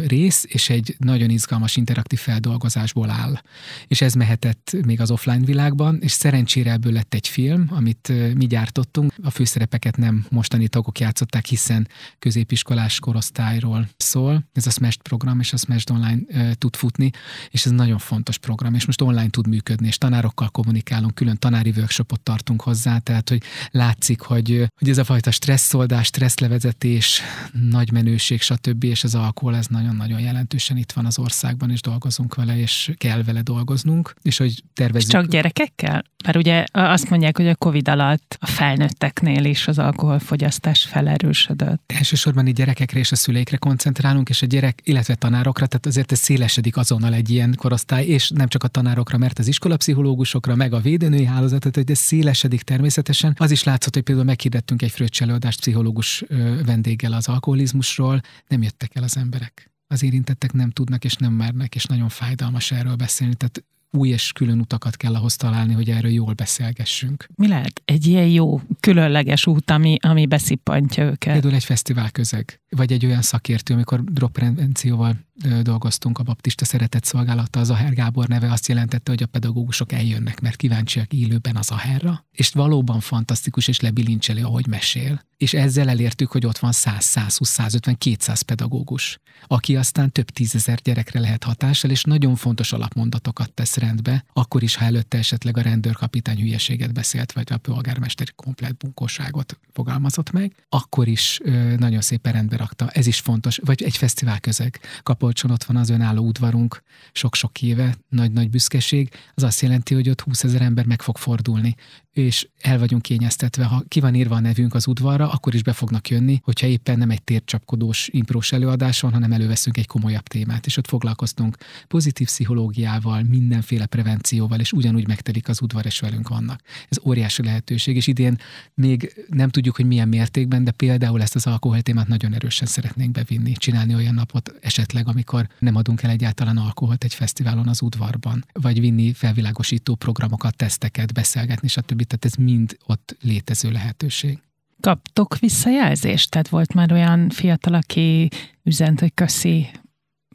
rész, 0.07 0.45
és 0.49 0.71
egy 0.71 0.97
nagyon 0.99 1.31
izgalmas 1.31 1.77
interaktív 1.77 2.19
feldolgozásból 2.19 3.11
áll. 3.11 3.41
És 3.87 4.01
ez 4.01 4.15
mehetett 4.15 4.77
még 4.85 5.01
az 5.01 5.11
offline 5.11 5.45
világban, 5.45 5.99
és 6.01 6.13
szerencsére 6.13 6.71
ebből 6.73 6.93
lett 6.93 7.15
egy 7.15 7.29
film, 7.29 7.67
amit 7.71 8.13
mi 8.35 8.47
gyártottunk. 8.47 9.13
A 9.23 9.31
főszerepeket 9.31 9.97
nem 9.97 10.27
mostani 10.31 10.69
tagok 10.69 10.99
játszották, 10.99 11.47
hiszen 11.47 11.89
középiskolás 12.19 13.01
korosztályról 13.01 13.89
szól. 13.97 14.45
Ez 14.53 14.67
a 14.67 14.71
Smash 14.71 14.99
program, 14.99 15.41
és 15.41 15.53
a 15.53 15.57
Smash 15.57 15.93
online 15.93 16.55
tud 16.55 16.77
futni, 16.77 17.11
és 17.51 17.65
ez 17.65 17.73
nagyon 17.73 17.99
fontos 17.99 18.39
program, 18.39 18.75
és 18.75 18.87
most 18.87 19.01
online 19.01 19.31
tud 19.31 19.49
működni, 19.49 19.87
és 19.87 19.99
tanárokkal 19.99 20.49
kommunikálunk, 20.49 21.15
külön 21.15 21.37
tanári 21.37 21.73
workshopot 21.77 22.21
tartunk 22.21 22.63
hozzá, 22.63 22.99
tehát 22.99 23.29
hogy 23.29 23.43
látszik, 23.71 24.21
hogy, 24.21 24.67
hogy 24.79 24.89
ez 24.89 24.99
a 24.99 25.05
fajta 25.05 25.31
stresszoldás, 25.31 26.07
stresszlevezetés, 26.07 27.21
nagy 27.53 27.93
menőség, 27.93 28.41
stb. 28.41 28.85
és 28.85 29.05
az 29.05 29.15
alkohol, 29.15 29.57
ez 29.57 29.67
nagyon-nagyon 29.69 30.21
jelentősen 30.21 30.77
itt 30.77 30.93
van 30.93 31.07
az 31.07 31.19
országban, 31.19 31.71
és 31.71 31.81
dolgozunk 31.81 32.35
vele, 32.35 32.59
és 32.59 32.93
kell 32.97 33.23
vele 33.23 33.43
dolgoznunk, 33.43 34.15
és 34.23 34.37
hogy 34.37 34.63
tervezzük. 34.75 35.09
És 35.09 35.15
csak 35.15 35.27
gyerekekkel? 35.27 36.05
Mert 36.25 36.37
ugye 36.37 36.65
azt 36.73 37.11
mondják, 37.11 37.37
hogy 37.37 37.49
a 37.49 37.55
Covid 37.55 37.89
alatt 37.89 38.37
a 38.41 38.47
felnőtteknél 38.47 39.45
is 39.45 39.69
az 39.69 39.79
alkoholfogyasztás 39.79 40.85
felerősödött. 40.85 41.93
Elsősorban 41.95 42.47
így 42.47 42.55
gyerekekre 42.55 42.99
és 42.99 43.13
a 43.13 43.17
szüleikre 43.17 43.57
koncentrálunk, 43.57 44.29
és 44.29 44.43
a 44.43 44.47
gyerek, 44.47 44.81
illetve 44.85 45.15
tanárokra, 45.15 45.67
tehát 45.67 45.87
azért 45.87 46.13
ez 46.13 46.19
szélesedik 46.19 46.77
azonnal 46.77 47.15
egy 47.15 47.31
ilyen 47.31 47.55
korosztály, 47.57 48.05
és 48.07 48.31
nem 48.31 48.49
csak 48.49 48.63
a 48.63 48.69
tanárokra, 48.69 49.19
mert 49.19 49.39
az 49.39 49.49
iskolapszichológusokra, 49.49 50.55
meg 50.55 50.73
a 50.73 50.81
védőnői 50.81 51.25
hálózatot, 51.25 51.75
hogy 51.75 51.91
ez 51.91 51.99
szélesedik 51.99 52.63
természetesen. 52.63 53.35
Az 53.39 53.51
is 53.51 53.65
látszott, 53.65 53.95
hogy 53.95 54.03
például 54.03 54.27
meghirdettünk 54.27 54.83
egy 54.83 54.91
fröccselőadást 54.91 55.59
pszichológus 55.59 56.25
vendéggel 56.67 57.13
az 57.13 57.29
alkoholizmusról, 57.29 58.21
nem 58.49 58.63
jöttek 58.63 58.91
el 58.95 59.03
az 59.03 59.17
emberek 59.17 59.58
az 59.89 60.03
érintettek 60.03 60.53
nem 60.53 60.71
tudnak 60.71 61.05
és 61.05 61.15
nem 61.15 61.33
mernek, 61.33 61.75
és 61.75 61.85
nagyon 61.85 62.09
fájdalmas 62.09 62.71
erről 62.71 62.95
beszélni. 62.95 63.35
Tehát 63.35 63.65
új 63.91 64.09
és 64.09 64.33
külön 64.33 64.61
utakat 64.61 64.97
kell 64.97 65.15
ahhoz 65.15 65.37
találni, 65.37 65.73
hogy 65.73 65.91
erről 65.91 66.11
jól 66.11 66.33
beszélgessünk. 66.33 67.27
Mi 67.35 67.49
lehet 67.49 67.83
egy 67.85 68.07
ilyen 68.07 68.27
jó, 68.27 68.61
különleges 68.81 69.47
út, 69.47 69.71
ami, 69.71 69.97
ami 70.01 70.27
beszippantja 70.27 71.05
őket? 71.05 71.33
Például 71.33 71.55
egy 71.55 71.65
fesztivál 71.65 72.11
közeg, 72.11 72.61
vagy 72.69 72.93
egy 72.93 73.07
olyan 73.07 73.23
szakértő, 73.23 73.75
amikor 73.75 74.05
drogprevencióval 74.05 75.17
dolgoztunk 75.63 76.19
a 76.19 76.23
Baptista 76.23 76.65
Szeretett 76.65 77.05
Szolgálata, 77.05 77.61
az 77.61 77.71
Aher 77.71 77.93
Gábor 77.93 78.29
neve 78.29 78.53
azt 78.53 78.69
jelentette, 78.69 79.11
hogy 79.11 79.23
a 79.23 79.27
pedagógusok 79.27 79.93
eljönnek, 79.93 80.41
mert 80.41 80.57
kíváncsiak 80.57 81.13
élőben 81.13 81.57
az 81.57 81.71
Aherra, 81.71 82.27
és 82.31 82.51
valóban 82.51 83.01
fantasztikus 83.01 83.69
és 83.69 83.81
lebilincselő, 83.81 84.45
ahogy 84.45 84.67
mesél 84.67 85.27
és 85.39 85.55
ezzel 85.55 85.89
elértük, 85.89 86.31
hogy 86.31 86.47
ott 86.47 86.59
van 86.59 86.73
100, 86.73 87.05
120, 87.05 87.49
150, 87.49 87.99
200 87.99 88.41
pedagógus, 88.41 89.21
aki 89.47 89.77
aztán 89.77 90.13
több 90.13 90.31
tízezer 90.31 90.79
gyerekre 90.83 91.21
lehet 91.21 91.45
hatással, 91.45 91.91
és 91.91 92.03
nagyon 92.03 92.37
fontos 92.37 92.73
alapmondatokat 92.73 93.53
tesz 93.53 93.77
rendbe, 93.77 94.25
akkor 94.33 94.63
is, 94.63 94.75
ha 94.75 94.85
előtte 94.85 95.19
esetleg 95.19 95.57
a 95.57 95.61
rendőrkapitány 95.61 96.39
hülyeséget 96.39 96.93
beszélt, 96.93 97.33
vagy 97.33 97.53
a 97.53 97.57
polgármester 97.57 98.35
komplet 98.35 98.77
bunkóságot 98.77 99.59
fogalmazott 99.73 100.31
meg, 100.31 100.55
akkor 100.69 101.09
is 101.09 101.41
ö, 101.43 101.77
nagyon 101.77 102.01
szépen 102.01 102.33
rendbe 102.33 102.57
rakta. 102.57 102.91
Ez 102.91 103.07
is 103.07 103.19
fontos. 103.21 103.59
Vagy 103.65 103.83
egy 103.83 103.97
fesztivál 103.97 104.41
közeg. 104.41 104.81
Kapolcson 105.03 105.51
ott 105.51 105.65
van 105.65 105.77
az 105.77 105.91
önálló 105.91 106.27
udvarunk, 106.27 106.83
sok-sok 107.13 107.63
éve, 107.63 107.97
nagy-nagy 108.09 108.51
büszkeség. 108.51 109.11
Az 109.35 109.43
azt 109.43 109.61
jelenti, 109.61 109.95
hogy 109.95 110.09
ott 110.09 110.21
20 110.21 110.45
ezer 110.45 110.63
ember 110.63 110.87
meg 110.87 111.03
fog 111.03 111.17
fordulni 111.17 111.77
és 112.19 112.49
el 112.61 112.79
vagyunk 112.79 113.03
kényeztetve, 113.03 113.65
ha 113.65 113.83
ki 113.89 114.01
van 114.01 114.15
írva 114.15 114.35
a 114.35 114.41
nevünk 114.41 114.75
az 114.75 114.87
udvarra, 114.87 115.31
akkor 115.31 115.55
is 115.55 115.63
be 115.63 115.73
fognak 115.73 116.09
jönni, 116.09 116.41
hogyha 116.43 116.67
éppen 116.67 116.99
nem 116.99 117.11
egy 117.11 117.23
tércsapkodós 117.23 118.09
imprós 118.13 118.53
előadás 118.53 119.01
van, 119.01 119.13
hanem 119.13 119.33
előveszünk 119.33 119.77
egy 119.77 119.87
komolyabb 119.87 120.23
témát, 120.23 120.67
és 120.67 120.77
ott 120.77 120.87
foglalkoztunk 120.87 121.57
pozitív 121.89 122.27
pszichológiával, 122.27 123.23
mindenféle 123.23 123.87
prevencióval, 123.87 124.61
és 124.61 124.73
ugyanúgy 124.73 125.07
megtelik 125.07 125.49
az 125.49 125.63
udvar, 125.63 125.87
és 125.87 126.01
velünk 126.01 126.29
vannak. 126.29 126.61
Ez 126.89 126.99
óriási 127.05 127.43
lehetőség, 127.43 127.97
és 127.97 128.07
idén 128.07 128.39
még 128.75 129.27
nem 129.29 129.49
tudjuk, 129.49 129.77
hogy 129.77 129.87
milyen 129.87 130.09
mértékben, 130.09 130.65
de 130.65 130.71
például 130.71 131.23
ezt 131.23 131.35
az 131.35 131.47
alkoholtémát 131.47 132.09
nagyon 132.09 132.35
erősen 132.35 132.67
szeretnénk 132.67 133.11
bevinni, 133.11 133.53
csinálni 133.53 133.95
olyan 133.95 134.15
napot 134.15 134.55
esetleg, 134.61 135.09
amikor 135.09 135.49
nem 135.59 135.77
adunk 135.77 136.03
el 136.03 136.11
egyáltalán 136.11 136.57
alkoholt 136.57 137.05
egy 137.05 137.15
fesztiválon 137.15 137.69
az 137.69 137.83
udvarban, 137.83 138.45
vagy 138.53 138.81
vinni 138.81 139.13
felvilágosító 139.13 139.95
programokat, 139.95 140.57
teszteket, 140.57 141.13
beszélgetni, 141.13 141.69
stb 141.69 142.07
tehát 142.09 142.25
ez 142.25 142.35
mind 142.35 142.77
ott 142.87 143.17
létező 143.21 143.71
lehetőség. 143.71 144.39
Kaptok 144.81 145.39
visszajelzést? 145.39 146.31
Tehát 146.31 146.49
volt 146.49 146.75
már 146.75 146.93
olyan 146.93 147.31
fiatal, 147.31 147.75
aki 147.75 148.29
üzent, 148.63 149.01
hogy 149.01 149.15
köszi, 149.15 149.71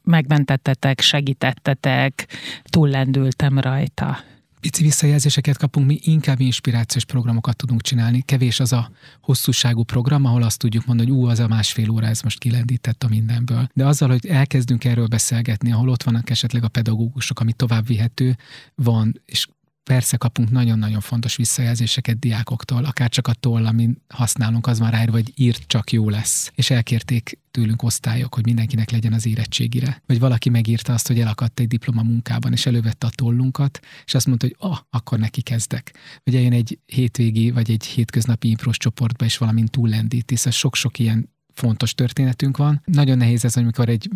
megmentettetek, 0.04 1.02
segítettetek, 1.02 2.28
túllendültem 2.64 3.60
rajta. 3.60 4.18
Pici 4.60 4.84
visszajelzéseket 4.84 5.58
kapunk, 5.58 5.88
mi 5.88 6.00
inkább 6.04 6.40
inspirációs 6.40 7.06
programokat 7.06 7.56
tudunk 7.56 7.82
csinálni. 7.82 8.22
Kevés 8.22 8.60
az 8.60 8.74
a 8.74 8.92
hosszúságú 9.22 9.84
program, 9.84 10.26
ahol 10.26 10.44
azt 10.44 10.60
tudjuk 10.60 10.86
mondani, 10.86 11.10
hogy 11.10 11.20
ú, 11.20 11.26
az 11.26 11.40
a 11.40 11.48
másfél 11.48 11.90
óra, 11.90 12.06
ez 12.06 12.22
most 12.22 12.40
kilendített 12.40 13.04
a 13.04 13.08
mindenből. 13.08 13.68
De 13.74 13.86
azzal, 13.86 14.10
hogy 14.10 14.26
elkezdünk 14.26 14.86
erről 14.86 15.08
beszélgetni, 15.08 15.72
ahol 15.72 15.90
ott 15.90 16.04
vannak 16.04 16.30
esetleg 16.30 16.64
a 16.64 16.68
pedagógusok, 16.68 17.40
ami 17.40 17.54
tovább 17.54 17.88
vihető, 17.88 18.38
van, 18.76 19.22
és 19.26 19.48
persze 19.84 20.18
kapunk 20.18 20.50
nagyon-nagyon 20.50 21.00
fontos 21.00 21.36
visszajelzéseket 21.36 22.20
diákoktól, 22.20 22.86
akár 22.86 23.10
csak 23.10 23.28
a 23.28 23.34
toll, 23.34 23.66
amin 23.66 24.02
használunk, 24.08 24.68
az 24.68 24.80
már 24.80 24.94
ráírva, 24.94 25.14
hogy 25.14 25.32
írt 25.36 25.64
csak 25.68 25.92
jó 25.92 26.10
lesz. 26.10 26.52
És 26.56 26.70
elkérték 26.70 27.40
tőlünk 27.52 27.84
osztályok, 27.84 28.36
hogy 28.36 28.46
mindenkinek 28.46 28.92
legyen 28.92 29.14
az 29.14 29.26
érettségire. 29.26 30.02
Vagy 30.06 30.20
valaki 30.20 30.50
megírta 30.50 30.94
azt, 30.94 31.08
hogy 31.08 31.20
elakadt 31.20 31.60
egy 31.60 31.68
diploma 31.68 32.02
munkában, 32.04 32.52
és 32.52 32.66
elővette 32.66 33.08
a 33.08 33.12
tollunkat, 33.16 33.80
és 34.06 34.14
azt 34.14 34.26
mondta, 34.26 34.46
hogy 34.46 34.56
ah, 34.70 34.78
akkor 34.90 35.20
neki 35.20 35.42
kezdek. 35.42 35.94
Vagy 36.24 36.36
eljön 36.36 36.54
egy 36.54 36.80
hétvégi, 36.86 37.52
vagy 37.52 37.72
egy 37.72 37.86
hétköznapi 37.86 38.50
imprós 38.50 38.78
csoportba, 38.78 39.26
és 39.26 39.38
valamint 39.38 39.72
túllendít, 39.72 40.30
hisz 40.30 40.52
sok-sok 40.52 41.00
ilyen 41.00 41.30
fontos 41.54 41.94
történetünk 41.94 42.58
van. 42.58 42.82
Nagyon 42.86 43.18
nehéz 43.18 43.46
ez, 43.46 43.56
amikor 43.56 43.90
egy 43.90 44.10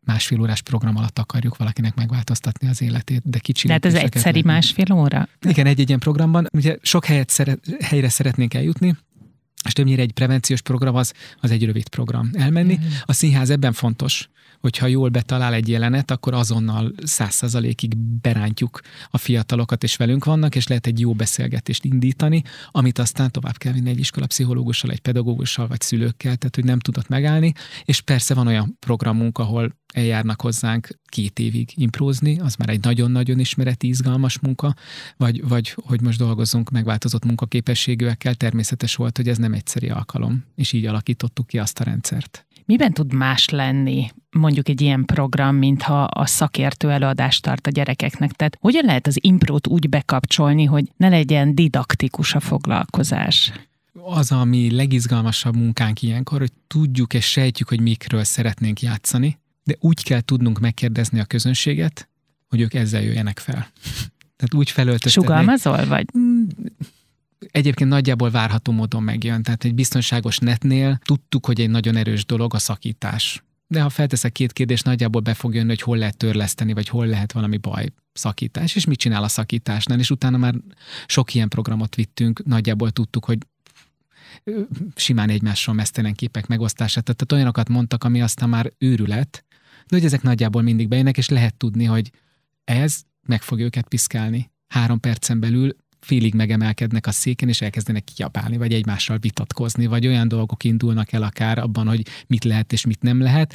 másfél 0.00 0.40
órás 0.40 0.62
program 0.62 0.96
alatt 0.96 1.18
akarjuk 1.18 1.56
valakinek 1.56 1.94
megváltoztatni 1.94 2.68
az 2.68 2.82
életét, 2.82 3.22
de 3.24 3.38
kicsi. 3.38 3.66
Tehát 3.66 3.84
ez 3.84 3.94
egyszeri 3.94 4.42
másfél 4.42 4.92
óra? 4.92 5.28
Igen, 5.48 5.66
egy-egy 5.66 5.88
ilyen 5.88 6.00
programban. 6.00 6.46
Ugye 6.52 6.76
sok 6.82 7.04
helyet 7.04 7.28
szeret, 7.28 7.60
helyre 7.80 8.08
szeretnénk 8.08 8.54
eljutni, 8.54 8.96
és 9.64 9.72
többnyire 9.72 10.02
egy 10.02 10.12
prevenciós 10.12 10.60
program 10.60 10.94
az, 10.94 11.12
az 11.40 11.50
egy 11.50 11.64
rövid 11.64 11.88
program. 11.88 12.30
Elmenni. 12.32 12.74
Mm. 12.76 12.86
A 13.02 13.12
színház 13.12 13.50
ebben 13.50 13.72
fontos, 13.72 14.28
hogyha 14.60 14.86
jól 14.86 15.08
betalál 15.08 15.54
egy 15.54 15.68
jelenet, 15.68 16.10
akkor 16.10 16.34
azonnal 16.34 16.92
száz 17.02 17.34
százalékig 17.34 17.96
berántjuk 17.96 18.80
a 19.10 19.18
fiatalokat, 19.18 19.82
és 19.82 19.96
velünk 19.96 20.24
vannak, 20.24 20.54
és 20.54 20.66
lehet 20.66 20.86
egy 20.86 21.00
jó 21.00 21.12
beszélgetést 21.12 21.84
indítani, 21.84 22.42
amit 22.70 22.98
aztán 22.98 23.30
tovább 23.30 23.56
kell 23.56 23.72
vinni 23.72 23.90
egy 23.90 23.98
iskolapszichológussal, 23.98 24.90
egy 24.90 25.00
pedagógussal, 25.00 25.66
vagy 25.66 25.80
szülőkkel, 25.80 26.36
tehát 26.36 26.54
hogy 26.54 26.64
nem 26.64 26.78
tudott 26.78 27.08
megállni. 27.08 27.52
És 27.84 28.00
persze 28.00 28.34
van 28.34 28.46
olyan 28.46 28.76
programunk, 28.78 29.38
ahol 29.38 29.78
eljárnak 29.92 30.40
hozzánk 30.40 30.88
két 31.04 31.38
évig 31.38 31.70
imprózni, 31.74 32.38
az 32.38 32.54
már 32.54 32.68
egy 32.68 32.80
nagyon-nagyon 32.80 33.38
ismereti, 33.38 33.88
izgalmas 33.88 34.38
munka, 34.38 34.74
vagy, 35.16 35.48
vagy 35.48 35.74
hogy 35.84 36.00
most 36.00 36.18
dolgozunk 36.18 36.70
megváltozott 36.70 37.24
munkaképességűekkel, 37.24 38.34
természetes 38.34 38.94
volt, 38.94 39.16
hogy 39.16 39.28
ez 39.28 39.38
nem 39.38 39.52
egyszeri 39.52 39.88
alkalom, 39.88 40.44
és 40.54 40.72
így 40.72 40.86
alakítottuk 40.86 41.46
ki 41.46 41.58
azt 41.58 41.80
a 41.80 41.84
rendszert. 41.84 42.46
Miben 42.70 42.92
tud 42.92 43.12
más 43.12 43.48
lenni 43.48 44.10
mondjuk 44.30 44.68
egy 44.68 44.80
ilyen 44.80 45.04
program, 45.04 45.56
mintha 45.56 46.04
a 46.04 46.26
szakértő 46.26 46.90
előadást 46.90 47.42
tart 47.42 47.66
a 47.66 47.70
gyerekeknek? 47.70 48.32
Tehát 48.32 48.56
hogyan 48.60 48.84
lehet 48.84 49.06
az 49.06 49.16
imprót 49.20 49.66
úgy 49.66 49.88
bekapcsolni, 49.88 50.64
hogy 50.64 50.92
ne 50.96 51.08
legyen 51.08 51.54
didaktikus 51.54 52.34
a 52.34 52.40
foglalkozás? 52.40 53.52
Az, 53.92 54.32
ami 54.32 54.70
legizgalmasabb 54.70 55.56
munkánk 55.56 56.02
ilyenkor, 56.02 56.38
hogy 56.38 56.52
tudjuk 56.66 57.14
és 57.14 57.30
sejtjük, 57.30 57.68
hogy 57.68 57.80
mikről 57.80 58.24
szeretnénk 58.24 58.80
játszani, 58.80 59.38
de 59.64 59.76
úgy 59.80 60.02
kell 60.02 60.20
tudnunk 60.20 60.58
megkérdezni 60.58 61.20
a 61.20 61.24
közönséget, 61.24 62.08
hogy 62.48 62.60
ők 62.60 62.74
ezzel 62.74 63.02
jöjjenek 63.02 63.38
fel. 63.38 63.66
Tehát 64.36 64.54
úgy 64.54 64.70
felöltöztetnék. 64.70 65.28
Sugalmazol, 65.28 65.86
vagy? 65.86 66.06
Egyébként 67.50 67.90
nagyjából 67.90 68.30
várható 68.30 68.72
módon 68.72 69.02
megjön. 69.02 69.42
Tehát 69.42 69.64
egy 69.64 69.74
biztonságos 69.74 70.38
netnél 70.38 70.98
tudtuk, 71.04 71.46
hogy 71.46 71.60
egy 71.60 71.70
nagyon 71.70 71.96
erős 71.96 72.26
dolog 72.26 72.54
a 72.54 72.58
szakítás. 72.58 73.42
De 73.66 73.80
ha 73.80 73.88
felteszek 73.88 74.32
két 74.32 74.52
kérdést, 74.52 74.84
nagyjából 74.84 75.20
be 75.20 75.34
fog 75.34 75.54
jönni, 75.54 75.68
hogy 75.68 75.82
hol 75.82 75.96
lehet 75.96 76.16
törleszteni, 76.16 76.72
vagy 76.72 76.88
hol 76.88 77.06
lehet 77.06 77.32
valami 77.32 77.56
baj 77.56 77.86
szakítás, 78.12 78.74
és 78.76 78.84
mit 78.84 78.98
csinál 78.98 79.22
a 79.22 79.28
szakításnál, 79.28 79.98
és 79.98 80.10
utána 80.10 80.36
már 80.36 80.54
sok 81.06 81.34
ilyen 81.34 81.48
programot 81.48 81.94
vittünk, 81.94 82.44
nagyjából 82.44 82.90
tudtuk, 82.90 83.24
hogy 83.24 83.38
simán 84.94 85.28
egymásról 85.28 85.74
mesztelen 85.74 86.14
képek 86.14 86.46
megosztását, 86.46 87.04
tehát 87.04 87.32
olyanokat 87.32 87.68
mondtak, 87.68 88.04
ami 88.04 88.22
aztán 88.22 88.48
már 88.48 88.72
őrület, 88.78 89.44
de 89.86 89.96
hogy 89.96 90.04
ezek 90.04 90.22
nagyjából 90.22 90.62
mindig 90.62 90.88
bejönnek, 90.88 91.16
és 91.16 91.28
lehet 91.28 91.54
tudni, 91.54 91.84
hogy 91.84 92.10
ez 92.64 93.02
meg 93.22 93.42
fog 93.42 93.60
őket 93.60 93.88
piszkálni. 93.88 94.50
Három 94.66 95.00
percen 95.00 95.40
belül 95.40 95.76
félig 96.00 96.34
megemelkednek 96.34 97.06
a 97.06 97.10
széken, 97.10 97.48
és 97.48 97.60
elkezdenek 97.60 98.04
kiabálni, 98.04 98.56
vagy 98.56 98.72
egymással 98.72 99.18
vitatkozni, 99.18 99.86
vagy 99.86 100.06
olyan 100.06 100.28
dolgok 100.28 100.64
indulnak 100.64 101.12
el 101.12 101.22
akár 101.22 101.58
abban, 101.58 101.86
hogy 101.86 102.06
mit 102.26 102.44
lehet 102.44 102.72
és 102.72 102.86
mit 102.86 103.02
nem 103.02 103.20
lehet, 103.20 103.54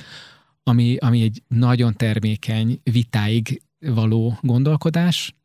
ami, 0.64 0.98
ami 0.98 1.22
egy 1.22 1.42
nagyon 1.48 1.94
termékeny, 1.94 2.80
vitáig 2.84 3.62
való 3.80 4.38
gondolkodás, 4.42 5.36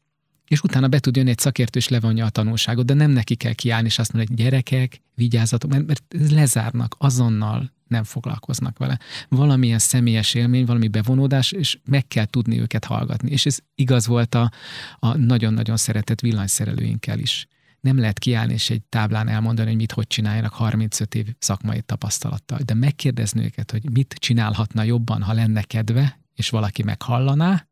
és 0.50 0.62
utána 0.62 0.88
be 0.88 0.98
tud 0.98 1.16
jönni 1.16 1.30
egy 1.30 1.38
szakértő, 1.38 1.78
és 1.78 1.88
levonja 1.88 2.24
a 2.24 2.30
tanulságot, 2.30 2.84
de 2.84 2.94
nem 2.94 3.10
neki 3.10 3.34
kell 3.34 3.52
kiállni, 3.52 3.86
és 3.86 3.98
azt 3.98 4.12
mondani, 4.12 4.34
hogy 4.36 4.44
gyerekek, 4.44 5.02
vigyázzatok, 5.14 5.70
mert, 5.70 5.86
mert 5.86 6.02
lezárnak, 6.30 6.94
azonnal 6.98 7.72
nem 7.86 8.04
foglalkoznak 8.04 8.78
vele. 8.78 8.98
Valamilyen 9.28 9.78
személyes 9.78 10.34
élmény, 10.34 10.64
valami 10.64 10.88
bevonódás, 10.88 11.52
és 11.52 11.78
meg 11.84 12.06
kell 12.06 12.24
tudni 12.24 12.60
őket 12.60 12.84
hallgatni. 12.84 13.30
És 13.30 13.46
ez 13.46 13.58
igaz 13.74 14.06
volt 14.06 14.34
a, 14.34 14.50
a 14.98 15.16
nagyon-nagyon 15.16 15.76
szeretett 15.76 16.20
villanyszerelőinkkel 16.20 17.18
is. 17.18 17.46
Nem 17.80 17.98
lehet 17.98 18.18
kiállni 18.18 18.52
és 18.52 18.70
egy 18.70 18.82
táblán 18.82 19.28
elmondani, 19.28 19.68
hogy 19.68 19.76
mit 19.76 19.92
hogy 19.92 20.06
csináljanak 20.06 20.52
35 20.52 21.14
év 21.14 21.26
szakmai 21.38 21.80
tapasztalattal, 21.80 22.58
de 22.64 22.74
megkérdezni 22.74 23.44
őket, 23.44 23.70
hogy 23.70 23.90
mit 23.90 24.14
csinálhatna 24.18 24.82
jobban, 24.82 25.22
ha 25.22 25.32
lenne 25.32 25.62
kedve, 25.62 26.20
és 26.34 26.50
valaki 26.50 26.82
meghallaná, 26.82 27.69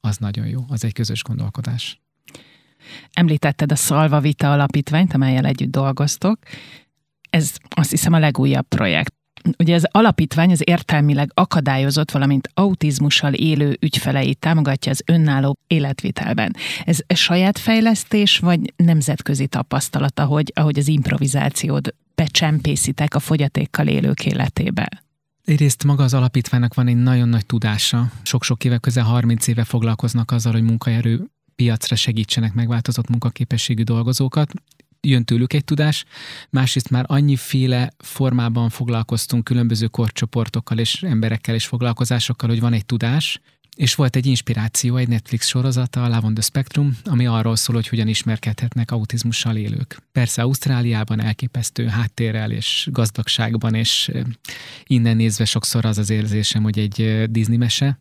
az 0.00 0.16
nagyon 0.16 0.46
jó, 0.46 0.64
az 0.68 0.84
egy 0.84 0.92
közös 0.92 1.22
gondolkodás. 1.22 2.00
Említetted 3.12 3.72
a 3.72 3.76
Szalva 3.76 4.20
Vita 4.20 4.52
alapítványt, 4.52 5.14
amelyel 5.14 5.44
együtt 5.44 5.70
dolgoztok. 5.70 6.38
Ez 7.30 7.56
azt 7.68 7.90
hiszem 7.90 8.12
a 8.12 8.18
legújabb 8.18 8.66
projekt. 8.68 9.14
Ugye 9.58 9.74
az 9.74 9.86
alapítvány 9.90 10.50
az 10.50 10.62
értelmileg 10.64 11.30
akadályozott, 11.34 12.10
valamint 12.10 12.50
autizmussal 12.54 13.32
élő 13.32 13.76
ügyfeleit 13.80 14.38
támogatja 14.38 14.92
az 14.92 15.02
önálló 15.06 15.56
életvitelben. 15.66 16.56
Ez 16.84 16.98
saját 17.14 17.58
fejlesztés, 17.58 18.38
vagy 18.38 18.72
nemzetközi 18.76 19.46
tapasztalat, 19.46 20.18
ahogy, 20.18 20.52
ahogy 20.54 20.78
az 20.78 20.88
improvizációt 20.88 21.94
becsempészitek 22.14 23.14
a 23.14 23.18
fogyatékkal 23.18 23.86
élők 23.86 24.26
életébe? 24.26 24.88
Egyrészt 25.50 25.84
maga 25.84 26.02
az 26.02 26.14
alapítványnak 26.14 26.74
van 26.74 26.86
egy 26.86 26.96
nagyon 26.96 27.28
nagy 27.28 27.46
tudása. 27.46 28.12
Sok-sok 28.22 28.64
éve, 28.64 28.78
közel 28.78 29.04
30 29.04 29.46
éve 29.46 29.64
foglalkoznak 29.64 30.30
azzal, 30.30 30.52
hogy 30.52 30.62
munkaerő 30.62 31.30
piacra 31.54 31.96
segítsenek 31.96 32.54
megváltozott 32.54 33.08
munkaképességű 33.08 33.82
dolgozókat. 33.82 34.52
Jön 35.00 35.24
tőlük 35.24 35.52
egy 35.52 35.64
tudás, 35.64 36.04
másrészt 36.50 36.90
már 36.90 37.04
annyiféle 37.08 37.90
formában 37.98 38.68
foglalkoztunk 38.68 39.44
különböző 39.44 39.86
korcsoportokkal 39.86 40.78
és 40.78 41.02
emberekkel 41.02 41.54
és 41.54 41.66
foglalkozásokkal, 41.66 42.48
hogy 42.48 42.60
van 42.60 42.72
egy 42.72 42.86
tudás, 42.86 43.40
és 43.80 43.94
volt 43.94 44.16
egy 44.16 44.26
inspiráció, 44.26 44.96
egy 44.96 45.08
Netflix 45.08 45.46
sorozata, 45.46 46.04
a 46.04 46.08
Love 46.08 46.40
Spectrum, 46.40 46.98
ami 47.04 47.26
arról 47.26 47.56
szól, 47.56 47.76
hogy 47.76 47.88
hogyan 47.88 48.08
ismerkedhetnek 48.08 48.90
autizmussal 48.90 49.56
élők. 49.56 50.02
Persze 50.12 50.42
Ausztráliában 50.42 51.20
elképesztő 51.20 51.86
háttérrel 51.86 52.50
és 52.50 52.88
gazdagságban, 52.90 53.74
és 53.74 54.10
innen 54.84 55.16
nézve 55.16 55.44
sokszor 55.44 55.84
az 55.84 55.98
az 55.98 56.10
érzésem, 56.10 56.62
hogy 56.62 56.78
egy 56.78 57.24
Disney 57.30 57.56
mese, 57.56 58.00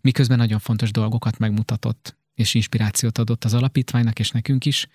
miközben 0.00 0.38
nagyon 0.38 0.58
fontos 0.58 0.90
dolgokat 0.90 1.38
megmutatott, 1.38 2.16
és 2.34 2.54
inspirációt 2.54 3.18
adott 3.18 3.44
az 3.44 3.54
alapítványnak, 3.54 4.18
és 4.18 4.30
nekünk 4.30 4.64
is, 4.66 4.86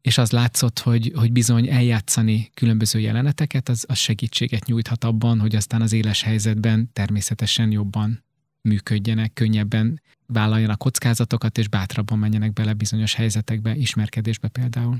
és 0.00 0.18
az 0.18 0.30
látszott, 0.30 0.78
hogy, 0.78 1.12
hogy 1.14 1.32
bizony 1.32 1.68
eljátszani 1.68 2.50
különböző 2.54 2.98
jeleneteket, 3.00 3.68
az, 3.68 3.84
az 3.88 3.98
segítséget 3.98 4.64
nyújthat 4.64 5.04
abban, 5.04 5.40
hogy 5.40 5.56
aztán 5.56 5.82
az 5.82 5.92
éles 5.92 6.22
helyzetben 6.22 6.90
természetesen 6.92 7.70
jobban 7.70 8.24
működjenek, 8.62 9.32
könnyebben 9.32 10.00
vállaljanak 10.26 10.78
kockázatokat, 10.78 11.58
és 11.58 11.68
bátrabban 11.68 12.18
menjenek 12.18 12.52
bele 12.52 12.72
bizonyos 12.72 13.14
helyzetekbe, 13.14 13.74
ismerkedésbe 13.74 14.48
például. 14.48 14.96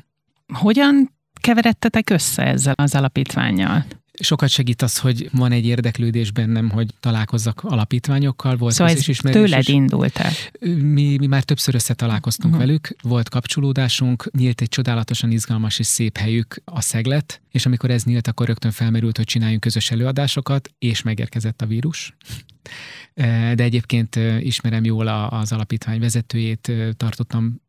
Hogyan 0.54 1.10
keveredtetek 1.40 2.10
össze 2.10 2.42
ezzel 2.42 2.74
az 2.76 2.94
alapítványjal? 2.94 3.84
Sokat 4.20 4.48
segít 4.48 4.82
az, 4.82 4.98
hogy 4.98 5.28
van 5.32 5.52
egy 5.52 5.66
érdeklődés 5.66 6.30
bennem, 6.30 6.70
hogy 6.70 6.94
találkozzak 7.00 7.64
alapítványokkal. 7.64 8.56
Volt 8.56 8.74
szóval 8.74 8.92
ez 8.92 9.18
tőled 9.22 9.60
is. 9.60 9.68
indult 9.68 10.16
el? 10.16 10.32
Mi, 10.74 11.16
mi 11.16 11.26
már 11.26 11.42
többször 11.42 11.74
összetalálkoztunk 11.74 12.54
uh-huh. 12.54 12.66
velük, 12.68 12.96
volt 13.02 13.28
kapcsolódásunk, 13.28 14.30
nyílt 14.36 14.60
egy 14.60 14.68
csodálatosan 14.68 15.30
izgalmas 15.30 15.78
és 15.78 15.86
szép 15.86 16.16
helyük, 16.16 16.62
a 16.64 16.80
Szeglet, 16.80 17.42
és 17.50 17.66
amikor 17.66 17.90
ez 17.90 18.04
nyílt, 18.04 18.26
akkor 18.26 18.46
rögtön 18.46 18.70
felmerült, 18.70 19.16
hogy 19.16 19.26
csináljunk 19.26 19.60
közös 19.60 19.90
előadásokat, 19.90 20.70
és 20.78 21.02
megérkezett 21.02 21.62
a 21.62 21.66
vírus. 21.66 22.14
De 23.54 23.62
egyébként 23.62 24.16
ismerem 24.40 24.84
jól 24.84 25.08
az 25.08 25.52
alapítvány 25.52 26.00
vezetőjét, 26.00 26.72
tartottam 26.96 27.60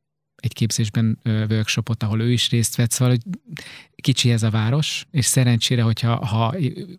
egy 0.44 0.54
képzésben 0.54 1.20
workshopot, 1.24 2.04
ahol 2.04 2.22
ő 2.22 2.32
is 2.32 2.50
részt 2.50 2.76
vett, 2.76 2.92
szóval 2.92 3.14
hogy 3.14 3.24
kicsi 3.96 4.32
ez 4.32 4.44
a 4.44 4.50
város, 4.50 5.06
és 5.12 5.26
szerencsére, 5.26 5.82
hogyha 5.82 6.26
ha 6.26 6.56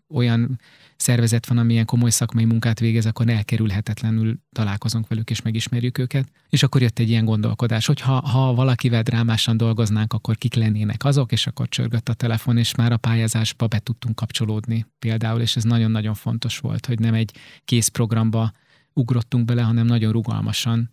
olyan 0.09 0.61
szervezet 0.97 1.47
van, 1.47 1.59
amilyen 1.59 1.85
komoly 1.85 2.11
szakmai 2.11 2.45
munkát 2.45 2.81
végez, 2.81 3.07
akkor 3.07 3.29
elkerülhetetlenül 3.29 4.39
találkozunk 4.53 5.09
velük, 5.09 5.31
és 5.31 5.43
megismerjük 5.43 5.99
őket. 5.99 6.29
És 6.49 6.63
akkor 6.63 6.83
jött 6.83 6.99
egy 6.99 7.09
ilyen 7.09 7.25
gondolkodás, 7.25 7.87
hogy 7.87 8.01
ha, 8.01 8.21
ha 8.21 8.55
valakivel 8.55 9.03
drámásan 9.03 9.57
dolgoznánk, 9.57 10.13
akkor 10.13 10.37
kik 10.37 10.55
lennének 10.55 11.05
azok, 11.05 11.33
és 11.33 11.47
akkor 11.47 11.69
csörgött 11.69 12.09
a 12.09 12.15
telefon, 12.15 12.57
és 12.57 12.75
már 12.75 12.93
a 12.93 12.97
pályázásba 12.97 13.67
be 13.67 13.79
tudtunk 13.79 14.15
kapcsolódni 14.15 14.87
például, 14.99 15.41
és 15.41 15.57
ez 15.57 15.65
nagyon-nagyon 15.65 16.15
fontos 16.15 16.59
volt, 16.59 16.87
hogy 16.87 16.99
nem 16.99 17.15
egy 17.15 17.31
kész 17.65 17.89
programba 17.89 18.53
ugrottunk 18.93 19.45
bele, 19.45 19.63
hanem 19.63 19.87
nagyon 19.87 20.13
rugalmasan 20.13 20.89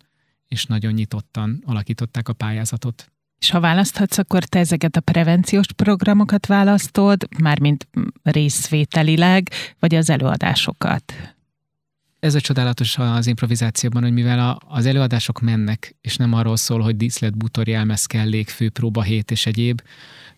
és 0.52 0.64
nagyon 0.64 0.92
nyitottan 0.92 1.62
alakították 1.66 2.28
a 2.28 2.32
pályázatot. 2.32 3.12
És 3.38 3.50
ha 3.50 3.60
választhatsz, 3.60 4.18
akkor 4.18 4.44
te 4.44 4.58
ezeket 4.58 4.96
a 4.96 5.00
prevenciós 5.00 5.66
programokat 5.76 6.46
választod, 6.46 7.28
mármint 7.38 7.88
részvételileg, 8.22 9.48
vagy 9.78 9.94
az 9.94 10.10
előadásokat? 10.10 11.12
Ez 12.20 12.34
a 12.34 12.40
csodálatos 12.40 12.98
az 12.98 13.26
improvizációban, 13.26 14.02
hogy 14.02 14.12
mivel 14.12 14.58
az 14.68 14.86
előadások 14.86 15.40
mennek, 15.40 15.96
és 16.00 16.16
nem 16.16 16.32
arról 16.32 16.56
szól, 16.56 16.80
hogy 16.80 16.96
díszlet, 16.96 17.36
bútor, 17.36 17.68
jelmez, 17.68 18.06
kellék, 18.06 18.48
főpróba, 18.48 19.02
hét 19.02 19.30
és 19.30 19.46
egyéb, 19.46 19.82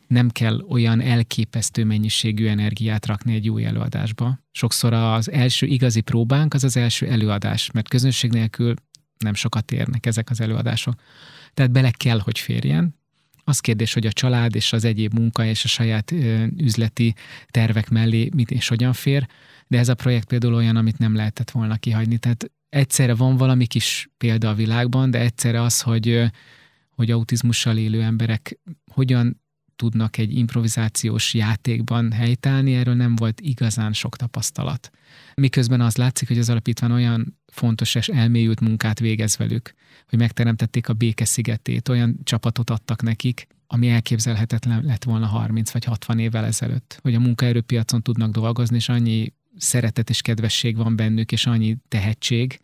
nem 0.07 0.31
kell 0.31 0.65
olyan 0.69 1.01
elképesztő 1.01 1.85
mennyiségű 1.85 2.47
energiát 2.47 3.07
rakni 3.07 3.35
egy 3.35 3.49
új 3.49 3.65
előadásba. 3.65 4.39
Sokszor 4.51 4.93
az 4.93 5.31
első 5.31 5.67
igazi 5.67 6.01
próbánk 6.01 6.55
az 6.55 6.65
az 6.65 6.77
első 6.77 7.07
előadás, 7.07 7.71
mert 7.71 7.89
közönség 7.89 8.31
nélkül 8.31 8.75
nem 9.19 9.35
sokat 9.35 9.73
érnek 9.73 10.07
ezek 10.07 10.31
az 10.31 10.41
előadások. 10.41 10.95
Tehát 11.55 11.73
bele 11.73 11.91
kell, 11.91 12.19
hogy 12.19 12.39
férjen. 12.39 12.95
Az 13.45 13.61
kérdés, 13.61 13.93
hogy 13.93 14.07
a 14.07 14.13
család 14.13 14.55
és 14.55 14.73
az 14.73 14.85
egyéb 14.85 15.15
munka 15.15 15.45
és 15.45 15.65
a 15.65 15.69
saját 15.69 16.13
ö, 16.13 16.45
üzleti 16.57 17.15
tervek 17.51 17.91
mellé 17.91 18.29
mit 18.35 18.51
és 18.51 18.69
hogyan 18.69 18.93
fér, 18.93 19.29
de 19.67 19.79
ez 19.79 19.89
a 19.89 19.95
projekt 19.95 20.27
például 20.27 20.55
olyan, 20.55 20.77
amit 20.77 20.99
nem 20.99 21.15
lehetett 21.15 21.51
volna 21.51 21.77
kihagyni. 21.77 22.19
Tehát 22.19 22.51
egyszerre 22.69 23.15
van 23.15 23.37
valami 23.37 23.67
kis 23.67 24.11
példa 24.19 24.49
a 24.49 24.55
világban, 24.55 25.11
de 25.11 25.21
egyszerre 25.21 25.63
az, 25.63 25.81
hogy, 25.81 26.23
hogy 26.91 27.11
autizmussal 27.11 27.77
élő 27.77 28.03
emberek 28.03 28.59
hogyan 28.93 29.43
tudnak 29.77 30.19
egy 30.19 30.37
improvizációs 30.37 31.35
játékban 31.35 32.13
helytállni, 32.13 32.75
erről 32.75 32.95
nem 32.95 33.17
volt 33.17 33.41
igazán 33.41 33.93
sok 33.93 34.17
tapasztalat. 34.17 34.91
Miközben 35.35 35.81
az 35.81 35.97
látszik, 35.97 36.29
hogy 36.29 36.39
az 36.39 36.51
alapítvány 36.51 36.93
olyan 36.93 37.39
fontos 37.47 37.95
és 37.95 38.09
elmélyült 38.09 38.61
munkát 38.61 38.99
végez 38.99 39.37
velük, 39.37 39.75
hogy 40.09 40.19
megteremtették 40.19 40.89
a 40.89 40.93
béke 40.93 41.25
szigetét, 41.25 41.89
olyan 41.89 42.21
csapatot 42.25 42.71
adtak 42.71 43.03
nekik, 43.03 43.47
ami 43.67 43.89
elképzelhetetlen 43.89 44.85
lett 44.85 45.05
volna 45.05 45.27
30 45.27 45.71
vagy 45.71 45.85
60 45.85 46.19
évvel 46.19 46.45
ezelőtt, 46.45 46.99
hogy 47.03 47.15
a 47.15 47.21
munkaerőpiacon 47.21 48.03
tudnak 48.03 48.31
dolgozni, 48.31 48.77
és 48.77 48.89
annyi 48.89 49.33
szeretet 49.57 50.11
és 50.11 50.21
kedvesség 50.21 50.77
van 50.77 50.97
bennük, 50.97 51.33
és 51.33 51.47
annyi 51.47 51.77
tehetség, 51.89 52.61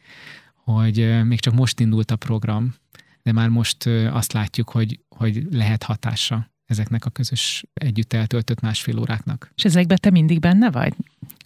hogy 0.55 1.25
még 1.25 1.41
csak 1.41 1.55
most 1.55 1.81
indult 1.81 2.11
a 2.11 2.17
program, 2.17 2.75
de 3.23 3.33
már 3.33 3.49
most 3.49 3.87
azt 3.87 4.33
látjuk, 4.33 4.71
hogy, 4.71 5.01
hogy 5.09 5.47
lehet 5.51 5.83
hatása 5.83 6.49
ezeknek 6.71 7.05
a 7.05 7.11
közös 7.11 7.64
együtt 7.75 8.12
eltöltött 8.12 8.61
másfél 8.61 8.99
óráknak. 8.99 9.53
És 9.55 9.64
ezekben 9.64 9.99
te 10.01 10.11
mindig 10.11 10.41
benne 10.41 10.71
vagy? 10.71 10.95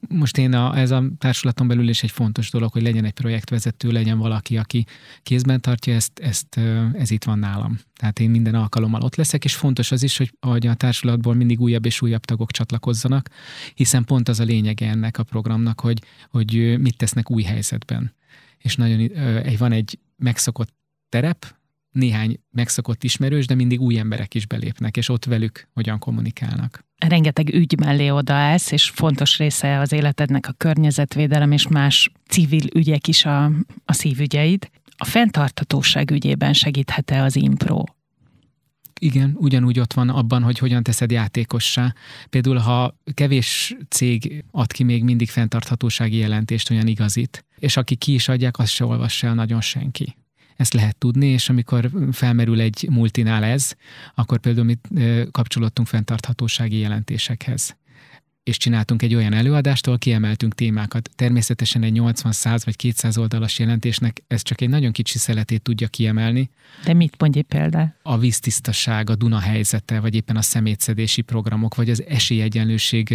Most 0.09 0.39
én 0.39 0.53
a, 0.53 0.79
ez 0.79 0.91
a 0.91 1.05
társulaton 1.19 1.69
belül 1.69 1.89
is 1.89 2.03
egy 2.03 2.11
fontos 2.11 2.51
dolog, 2.51 2.73
hogy 2.73 2.83
legyen 2.83 3.05
egy 3.05 3.13
projektvezető, 3.13 3.91
legyen 3.91 4.19
valaki, 4.19 4.57
aki 4.57 4.87
kézben 5.23 5.61
tartja 5.61 5.95
ezt, 5.95 6.19
ezt 6.19 6.61
ez 6.93 7.11
itt 7.11 7.25
van 7.25 7.39
nálam. 7.39 7.79
Tehát 7.97 8.21
én 8.21 8.31
minden 8.31 8.55
alkalommal 8.55 9.03
ott 9.03 9.17
leszek, 9.17 9.45
és 9.45 9.55
fontos 9.55 9.93
az 9.93 10.03
is, 10.03 10.17
hogy, 10.17 10.35
hogy 10.41 10.67
a 10.67 10.75
társulatból 10.75 11.35
mindig 11.35 11.61
újabb 11.61 11.87
és 11.87 12.03
újabb 12.03 12.25
tagok 12.25 12.51
csatlakozzanak, 12.51 13.29
hiszen 13.75 14.05
pont 14.05 14.29
az 14.29 14.41
a 14.41 14.45
lényege 14.45 14.89
ennek 14.89 15.19
a 15.19 15.23
programnak, 15.23 15.81
hogy, 15.81 16.03
hogy 16.29 16.81
mit 16.81 16.97
tesznek 16.97 17.31
új 17.31 17.43
helyzetben. 17.43 18.15
És 18.59 18.77
nagyon 18.77 19.11
van 19.59 19.73
egy 19.73 19.99
megszokott 20.17 20.75
terep, 21.09 21.55
néhány 21.95 22.41
megszokott 22.51 23.05
ismerős, 23.05 23.47
de 23.47 23.55
mindig 23.55 23.81
új 23.81 23.99
emberek 23.99 24.35
is 24.35 24.47
belépnek, 24.47 24.97
és 24.97 25.09
ott 25.09 25.25
velük 25.25 25.69
hogyan 25.73 25.99
kommunikálnak. 25.99 26.85
Rengeteg 26.99 27.55
ügy 27.55 27.79
mellé 27.79 28.09
odaállsz, 28.09 28.71
és 28.71 28.91
fontos 28.91 29.39
része 29.39 29.79
az 29.79 29.93
életednek 29.93 30.49
a 30.49 30.53
környezetvédelem 30.53 31.53
és 31.53 31.69
más 31.69 32.11
civil 32.29 32.67
ügyek 32.75 33.09
is 33.09 33.25
a, 33.25 33.45
a 33.85 33.93
szívügyeid. 33.93 34.71
A 34.97 35.05
fenntarthatóság 35.05 36.11
ügyében 36.11 36.53
segíthet-e 36.53 37.23
az 37.23 37.37
impro? 37.37 37.85
Igen, 39.01 39.37
ugyanúgy 39.39 39.81
ott 39.81 39.93
van 39.93 40.09
abban, 40.09 40.43
hogy 40.43 40.59
hogyan 40.59 40.83
teszed 40.83 41.11
játékossá. 41.11 41.95
Például, 42.31 42.57
ha 42.57 42.97
kevés 43.15 43.77
cég 43.89 44.45
ad 44.51 44.73
ki 44.73 44.83
még 44.83 45.05
mindig 45.05 45.31
fenntarthatósági 45.31 46.17
jelentést, 46.17 46.71
olyan 46.71 46.87
igazit, 46.87 47.45
és 47.59 47.77
aki 47.77 47.97
ki 47.97 48.15
is 48.15 48.29
adják, 48.29 48.59
azt 48.59 48.73
se 48.73 48.85
olvassa 48.85 49.27
el 49.27 49.35
nagyon 49.35 49.61
senki 49.61 50.17
ezt 50.57 50.73
lehet 50.73 50.97
tudni, 50.97 51.27
és 51.27 51.49
amikor 51.49 51.91
felmerül 52.13 52.61
egy 52.61 52.87
multinál 52.91 53.45
ez, 53.45 53.73
akkor 54.15 54.39
például 54.39 54.67
mi 54.67 54.79
kapcsolódtunk 55.31 55.89
fenntarthatósági 55.89 56.79
jelentésekhez 56.79 57.77
és 58.45 58.57
csináltunk 58.57 59.03
egy 59.03 59.15
olyan 59.15 59.33
előadást, 59.33 59.87
ahol 59.87 59.99
kiemeltünk 59.99 60.55
témákat. 60.55 61.11
Természetesen 61.17 61.83
egy 61.83 61.99
80-100 62.01 62.61
vagy 62.65 62.77
200 62.77 63.19
oldalas 63.19 63.59
jelentésnek 63.59 64.23
ez 64.27 64.43
csak 64.43 64.61
egy 64.61 64.69
nagyon 64.69 64.93
kicsi 64.93 65.19
szeletét 65.19 65.63
tudja 65.63 65.89
kiemelni. 65.89 66.51
De 66.85 66.93
mit 66.93 67.15
mondj 67.19 67.39
egy 67.39 67.45
példa? 67.45 67.95
A 68.03 68.19
víztisztaság, 68.19 69.11
a 69.11 69.15
Duna 69.15 69.39
helyzete, 69.39 70.01
vagy 70.01 70.15
éppen 70.15 70.37
a 70.37 70.43
szemétszedési 70.43 71.23
programok, 71.23 71.75
vagy 71.75 71.91
az 71.91 72.05
esélyegyenlőség 72.09 73.15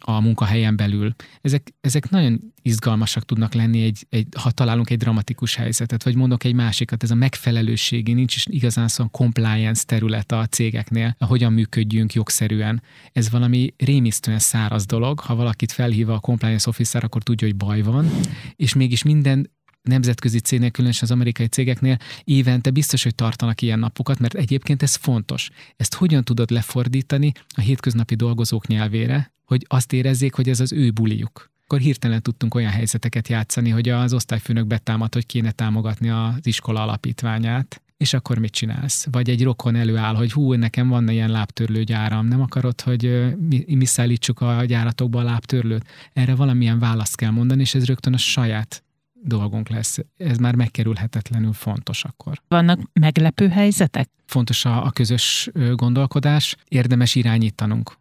a 0.00 0.20
munkahelyen 0.20 0.76
belül. 0.76 1.14
Ezek, 1.40 1.74
ezek 1.80 2.10
nagyon 2.10 2.52
izgalmasak 2.62 3.24
tudnak 3.24 3.54
lenni, 3.54 3.82
egy, 3.82 4.06
egy, 4.08 4.26
ha 4.38 4.50
találunk 4.50 4.90
egy 4.90 4.98
dramatikus 4.98 5.54
helyzetet, 5.54 6.04
vagy 6.04 6.14
mondok 6.14 6.44
egy 6.44 6.54
másikat, 6.54 7.02
ez 7.02 7.10
a 7.10 7.14
megfelelőségi, 7.14 8.12
nincs 8.12 8.36
is 8.36 8.46
igazán 8.48 8.88
szó 8.88 9.06
compliance 9.06 9.84
terület 9.86 10.32
a 10.32 10.46
cégeknél, 10.46 11.16
hogyan 11.18 11.52
működjünk 11.52 12.12
jogszerűen. 12.12 12.82
Ez 13.12 13.30
valami 13.30 13.74
rémisztően 13.76 14.38
száraz 14.38 14.86
dolog, 14.86 15.20
ha 15.20 15.34
valakit 15.34 15.72
felhív 15.72 16.10
a 16.10 16.18
compliance 16.18 16.68
officer, 16.68 17.04
akkor 17.04 17.22
tudja, 17.22 17.46
hogy 17.46 17.56
baj 17.56 17.82
van, 17.82 18.10
és 18.56 18.74
mégis 18.74 19.02
minden 19.02 19.50
nemzetközi 19.88 20.38
cégnél, 20.38 20.70
különösen 20.70 21.04
az 21.04 21.10
amerikai 21.10 21.46
cégeknél 21.46 21.98
évente 22.24 22.70
biztos, 22.70 23.02
hogy 23.02 23.14
tartanak 23.14 23.62
ilyen 23.62 23.78
napokat, 23.78 24.18
mert 24.18 24.34
egyébként 24.34 24.82
ez 24.82 24.94
fontos. 24.94 25.50
Ezt 25.76 25.94
hogyan 25.94 26.24
tudod 26.24 26.50
lefordítani 26.50 27.32
a 27.48 27.60
hétköznapi 27.60 28.14
dolgozók 28.14 28.66
nyelvére, 28.66 29.32
hogy 29.44 29.64
azt 29.68 29.92
érezzék, 29.92 30.34
hogy 30.34 30.48
ez 30.48 30.60
az 30.60 30.72
ő 30.72 30.90
buliuk. 30.90 31.52
Akkor 31.64 31.78
hirtelen 31.78 32.22
tudtunk 32.22 32.54
olyan 32.54 32.70
helyzeteket 32.70 33.28
játszani, 33.28 33.70
hogy 33.70 33.88
az 33.88 34.12
osztályfőnök 34.12 34.66
betámad, 34.66 35.14
hogy 35.14 35.26
kéne 35.26 35.50
támogatni 35.50 36.08
az 36.08 36.46
iskola 36.46 36.82
alapítványát, 36.82 37.82
és 37.96 38.14
akkor 38.14 38.38
mit 38.38 38.52
csinálsz? 38.52 39.06
Vagy 39.10 39.30
egy 39.30 39.42
rokon 39.42 39.74
előáll, 39.74 40.14
hogy 40.14 40.32
hú, 40.32 40.52
nekem 40.52 40.88
van 40.88 41.08
ilyen 41.08 41.30
lábtörlő 41.30 41.82
gyáram, 41.82 42.26
nem 42.26 42.40
akarod, 42.40 42.80
hogy 42.80 43.34
mi, 43.48 43.64
mi 43.68 43.84
szállítsuk 43.84 44.40
a 44.40 44.64
gyáratokba 44.64 45.20
a 45.20 45.22
lábtörlőt? 45.22 45.86
Erre 46.12 46.34
valamilyen 46.34 46.78
választ 46.78 47.16
kell 47.16 47.30
mondani, 47.30 47.60
és 47.60 47.74
ez 47.74 47.84
rögtön 47.84 48.14
a 48.14 48.18
saját 48.18 48.84
dolgunk 49.24 49.68
lesz. 49.68 49.98
Ez 50.16 50.36
már 50.36 50.54
megkerülhetetlenül 50.54 51.52
fontos 51.52 52.04
akkor. 52.04 52.42
Vannak 52.48 52.80
meglepő 52.92 53.48
helyzetek? 53.48 54.08
Fontos 54.26 54.64
a, 54.64 54.84
a 54.84 54.90
közös 54.90 55.50
gondolkodás, 55.74 56.56
érdemes 56.68 57.14
irányítanunk 57.14 57.96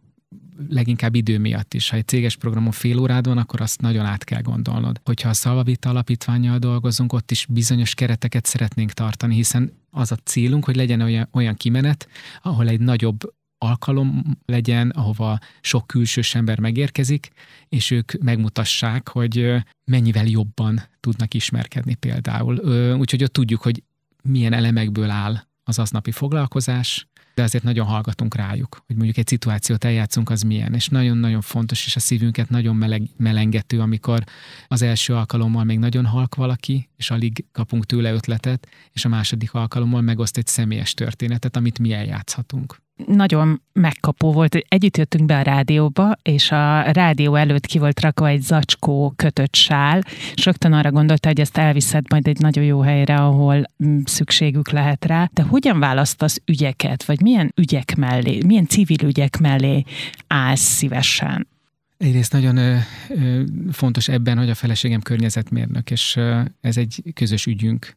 leginkább 0.70 1.16
idő 1.16 1.40
miatt 1.40 1.74
is. 1.74 1.90
Ha 1.90 1.96
egy 1.96 2.08
céges 2.08 2.36
programon 2.36 2.72
fél 2.72 3.00
órád 3.00 3.28
van, 3.28 3.38
akkor 3.38 3.62
azt 3.62 3.82
nagyon 3.82 4.06
át 4.06 4.24
kell 4.24 4.42
gondolnod. 4.42 5.02
Hogyha 5.04 5.30
a 5.30 5.34
Szalvavita 5.34 5.90
alapítványjal 5.90 6.58
dolgozunk, 6.58 7.14
ott 7.14 7.32
is 7.32 7.46
bizonyos 7.50 7.94
kereteket 7.94 8.46
szeretnénk 8.46 8.92
tartani, 8.92 9.36
hiszen 9.36 9.72
az 9.92 10.12
a 10.12 10.16
célunk, 10.16 10.66
hogy 10.66 10.76
legyen 10.76 11.02
olyan, 11.02 11.28
olyan 11.32 11.56
kimenet, 11.56 12.08
ahol 12.42 12.68
egy 12.68 12.80
nagyobb 12.80 13.34
alkalom 13.64 14.38
legyen, 14.45 14.89
ahova 14.89 15.39
sok 15.61 15.88
külsős 15.88 16.36
ember 16.36 16.59
megérkezik, 16.59 17.30
és 17.70 17.91
ők 17.91 18.11
megmutassák, 18.24 19.09
hogy 19.09 19.55
mennyivel 19.86 20.26
jobban 20.26 20.82
tudnak 20.99 21.34
ismerkedni 21.34 21.95
például. 21.95 22.55
Úgyhogy 22.93 23.24
ott 23.24 23.34
tudjuk, 23.34 23.61
hogy 23.61 23.84
milyen 24.24 24.53
elemekből 24.53 25.09
áll 25.09 25.43
az 25.64 25.80
aznapi 25.80 26.11
foglalkozás, 26.11 27.07
de 27.36 27.43
azért 27.43 27.64
nagyon 27.64 27.86
hallgatunk 27.86 28.36
rájuk, 28.36 28.84
hogy 28.88 28.95
mondjuk 28.95 29.18
egy 29.18 29.28
szituációt 29.28 29.84
eljátszunk, 29.84 30.30
az 30.30 30.41
milyen, 30.41 30.74
és 30.74 30.88
nagyon-nagyon 30.88 31.41
fontos, 31.41 31.86
és 31.86 31.95
a 31.95 31.99
szívünket 31.99 32.49
nagyon 32.49 32.76
meleg, 32.76 33.09
melengető, 33.18 33.80
amikor 33.80 34.24
az 34.68 34.82
első 34.82 35.16
alkalommal 35.16 35.64
még 35.64 35.80
nagyon 35.80 36.05
halk 36.05 36.36
valaki, 36.36 36.89
és 36.97 37.11
alig 37.11 37.45
kapunk 37.51 37.86
tőle 37.86 38.11
ötletet, 38.14 38.68
és 38.91 39.05
a 39.05 39.09
második 39.09 39.53
alkalommal 39.53 40.01
megoszt 40.01 40.38
egy 40.38 40.47
személyes 40.47 40.93
történetet, 40.93 41.55
amit 41.55 41.80
mi 41.80 41.93
eljátszhatunk 41.93 42.82
nagyon 43.06 43.62
megkapó 43.74 44.32
volt, 44.32 44.54
hogy 44.54 44.66
együtt 44.68 44.98
jöttünk 44.98 45.26
be 45.26 45.38
a 45.38 45.41
rádióba, 45.41 46.16
és 46.22 46.52
a 46.52 46.82
rádió 46.82 47.36
előtt 47.36 47.66
ki 47.66 47.80
volt 47.80 48.00
rakva 48.00 48.28
egy 48.28 48.41
zacskó 48.41 49.14
kötött 49.16 49.56
sál, 49.56 50.02
és 50.36 50.46
rögtön 50.46 50.74
arra 50.74 50.91
gondolta, 50.91 51.28
hogy 51.28 51.39
ezt 51.39 51.58
elviszed 51.58 52.06
majd 52.10 52.28
egy 52.28 52.39
nagyon 52.39 52.64
jó 52.64 52.80
helyre, 52.80 53.16
ahol 53.16 53.64
mm, 53.86 54.00
szükségük 54.06 54.70
lehet 54.70 55.06
rá. 55.06 55.30
De 55.34 55.41
hogyan 55.41 55.80
választasz 55.80 56.41
ügyeket, 56.46 57.06
vagy 57.06 57.22
milyen 57.22 57.54
ügyek 57.56 57.96
mellé, 57.96 58.41
milyen 58.46 58.68
civil 58.68 59.04
ügyek 59.04 59.39
mellé 59.39 59.84
állsz 60.28 60.62
szívesen? 60.62 61.48
Egyrészt 61.98 62.32
nagyon 62.32 62.58
ö, 62.58 62.78
ö, 63.10 63.44
fontos 63.72 64.08
ebben, 64.08 64.38
hogy 64.38 64.50
a 64.50 64.56
feleségem 64.56 65.02
környezetmérnök, 65.02 65.91
és 65.91 66.16
ö, 66.16 66.41
ez 66.62 66.78
egy 66.78 67.04
közös 67.14 67.46
ügyünk, 67.46 67.96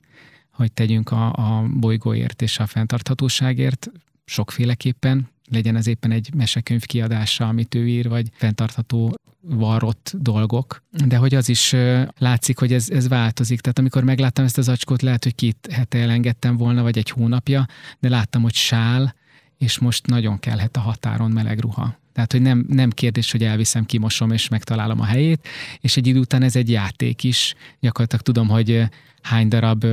hogy 0.50 0.72
tegyünk 0.72 1.10
a, 1.10 1.32
a 1.32 1.66
bolygóért 1.74 2.42
és 2.42 2.58
a 2.58 2.66
fenntarthatóságért 2.66 3.90
sokféleképpen, 4.26 5.28
legyen 5.50 5.76
ez 5.76 5.86
éppen 5.86 6.10
egy 6.10 6.30
mesekönyv 6.34 6.84
kiadása, 6.84 7.48
amit 7.48 7.74
ő 7.74 7.88
ír, 7.88 8.08
vagy 8.08 8.28
fenntartható 8.32 9.14
varrott 9.40 10.12
dolgok, 10.18 10.82
de 11.06 11.16
hogy 11.16 11.34
az 11.34 11.48
is 11.48 11.74
látszik, 12.18 12.58
hogy 12.58 12.72
ez, 12.72 12.90
ez 12.90 13.08
változik. 13.08 13.60
Tehát 13.60 13.78
amikor 13.78 14.04
megláttam 14.04 14.44
ezt 14.44 14.58
az 14.58 14.68
acskót, 14.68 15.02
lehet, 15.02 15.24
hogy 15.24 15.34
két 15.34 15.68
hete 15.70 15.98
elengedtem 15.98 16.56
volna, 16.56 16.82
vagy 16.82 16.98
egy 16.98 17.10
hónapja, 17.10 17.66
de 18.00 18.08
láttam, 18.08 18.42
hogy 18.42 18.54
sál, 18.54 19.14
és 19.58 19.78
most 19.78 20.06
nagyon 20.06 20.38
kellhet 20.38 20.76
a 20.76 20.80
határon 20.80 21.30
meleg 21.30 21.58
ruha. 21.60 21.98
Tehát, 22.12 22.32
hogy 22.32 22.42
nem, 22.42 22.64
nem 22.68 22.90
kérdés, 22.90 23.30
hogy 23.30 23.44
elviszem, 23.44 23.84
kimosom, 23.84 24.30
és 24.30 24.48
megtalálom 24.48 25.00
a 25.00 25.04
helyét, 25.04 25.48
és 25.80 25.96
egy 25.96 26.06
idő 26.06 26.18
után 26.18 26.42
ez 26.42 26.56
egy 26.56 26.70
játék 26.70 27.24
is. 27.24 27.54
Gyakorlatilag 27.80 28.24
tudom, 28.24 28.48
hogy 28.48 28.82
hány 29.22 29.48
darab 29.48 29.86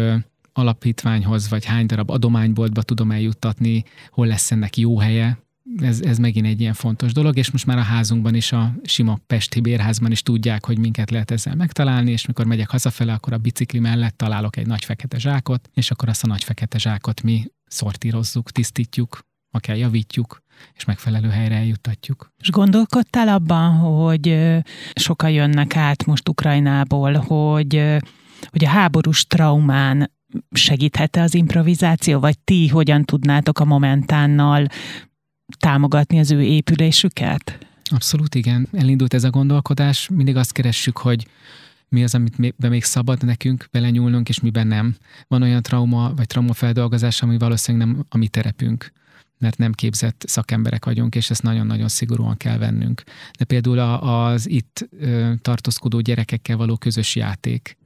alapítványhoz, 0.53 1.49
vagy 1.49 1.65
hány 1.65 1.85
darab 1.85 2.09
adományboltba 2.09 2.81
tudom 2.81 3.11
eljuttatni, 3.11 3.83
hol 4.09 4.27
lesz 4.27 4.51
ennek 4.51 4.77
jó 4.77 4.99
helye, 4.99 5.43
ez, 5.77 6.01
ez 6.01 6.17
megint 6.17 6.45
egy 6.45 6.59
ilyen 6.59 6.73
fontos 6.73 7.13
dolog, 7.13 7.37
és 7.37 7.51
most 7.51 7.65
már 7.65 7.77
a 7.77 7.81
házunkban 7.81 8.35
is, 8.35 8.51
a 8.51 8.73
sima 8.83 9.19
Pesti 9.27 9.61
bérházban 9.61 10.11
is 10.11 10.21
tudják, 10.21 10.65
hogy 10.65 10.77
minket 10.77 11.11
lehet 11.11 11.31
ezzel 11.31 11.55
megtalálni, 11.55 12.11
és 12.11 12.25
mikor 12.25 12.45
megyek 12.45 12.69
hazafele, 12.69 13.13
akkor 13.13 13.33
a 13.33 13.37
bicikli 13.37 13.79
mellett 13.79 14.17
találok 14.17 14.57
egy 14.57 14.67
nagy 14.67 14.85
fekete 14.85 15.19
zsákot, 15.19 15.69
és 15.73 15.91
akkor 15.91 16.09
azt 16.09 16.23
a 16.23 16.27
nagy 16.27 16.43
fekete 16.43 16.77
zsákot 16.77 17.21
mi 17.21 17.51
szortírozzuk, 17.65 18.51
tisztítjuk, 18.51 19.19
akár 19.51 19.77
javítjuk, 19.77 20.41
és 20.73 20.85
megfelelő 20.85 21.29
helyre 21.29 21.55
eljuttatjuk. 21.55 22.31
És 22.41 22.49
gondolkodtál 22.49 23.27
abban, 23.27 23.71
hogy 23.71 24.37
sokan 24.93 25.29
jönnek 25.29 25.75
át 25.75 26.05
most 26.05 26.29
Ukrajnából, 26.29 27.13
hogy, 27.13 27.99
hogy 28.49 28.65
a 28.65 28.69
háborús 28.69 29.27
traumán 29.27 30.11
segíthet 30.55 31.15
az 31.15 31.33
improvizáció, 31.33 32.19
vagy 32.19 32.39
ti 32.39 32.67
hogyan 32.67 33.03
tudnátok 33.03 33.59
a 33.59 33.65
momentánnal 33.65 34.67
támogatni 35.57 36.19
az 36.19 36.31
ő 36.31 36.41
épülésüket? 36.41 37.67
Abszolút 37.83 38.35
igen. 38.35 38.67
Elindult 38.71 39.13
ez 39.13 39.23
a 39.23 39.29
gondolkodás. 39.29 40.09
Mindig 40.09 40.35
azt 40.35 40.51
keressük, 40.51 40.97
hogy 40.97 41.27
mi 41.89 42.03
az, 42.03 42.15
amit 42.15 42.57
még 42.57 42.83
szabad 42.83 43.25
nekünk 43.25 43.67
belenyúlnunk, 43.71 44.29
és 44.29 44.39
miben 44.39 44.67
nem. 44.67 44.95
Van 45.27 45.41
olyan 45.41 45.61
trauma 45.61 46.13
vagy 46.15 46.27
traumafeldolgozás, 46.27 47.21
ami 47.21 47.37
valószínűleg 47.37 47.87
nem 47.87 48.05
a 48.09 48.17
mi 48.17 48.27
terepünk 48.27 48.91
mert 49.43 49.57
nem 49.57 49.71
képzett 49.71 50.23
szakemberek 50.27 50.85
vagyunk, 50.85 51.15
és 51.15 51.29
ezt 51.29 51.43
nagyon-nagyon 51.43 51.87
szigorúan 51.87 52.37
kell 52.37 52.57
vennünk. 52.57 53.03
De 53.37 53.45
például 53.45 53.79
az 53.79 54.49
itt 54.49 54.89
tartózkodó 55.41 55.99
gyerekekkel 55.99 56.57
való 56.57 56.77
közös 56.77 57.15
játék, 57.15 57.77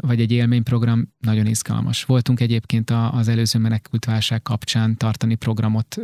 vagy 0.00 0.20
egy 0.20 0.32
élményprogram 0.32 1.14
nagyon 1.18 1.46
izgalmas. 1.46 2.04
Voltunk 2.04 2.40
egyébként 2.40 2.90
az 2.90 3.28
előző 3.28 3.58
menekült 3.58 4.04
válság 4.04 4.42
kapcsán 4.42 4.96
tartani 4.96 5.34
programot 5.34 5.96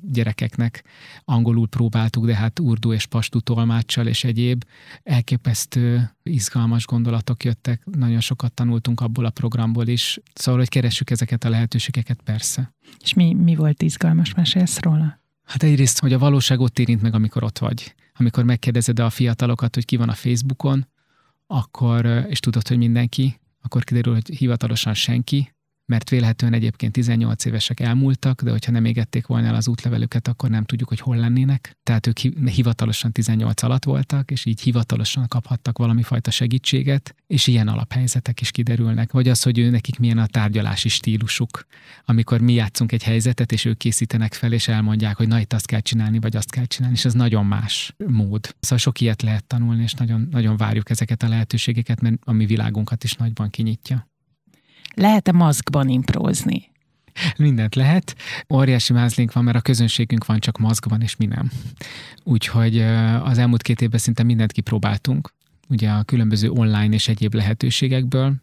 gyerekeknek. 0.00 0.84
Angolul 1.24 1.68
próbáltuk, 1.68 2.26
de 2.26 2.34
hát 2.34 2.58
urdu 2.58 2.92
és 2.92 3.06
pastu 3.06 3.40
tolmáccsal 3.40 4.06
és 4.06 4.24
egyéb. 4.24 4.64
Elképesztő 5.02 6.16
izgalmas 6.22 6.86
gondolatok 6.86 7.44
jöttek, 7.44 7.82
nagyon 7.84 8.20
sokat 8.20 8.52
tanultunk 8.52 9.00
abból 9.00 9.24
a 9.24 9.30
programból 9.30 9.86
is. 9.86 10.20
Szóval, 10.34 10.60
hogy 10.60 10.68
keressük 10.68 11.10
ezeket 11.10 11.44
a 11.44 11.48
lehetőségeket, 11.48 12.20
persze. 12.24 12.74
És 13.00 13.14
mi, 13.14 13.34
mi 13.34 13.54
volt 13.54 13.82
izgalmas? 13.82 14.34
Mesélsz 14.34 14.80
róla? 14.80 15.20
Hát 15.44 15.62
egyrészt, 15.62 16.00
hogy 16.00 16.12
a 16.12 16.18
valóság 16.18 16.60
ott 16.60 16.78
érint 16.78 17.02
meg, 17.02 17.14
amikor 17.14 17.44
ott 17.44 17.58
vagy. 17.58 17.94
Amikor 18.14 18.44
megkérdezed 18.44 18.98
a 18.98 19.10
fiatalokat, 19.10 19.74
hogy 19.74 19.84
ki 19.84 19.96
van 19.96 20.08
a 20.08 20.14
Facebookon, 20.14 20.86
akkor, 21.52 22.06
és 22.06 22.40
tudod, 22.40 22.68
hogy 22.68 22.76
mindenki, 22.76 23.40
akkor 23.62 23.84
kiderül, 23.84 24.12
hogy 24.12 24.36
hivatalosan 24.36 24.94
senki, 24.94 25.54
mert 25.86 26.10
vélhetően 26.10 26.52
egyébként 26.52 26.92
18 26.92 27.44
évesek 27.44 27.80
elmúltak, 27.80 28.42
de 28.42 28.50
hogyha 28.50 28.72
nem 28.72 28.84
égették 28.84 29.26
volna 29.26 29.46
el 29.46 29.54
az 29.54 29.68
útlevelüket, 29.68 30.28
akkor 30.28 30.50
nem 30.50 30.64
tudjuk, 30.64 30.88
hogy 30.88 31.00
hol 31.00 31.16
lennének. 31.16 31.76
Tehát 31.82 32.06
ők 32.06 32.18
hivatalosan 32.48 33.12
18 33.12 33.62
alatt 33.62 33.84
voltak, 33.84 34.30
és 34.30 34.44
így 34.44 34.60
hivatalosan 34.60 35.28
kaphattak 35.28 35.78
valami 35.78 36.02
fajta 36.02 36.30
segítséget, 36.30 37.14
és 37.26 37.46
ilyen 37.46 37.68
alaphelyzetek 37.68 38.40
is 38.40 38.50
kiderülnek. 38.50 39.12
Vagy 39.12 39.28
az, 39.28 39.42
hogy 39.42 39.58
ő 39.58 39.70
nekik 39.70 39.98
milyen 39.98 40.18
a 40.18 40.26
tárgyalási 40.26 40.88
stílusuk, 40.88 41.66
amikor 42.04 42.40
mi 42.40 42.52
játszunk 42.52 42.92
egy 42.92 43.02
helyzetet, 43.02 43.52
és 43.52 43.64
ők 43.64 43.76
készítenek 43.76 44.34
fel, 44.34 44.52
és 44.52 44.68
elmondják, 44.68 45.16
hogy 45.16 45.28
na 45.28 45.40
itt 45.40 45.52
azt 45.52 45.66
kell 45.66 45.80
csinálni, 45.80 46.18
vagy 46.18 46.36
azt 46.36 46.50
kell 46.50 46.64
csinálni, 46.64 46.96
és 46.96 47.04
ez 47.04 47.14
nagyon 47.14 47.46
más 47.46 47.94
mód. 48.06 48.54
Szóval 48.60 48.78
sok 48.78 49.00
ilyet 49.00 49.22
lehet 49.22 49.44
tanulni, 49.44 49.82
és 49.82 49.92
nagyon, 49.92 50.28
nagyon 50.30 50.56
várjuk 50.56 50.90
ezeket 50.90 51.22
a 51.22 51.28
lehetőségeket, 51.28 52.00
mert 52.00 52.16
a 52.24 52.32
mi 52.32 52.46
világunkat 52.46 53.04
is 53.04 53.14
nagyban 53.14 53.50
kinyitja. 53.50 54.11
Lehet-e 54.94 55.32
maszkban 55.32 55.88
imprózni? 55.88 56.70
Mindent 57.36 57.74
lehet. 57.74 58.16
Óriási 58.54 58.92
mázlink 58.92 59.32
van, 59.32 59.44
mert 59.44 59.56
a 59.56 59.60
közönségünk 59.60 60.26
van 60.26 60.38
csak 60.38 60.58
maszkban, 60.58 61.00
és 61.00 61.16
mi 61.16 61.26
nem. 61.26 61.50
Úgyhogy 62.24 62.78
az 63.22 63.38
elmúlt 63.38 63.62
két 63.62 63.80
évben 63.80 63.98
szinte 63.98 64.22
mindent 64.22 64.52
kipróbáltunk. 64.52 65.32
Ugye 65.68 65.90
a 65.90 66.02
különböző 66.02 66.50
online 66.50 66.94
és 66.94 67.08
egyéb 67.08 67.34
lehetőségekből, 67.34 68.34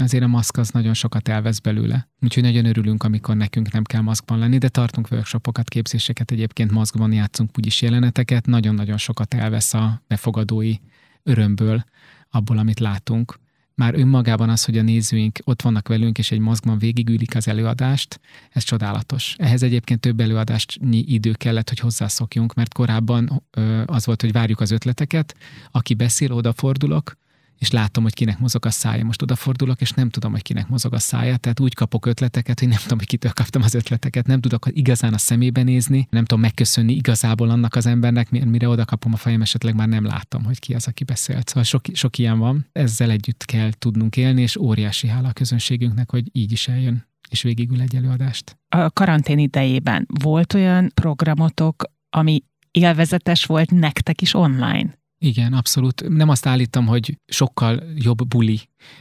azért 0.00 0.24
a 0.24 0.26
maszk 0.26 0.56
az 0.56 0.70
nagyon 0.70 0.94
sokat 0.94 1.28
elvesz 1.28 1.58
belőle. 1.58 2.08
Úgyhogy 2.20 2.42
nagyon 2.42 2.64
örülünk, 2.64 3.02
amikor 3.02 3.36
nekünk 3.36 3.72
nem 3.72 3.84
kell 3.84 4.00
maszkban 4.00 4.38
lenni, 4.38 4.58
de 4.58 4.68
tartunk 4.68 5.08
workshopokat, 5.10 5.68
képzéseket, 5.68 6.30
egyébként 6.30 6.70
maszkban 6.70 7.12
játszunk 7.12 7.50
úgyis 7.58 7.82
jeleneteket, 7.82 8.46
nagyon-nagyon 8.46 8.96
sokat 8.96 9.34
elvesz 9.34 9.74
a 9.74 10.02
befogadói 10.06 10.74
örömből 11.22 11.84
abból, 12.30 12.58
amit 12.58 12.80
látunk 12.80 13.38
már 13.78 13.94
önmagában 13.94 14.48
az, 14.48 14.64
hogy 14.64 14.78
a 14.78 14.82
nézőink 14.82 15.38
ott 15.44 15.62
vannak 15.62 15.88
velünk, 15.88 16.18
és 16.18 16.30
egy 16.30 16.38
mozgban 16.38 16.78
végigülik 16.78 17.36
az 17.36 17.48
előadást, 17.48 18.20
ez 18.50 18.62
csodálatos. 18.62 19.34
Ehhez 19.38 19.62
egyébként 19.62 20.00
több 20.00 20.20
előadástnyi 20.20 21.04
idő 21.06 21.32
kellett, 21.32 21.68
hogy 21.68 21.78
hozzászokjunk, 21.78 22.54
mert 22.54 22.74
korábban 22.74 23.42
az 23.86 24.06
volt, 24.06 24.20
hogy 24.20 24.32
várjuk 24.32 24.60
az 24.60 24.70
ötleteket, 24.70 25.36
aki 25.70 25.94
beszél, 25.94 26.32
odafordulok, 26.32 27.16
és 27.58 27.70
látom, 27.70 28.02
hogy 28.02 28.14
kinek 28.14 28.38
mozog 28.38 28.66
a 28.66 28.70
szája. 28.70 29.04
Most 29.04 29.22
odafordulok, 29.22 29.80
és 29.80 29.90
nem 29.90 30.10
tudom, 30.10 30.32
hogy 30.32 30.42
kinek 30.42 30.68
mozog 30.68 30.94
a 30.94 30.98
szája, 30.98 31.36
tehát 31.36 31.60
úgy 31.60 31.74
kapok 31.74 32.06
ötleteket, 32.06 32.58
hogy 32.58 32.68
nem 32.68 32.78
tudom, 32.82 32.98
hogy 32.98 33.06
kitől 33.06 33.32
kaptam 33.32 33.62
az 33.62 33.74
ötleteket, 33.74 34.26
nem 34.26 34.40
tudok 34.40 34.66
igazán 34.70 35.14
a 35.14 35.18
szemébe 35.18 35.62
nézni, 35.62 36.06
nem 36.10 36.24
tudom 36.24 36.42
megköszönni 36.42 36.92
igazából 36.92 37.50
annak 37.50 37.74
az 37.74 37.86
embernek, 37.86 38.30
mire 38.30 38.68
oda 38.68 38.84
kapom 38.84 39.12
a 39.12 39.16
fejem, 39.16 39.42
esetleg 39.42 39.74
már 39.74 39.88
nem 39.88 40.04
látom, 40.04 40.44
hogy 40.44 40.58
ki 40.58 40.74
az, 40.74 40.86
aki 40.86 41.04
beszélt. 41.04 41.48
Szóval 41.48 41.62
sok, 41.62 41.84
sok 41.92 42.18
ilyen 42.18 42.38
van, 42.38 42.66
ezzel 42.72 43.10
együtt 43.10 43.44
kell 43.44 43.70
tudnunk 43.78 44.16
élni, 44.16 44.42
és 44.42 44.56
óriási 44.56 45.06
hála 45.06 45.28
a 45.28 45.32
közönségünknek, 45.32 46.10
hogy 46.10 46.28
így 46.32 46.52
is 46.52 46.68
eljön 46.68 47.06
és 47.28 47.42
végigül 47.42 47.80
egy 47.80 47.96
előadást. 47.96 48.58
A 48.68 48.90
karantén 48.90 49.38
idejében 49.38 50.06
volt 50.20 50.54
olyan 50.54 50.90
programotok, 50.94 51.84
ami 52.10 52.42
élvezetes 52.70 53.44
volt 53.44 53.70
nektek 53.70 54.20
is 54.20 54.34
online? 54.34 54.98
Igen, 55.20 55.52
abszolút. 55.52 56.08
Nem 56.08 56.28
azt 56.28 56.46
állítom, 56.46 56.86
hogy 56.86 57.18
sokkal 57.26 57.82
jobb 57.94 58.26
buli 58.26 58.60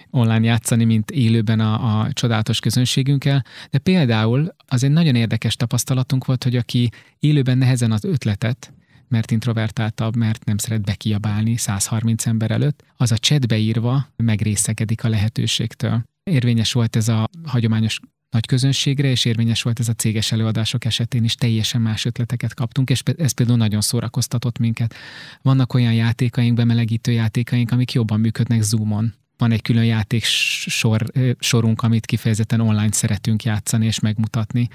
online 0.09 0.45
játszani, 0.45 0.83
mint 0.83 1.11
élőben 1.11 1.59
a, 1.59 1.99
a 1.99 2.13
csodálatos 2.13 2.59
közönségünkkel, 2.59 3.43
de 3.69 3.77
például 3.77 4.55
az 4.67 4.83
egy 4.83 4.91
nagyon 4.91 5.15
érdekes 5.15 5.55
tapasztalatunk 5.55 6.25
volt, 6.25 6.43
hogy 6.43 6.55
aki 6.55 6.89
élőben 7.19 7.57
nehezen 7.57 7.91
az 7.91 8.03
ötletet, 8.03 8.73
mert 9.07 9.31
introvertáltabb, 9.31 10.15
mert 10.15 10.45
nem 10.45 10.57
szeret 10.57 10.81
bekiabálni 10.81 11.57
130 11.57 12.25
ember 12.25 12.51
előtt, 12.51 12.83
az 12.95 13.11
a 13.11 13.17
chatbe 13.17 13.57
írva 13.57 14.07
megrészegedik 14.15 15.03
a 15.03 15.09
lehetőségtől. 15.09 16.03
Érvényes 16.23 16.73
volt 16.73 16.95
ez 16.95 17.07
a 17.07 17.29
hagyományos 17.43 17.99
nagy 18.29 18.45
közönségre, 18.45 19.09
és 19.09 19.25
érvényes 19.25 19.61
volt 19.61 19.79
ez 19.79 19.87
a 19.87 19.93
céges 19.93 20.31
előadások 20.31 20.85
esetén 20.85 21.23
is, 21.23 21.35
teljesen 21.35 21.81
más 21.81 22.05
ötleteket 22.05 22.53
kaptunk, 22.53 22.89
és 22.89 23.01
ez 23.17 23.31
például 23.31 23.57
nagyon 23.57 23.81
szórakoztatott 23.81 24.57
minket. 24.57 24.95
Vannak 25.41 25.73
olyan 25.73 25.93
játékaink, 25.93 26.55
bemelegítő 26.55 27.11
játékaink, 27.11 27.71
amik 27.71 27.91
jobban 27.91 28.19
működnek 28.19 28.61
Zoomon, 28.61 29.13
van 29.37 29.51
egy 29.51 29.61
külön 29.61 29.85
játék 29.85 30.23
sor, 30.23 31.03
sorunk, 31.39 31.81
amit 31.81 32.05
kifejezetten 32.05 32.59
online 32.59 32.91
szeretünk 32.91 33.43
játszani 33.43 33.85
és 33.85 33.99
megmutatni, 33.99 34.67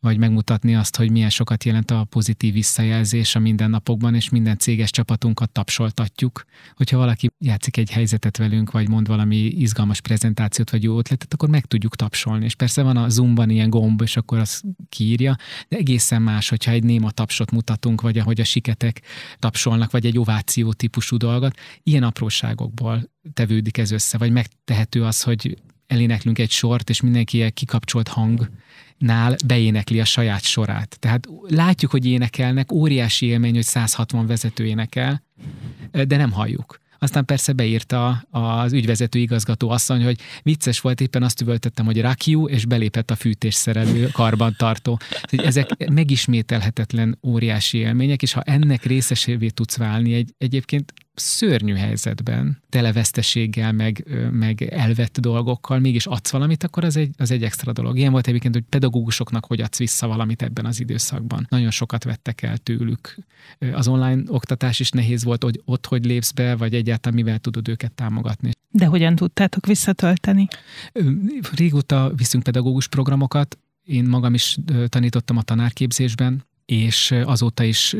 vagy 0.00 0.18
megmutatni 0.18 0.74
azt, 0.74 0.96
hogy 0.96 1.10
milyen 1.10 1.30
sokat 1.30 1.64
jelent 1.64 1.90
a 1.90 2.04
pozitív 2.04 2.52
visszajelzés 2.52 3.34
a 3.34 3.38
mindennapokban, 3.38 4.14
és 4.14 4.28
minden 4.28 4.58
céges 4.58 4.90
csapatunkat 4.90 5.50
tapsoltatjuk. 5.50 6.44
Hogyha 6.74 6.96
valaki 6.96 7.30
játszik 7.38 7.76
egy 7.76 7.90
helyzetet 7.90 8.36
velünk, 8.36 8.70
vagy 8.70 8.88
mond 8.88 9.06
valami 9.06 9.36
izgalmas 9.36 10.00
prezentációt, 10.00 10.70
vagy 10.70 10.82
jó 10.82 10.98
ötletet, 10.98 11.32
akkor 11.32 11.48
meg 11.48 11.64
tudjuk 11.64 11.96
tapsolni. 11.96 12.44
És 12.44 12.54
persze 12.54 12.82
van 12.82 12.96
a 12.96 13.08
Zoomban 13.08 13.50
ilyen 13.50 13.70
gomb, 13.70 14.00
és 14.00 14.16
akkor 14.16 14.38
az 14.38 14.62
kiírja, 14.88 15.36
de 15.68 15.76
egészen 15.76 16.22
más, 16.22 16.48
hogyha 16.48 16.70
egy 16.70 16.84
néma 16.84 17.10
tapsot 17.10 17.50
mutatunk, 17.50 18.00
vagy 18.00 18.18
ahogy 18.18 18.40
a 18.40 18.44
siketek 18.44 19.00
tapsolnak, 19.38 19.90
vagy 19.90 20.06
egy 20.06 20.18
ováció 20.18 20.72
típusú 20.72 21.16
dolgot. 21.16 21.58
Ilyen 21.82 22.02
apróságokból 22.02 23.14
tevődik 23.32 23.78
ez 23.78 23.90
össze, 23.90 24.18
vagy 24.18 24.30
megtehető 24.30 25.04
az, 25.04 25.22
hogy 25.22 25.58
eléneklünk 25.86 26.38
egy 26.38 26.50
sort, 26.50 26.90
és 26.90 27.00
mindenki 27.00 27.42
egy 27.42 27.52
kikapcsolt 27.52 28.08
hangnál 28.08 29.36
beénekli 29.46 30.00
a 30.00 30.04
saját 30.04 30.42
sorát. 30.42 30.96
Tehát 30.98 31.28
látjuk, 31.48 31.90
hogy 31.90 32.06
énekelnek, 32.06 32.72
óriási 32.72 33.26
élmény, 33.26 33.54
hogy 33.54 33.64
160 33.64 34.26
vezető 34.26 34.66
énekel, 34.66 35.22
de 35.90 36.16
nem 36.16 36.32
halljuk. 36.32 36.80
Aztán 36.98 37.24
persze 37.24 37.52
beírta 37.52 38.26
az 38.30 38.72
ügyvezető 38.72 39.18
igazgató 39.18 39.70
asszony, 39.70 40.04
hogy 40.04 40.20
vicces 40.42 40.80
volt, 40.80 41.00
éppen 41.00 41.22
azt 41.22 41.40
üvöltöttem, 41.40 41.84
hogy 41.84 42.00
rakjú, 42.00 42.48
és 42.48 42.64
belépett 42.64 43.10
a 43.10 43.16
fűtésszerelő 43.16 44.08
karbantartó. 44.12 44.98
Ezek 45.30 45.90
megismételhetetlen 45.90 47.18
óriási 47.22 47.78
élmények, 47.78 48.22
és 48.22 48.32
ha 48.32 48.40
ennek 48.40 48.84
részesévé 48.84 49.48
tudsz 49.48 49.76
válni 49.76 50.14
egy 50.14 50.34
egyébként 50.38 50.92
szörnyű 51.18 51.74
helyzetben, 51.74 52.62
televeszteséggel, 52.68 53.72
meg, 53.72 54.04
meg 54.30 54.62
elvett 54.62 55.20
dolgokkal, 55.20 55.78
mégis 55.78 56.06
adsz 56.06 56.30
valamit, 56.30 56.64
akkor 56.64 56.84
az 56.84 56.96
egy, 56.96 57.10
az 57.16 57.30
egy 57.30 57.42
extra 57.42 57.72
dolog. 57.72 57.98
Ilyen 57.98 58.12
volt 58.12 58.26
egyébként, 58.26 58.54
hogy 58.54 58.64
pedagógusoknak 58.68 59.46
hogy 59.46 59.60
adsz 59.60 59.78
vissza 59.78 60.06
valamit 60.06 60.42
ebben 60.42 60.66
az 60.66 60.80
időszakban. 60.80 61.46
Nagyon 61.48 61.70
sokat 61.70 62.04
vettek 62.04 62.42
el 62.42 62.58
tőlük. 62.58 63.16
Az 63.72 63.88
online 63.88 64.22
oktatás 64.26 64.80
is 64.80 64.90
nehéz 64.90 65.24
volt, 65.24 65.42
hogy 65.42 65.60
ott 65.64 65.86
hogy 65.86 66.04
lépsz 66.04 66.30
be, 66.30 66.56
vagy 66.56 66.74
egyáltalán 66.74 67.18
mivel 67.18 67.38
tudod 67.38 67.68
őket 67.68 67.92
támogatni. 67.92 68.50
De 68.70 68.86
hogyan 68.86 69.16
tudtátok 69.16 69.66
visszatölteni? 69.66 70.48
Régóta 71.54 72.12
viszünk 72.16 72.44
pedagógus 72.44 72.88
programokat, 72.88 73.58
én 73.84 74.04
magam 74.04 74.34
is 74.34 74.58
tanítottam 74.88 75.36
a 75.36 75.42
tanárképzésben, 75.42 76.44
és 76.64 77.14
azóta 77.24 77.64
is 77.64 77.96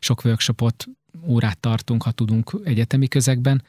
sok 0.00 0.24
workshopot 0.24 0.86
órát 1.26 1.58
tartunk, 1.58 2.02
ha 2.02 2.10
tudunk 2.10 2.52
egyetemi 2.64 3.08
közegben. 3.08 3.62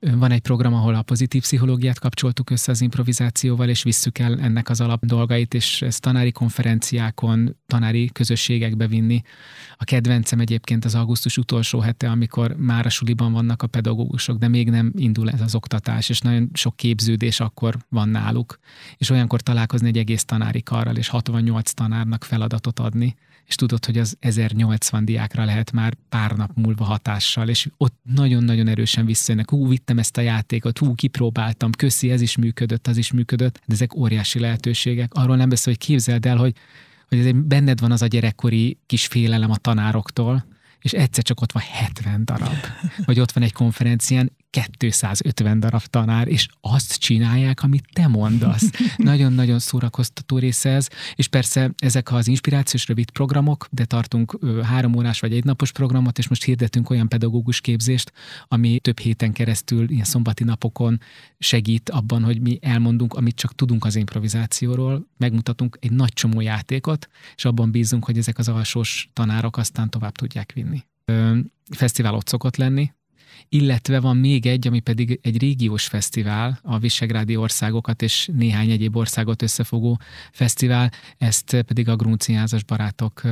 Van 0.00 0.30
egy 0.30 0.40
program, 0.40 0.74
ahol 0.74 0.94
a 0.94 1.02
pozitív 1.02 1.42
pszichológiát 1.42 1.98
kapcsoltuk 1.98 2.50
össze 2.50 2.70
az 2.70 2.80
improvizációval, 2.80 3.68
és 3.68 3.82
visszük 3.82 4.18
el 4.18 4.40
ennek 4.40 4.68
az 4.68 4.80
alap 4.80 5.06
dolgait, 5.06 5.54
és 5.54 5.82
ezt 5.82 6.00
tanári 6.00 6.32
konferenciákon, 6.32 7.56
tanári 7.66 8.10
közösségekbe 8.12 8.86
vinni. 8.86 9.22
A 9.76 9.84
kedvencem 9.84 10.40
egyébként 10.40 10.84
az 10.84 10.94
augusztus 10.94 11.36
utolsó 11.36 11.80
hete, 11.80 12.10
amikor 12.10 12.56
már 12.56 12.86
a 12.86 12.88
suliban 12.88 13.32
vannak 13.32 13.62
a 13.62 13.66
pedagógusok, 13.66 14.38
de 14.38 14.48
még 14.48 14.70
nem 14.70 14.92
indul 14.96 15.30
ez 15.30 15.40
az 15.40 15.54
oktatás, 15.54 16.08
és 16.08 16.20
nagyon 16.20 16.50
sok 16.52 16.76
képződés 16.76 17.40
akkor 17.40 17.76
van 17.88 18.08
náluk. 18.08 18.58
És 18.96 19.10
olyankor 19.10 19.40
találkozni 19.40 19.88
egy 19.88 19.98
egész 19.98 20.24
tanári 20.24 20.62
karral, 20.62 20.96
és 20.96 21.08
68 21.08 21.72
tanárnak 21.72 22.24
feladatot 22.24 22.78
adni, 22.78 23.16
és 23.50 23.56
tudod, 23.56 23.84
hogy 23.84 23.98
az 23.98 24.16
1080 24.20 25.04
diákra 25.04 25.44
lehet 25.44 25.72
már 25.72 25.94
pár 26.08 26.32
nap 26.36 26.50
múlva 26.54 26.84
hatással, 26.84 27.48
és 27.48 27.68
ott 27.76 27.94
nagyon-nagyon 28.02 28.68
erősen 28.68 29.04
visszajönnek, 29.04 29.50
hú, 29.50 29.68
vittem 29.68 29.98
ezt 29.98 30.16
a 30.16 30.20
játékot, 30.20 30.78
hú, 30.78 30.94
kipróbáltam, 30.94 31.70
köszi, 31.72 32.10
ez 32.10 32.20
is 32.20 32.36
működött, 32.36 32.86
az 32.86 32.96
is 32.96 33.12
működött, 33.12 33.60
de 33.66 33.74
ezek 33.74 33.94
óriási 33.94 34.38
lehetőségek. 34.38 35.14
Arról 35.14 35.36
nem 35.36 35.48
beszél, 35.48 35.72
hogy 35.72 35.86
képzeld 35.86 36.26
el, 36.26 36.36
hogy, 36.36 36.54
hogy 37.08 37.18
ez 37.18 37.30
benned 37.34 37.80
van 37.80 37.92
az 37.92 38.02
a 38.02 38.06
gyerekkori 38.06 38.78
kis 38.86 39.06
félelem 39.06 39.50
a 39.50 39.56
tanároktól, 39.56 40.44
és 40.80 40.92
egyszer 40.92 41.24
csak 41.24 41.40
ott 41.40 41.52
van 41.52 41.62
70 41.62 42.24
darab. 42.24 42.56
Vagy 43.04 43.20
ott 43.20 43.32
van 43.32 43.42
egy 43.42 43.52
konferencián 43.52 44.32
250 44.50 45.60
darab 45.60 45.84
tanár, 45.84 46.28
és 46.28 46.48
azt 46.60 46.98
csinálják, 46.98 47.62
amit 47.62 47.84
te 47.92 48.06
mondasz. 48.06 48.70
Nagyon-nagyon 48.96 49.58
szórakoztató 49.58 50.38
része 50.38 50.70
ez, 50.70 50.88
és 51.14 51.28
persze 51.28 51.70
ezek 51.78 52.12
az 52.12 52.26
inspirációs 52.26 52.88
rövid 52.88 53.10
programok, 53.10 53.66
de 53.70 53.84
tartunk 53.84 54.38
három 54.62 54.94
órás 54.94 55.20
vagy 55.20 55.32
egy 55.32 55.44
napos 55.44 55.72
programot, 55.72 56.18
és 56.18 56.28
most 56.28 56.44
hirdetünk 56.44 56.90
olyan 56.90 57.08
pedagógus 57.08 57.60
képzést, 57.60 58.12
ami 58.48 58.78
több 58.80 58.98
héten 58.98 59.32
keresztül, 59.32 59.90
ilyen 59.90 60.04
szombati 60.04 60.44
napokon 60.44 61.00
segít 61.38 61.90
abban, 61.90 62.24
hogy 62.24 62.40
mi 62.40 62.58
elmondunk, 62.62 63.14
amit 63.14 63.36
csak 63.36 63.54
tudunk 63.54 63.84
az 63.84 63.96
improvizációról, 63.96 65.06
megmutatunk 65.16 65.78
egy 65.80 65.92
nagy 65.92 66.12
csomó 66.12 66.40
játékot, 66.40 67.08
és 67.36 67.44
abban 67.44 67.70
bízunk, 67.70 68.04
hogy 68.04 68.18
ezek 68.18 68.38
az 68.38 68.48
alsós 68.48 69.10
tanárok 69.12 69.56
aztán 69.56 69.90
tovább 69.90 70.12
tudják 70.12 70.52
vinni. 70.52 70.84
Fesztivál 71.70 72.14
ott 72.14 72.28
szokott 72.28 72.56
lenni, 72.56 72.92
illetve 73.48 74.00
van 74.00 74.16
még 74.16 74.46
egy, 74.46 74.66
ami 74.66 74.80
pedig 74.80 75.18
egy 75.22 75.38
régiós 75.38 75.86
fesztivál, 75.86 76.58
a 76.62 76.78
Visegrádi 76.78 77.36
országokat 77.36 78.02
és 78.02 78.30
néhány 78.32 78.70
egyéb 78.70 78.96
országot 78.96 79.42
összefogó 79.42 80.00
fesztivál, 80.32 80.90
ezt 81.18 81.62
pedig 81.66 81.88
a 81.88 81.96
grunciázas 81.96 82.64
barátok 82.64 83.22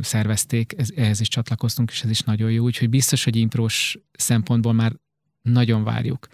szervezték, 0.00 0.74
ehhez 0.96 1.20
is 1.20 1.28
csatlakoztunk, 1.28 1.90
és 1.90 2.02
ez 2.02 2.10
is 2.10 2.20
nagyon 2.20 2.50
jó, 2.50 2.64
úgyhogy 2.64 2.88
biztos, 2.88 3.24
hogy 3.24 3.36
imprós 3.36 3.98
szempontból 4.12 4.72
már 4.72 4.92
nagyon 5.42 5.84
várjuk. 5.84 6.26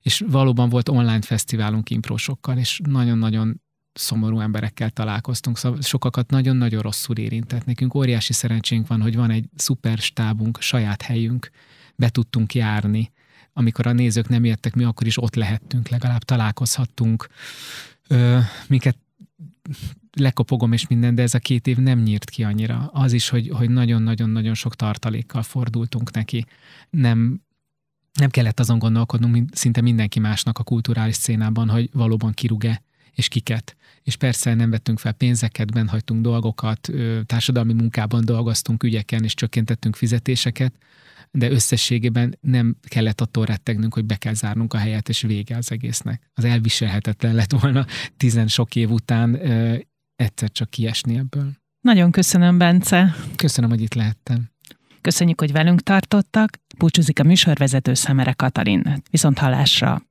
És 0.00 0.22
valóban 0.26 0.68
volt 0.68 0.88
online 0.88 1.22
fesztiválunk 1.22 1.90
imprósokkal, 1.90 2.58
és 2.58 2.80
nagyon-nagyon 2.84 3.60
szomorú 3.92 4.40
emberekkel 4.40 4.90
találkoztunk, 4.90 5.58
szóval 5.58 5.80
sokakat 5.80 6.30
nagyon-nagyon 6.30 6.82
rosszul 6.82 7.16
érintett. 7.16 7.64
Nekünk 7.64 7.94
óriási 7.94 8.32
szerencsénk 8.32 8.86
van, 8.86 9.02
hogy 9.02 9.16
van 9.16 9.30
egy 9.30 9.48
szuper 9.56 9.98
stábunk, 9.98 10.60
saját 10.60 11.02
helyünk, 11.02 11.50
be 12.02 12.08
tudtunk 12.08 12.54
járni. 12.54 13.12
Amikor 13.52 13.86
a 13.86 13.92
nézők 13.92 14.28
nem 14.28 14.44
jöttek, 14.44 14.74
mi 14.74 14.84
akkor 14.84 15.06
is 15.06 15.22
ott 15.22 15.34
lehettünk, 15.34 15.88
legalább 15.88 16.22
találkozhattunk. 16.22 17.28
Ö, 18.08 18.38
minket 18.68 18.96
lekopogom 20.12 20.72
és 20.72 20.86
minden, 20.86 21.14
de 21.14 21.22
ez 21.22 21.34
a 21.34 21.38
két 21.38 21.66
év 21.66 21.76
nem 21.76 21.98
nyírt 21.98 22.30
ki 22.30 22.44
annyira. 22.44 22.90
Az 22.92 23.12
is, 23.12 23.28
hogy, 23.28 23.50
nagyon-nagyon-nagyon 23.70 24.54
sok 24.54 24.76
tartalékkal 24.76 25.42
fordultunk 25.42 26.12
neki. 26.12 26.46
Nem, 26.90 27.40
nem 28.12 28.30
kellett 28.30 28.60
azon 28.60 28.78
gondolkodnunk, 28.78 29.32
mint 29.32 29.54
szinte 29.54 29.80
mindenki 29.80 30.18
másnak 30.18 30.58
a 30.58 30.62
kulturális 30.62 31.16
szénában, 31.16 31.68
hogy 31.68 31.90
valóban 31.92 32.32
kirúg-e 32.32 32.82
és 33.14 33.28
kiket. 33.28 33.76
És 34.02 34.16
persze 34.16 34.54
nem 34.54 34.70
vettünk 34.70 34.98
fel 34.98 35.12
pénzeket, 35.12 35.72
bent 35.72 36.20
dolgokat, 36.20 36.90
társadalmi 37.26 37.72
munkában 37.72 38.24
dolgoztunk 38.24 38.82
ügyeken, 38.82 39.24
és 39.24 39.34
csökkentettünk 39.34 39.96
fizetéseket, 39.96 40.72
de 41.38 41.50
összességében 41.50 42.38
nem 42.40 42.76
kellett 42.82 43.20
attól 43.20 43.44
rettegnünk, 43.44 43.94
hogy 43.94 44.04
be 44.04 44.16
kell 44.16 44.34
zárnunk 44.34 44.74
a 44.74 44.78
helyet, 44.78 45.08
és 45.08 45.20
vége 45.20 45.56
az 45.56 45.70
egésznek. 45.70 46.30
Az 46.34 46.44
elviselhetetlen 46.44 47.34
lett 47.34 47.52
volna 47.60 47.86
tizen 48.16 48.48
sok 48.48 48.76
év 48.76 48.90
után 48.90 49.50
ö, 49.50 49.76
egyszer 50.16 50.50
csak 50.50 50.70
kiesni 50.70 51.16
ebből. 51.16 51.52
Nagyon 51.80 52.10
köszönöm, 52.10 52.58
Bence. 52.58 53.14
Köszönöm, 53.36 53.70
hogy 53.70 53.80
itt 53.80 53.94
lehettem. 53.94 54.50
Köszönjük, 55.00 55.40
hogy 55.40 55.52
velünk 55.52 55.80
tartottak. 55.80 56.58
Búcsúzik 56.78 57.18
a 57.18 57.22
műsorvezető 57.22 57.94
Szemere 57.94 58.32
Katalin. 58.32 59.02
Viszont 59.10 59.38
hallásra! 59.38 60.02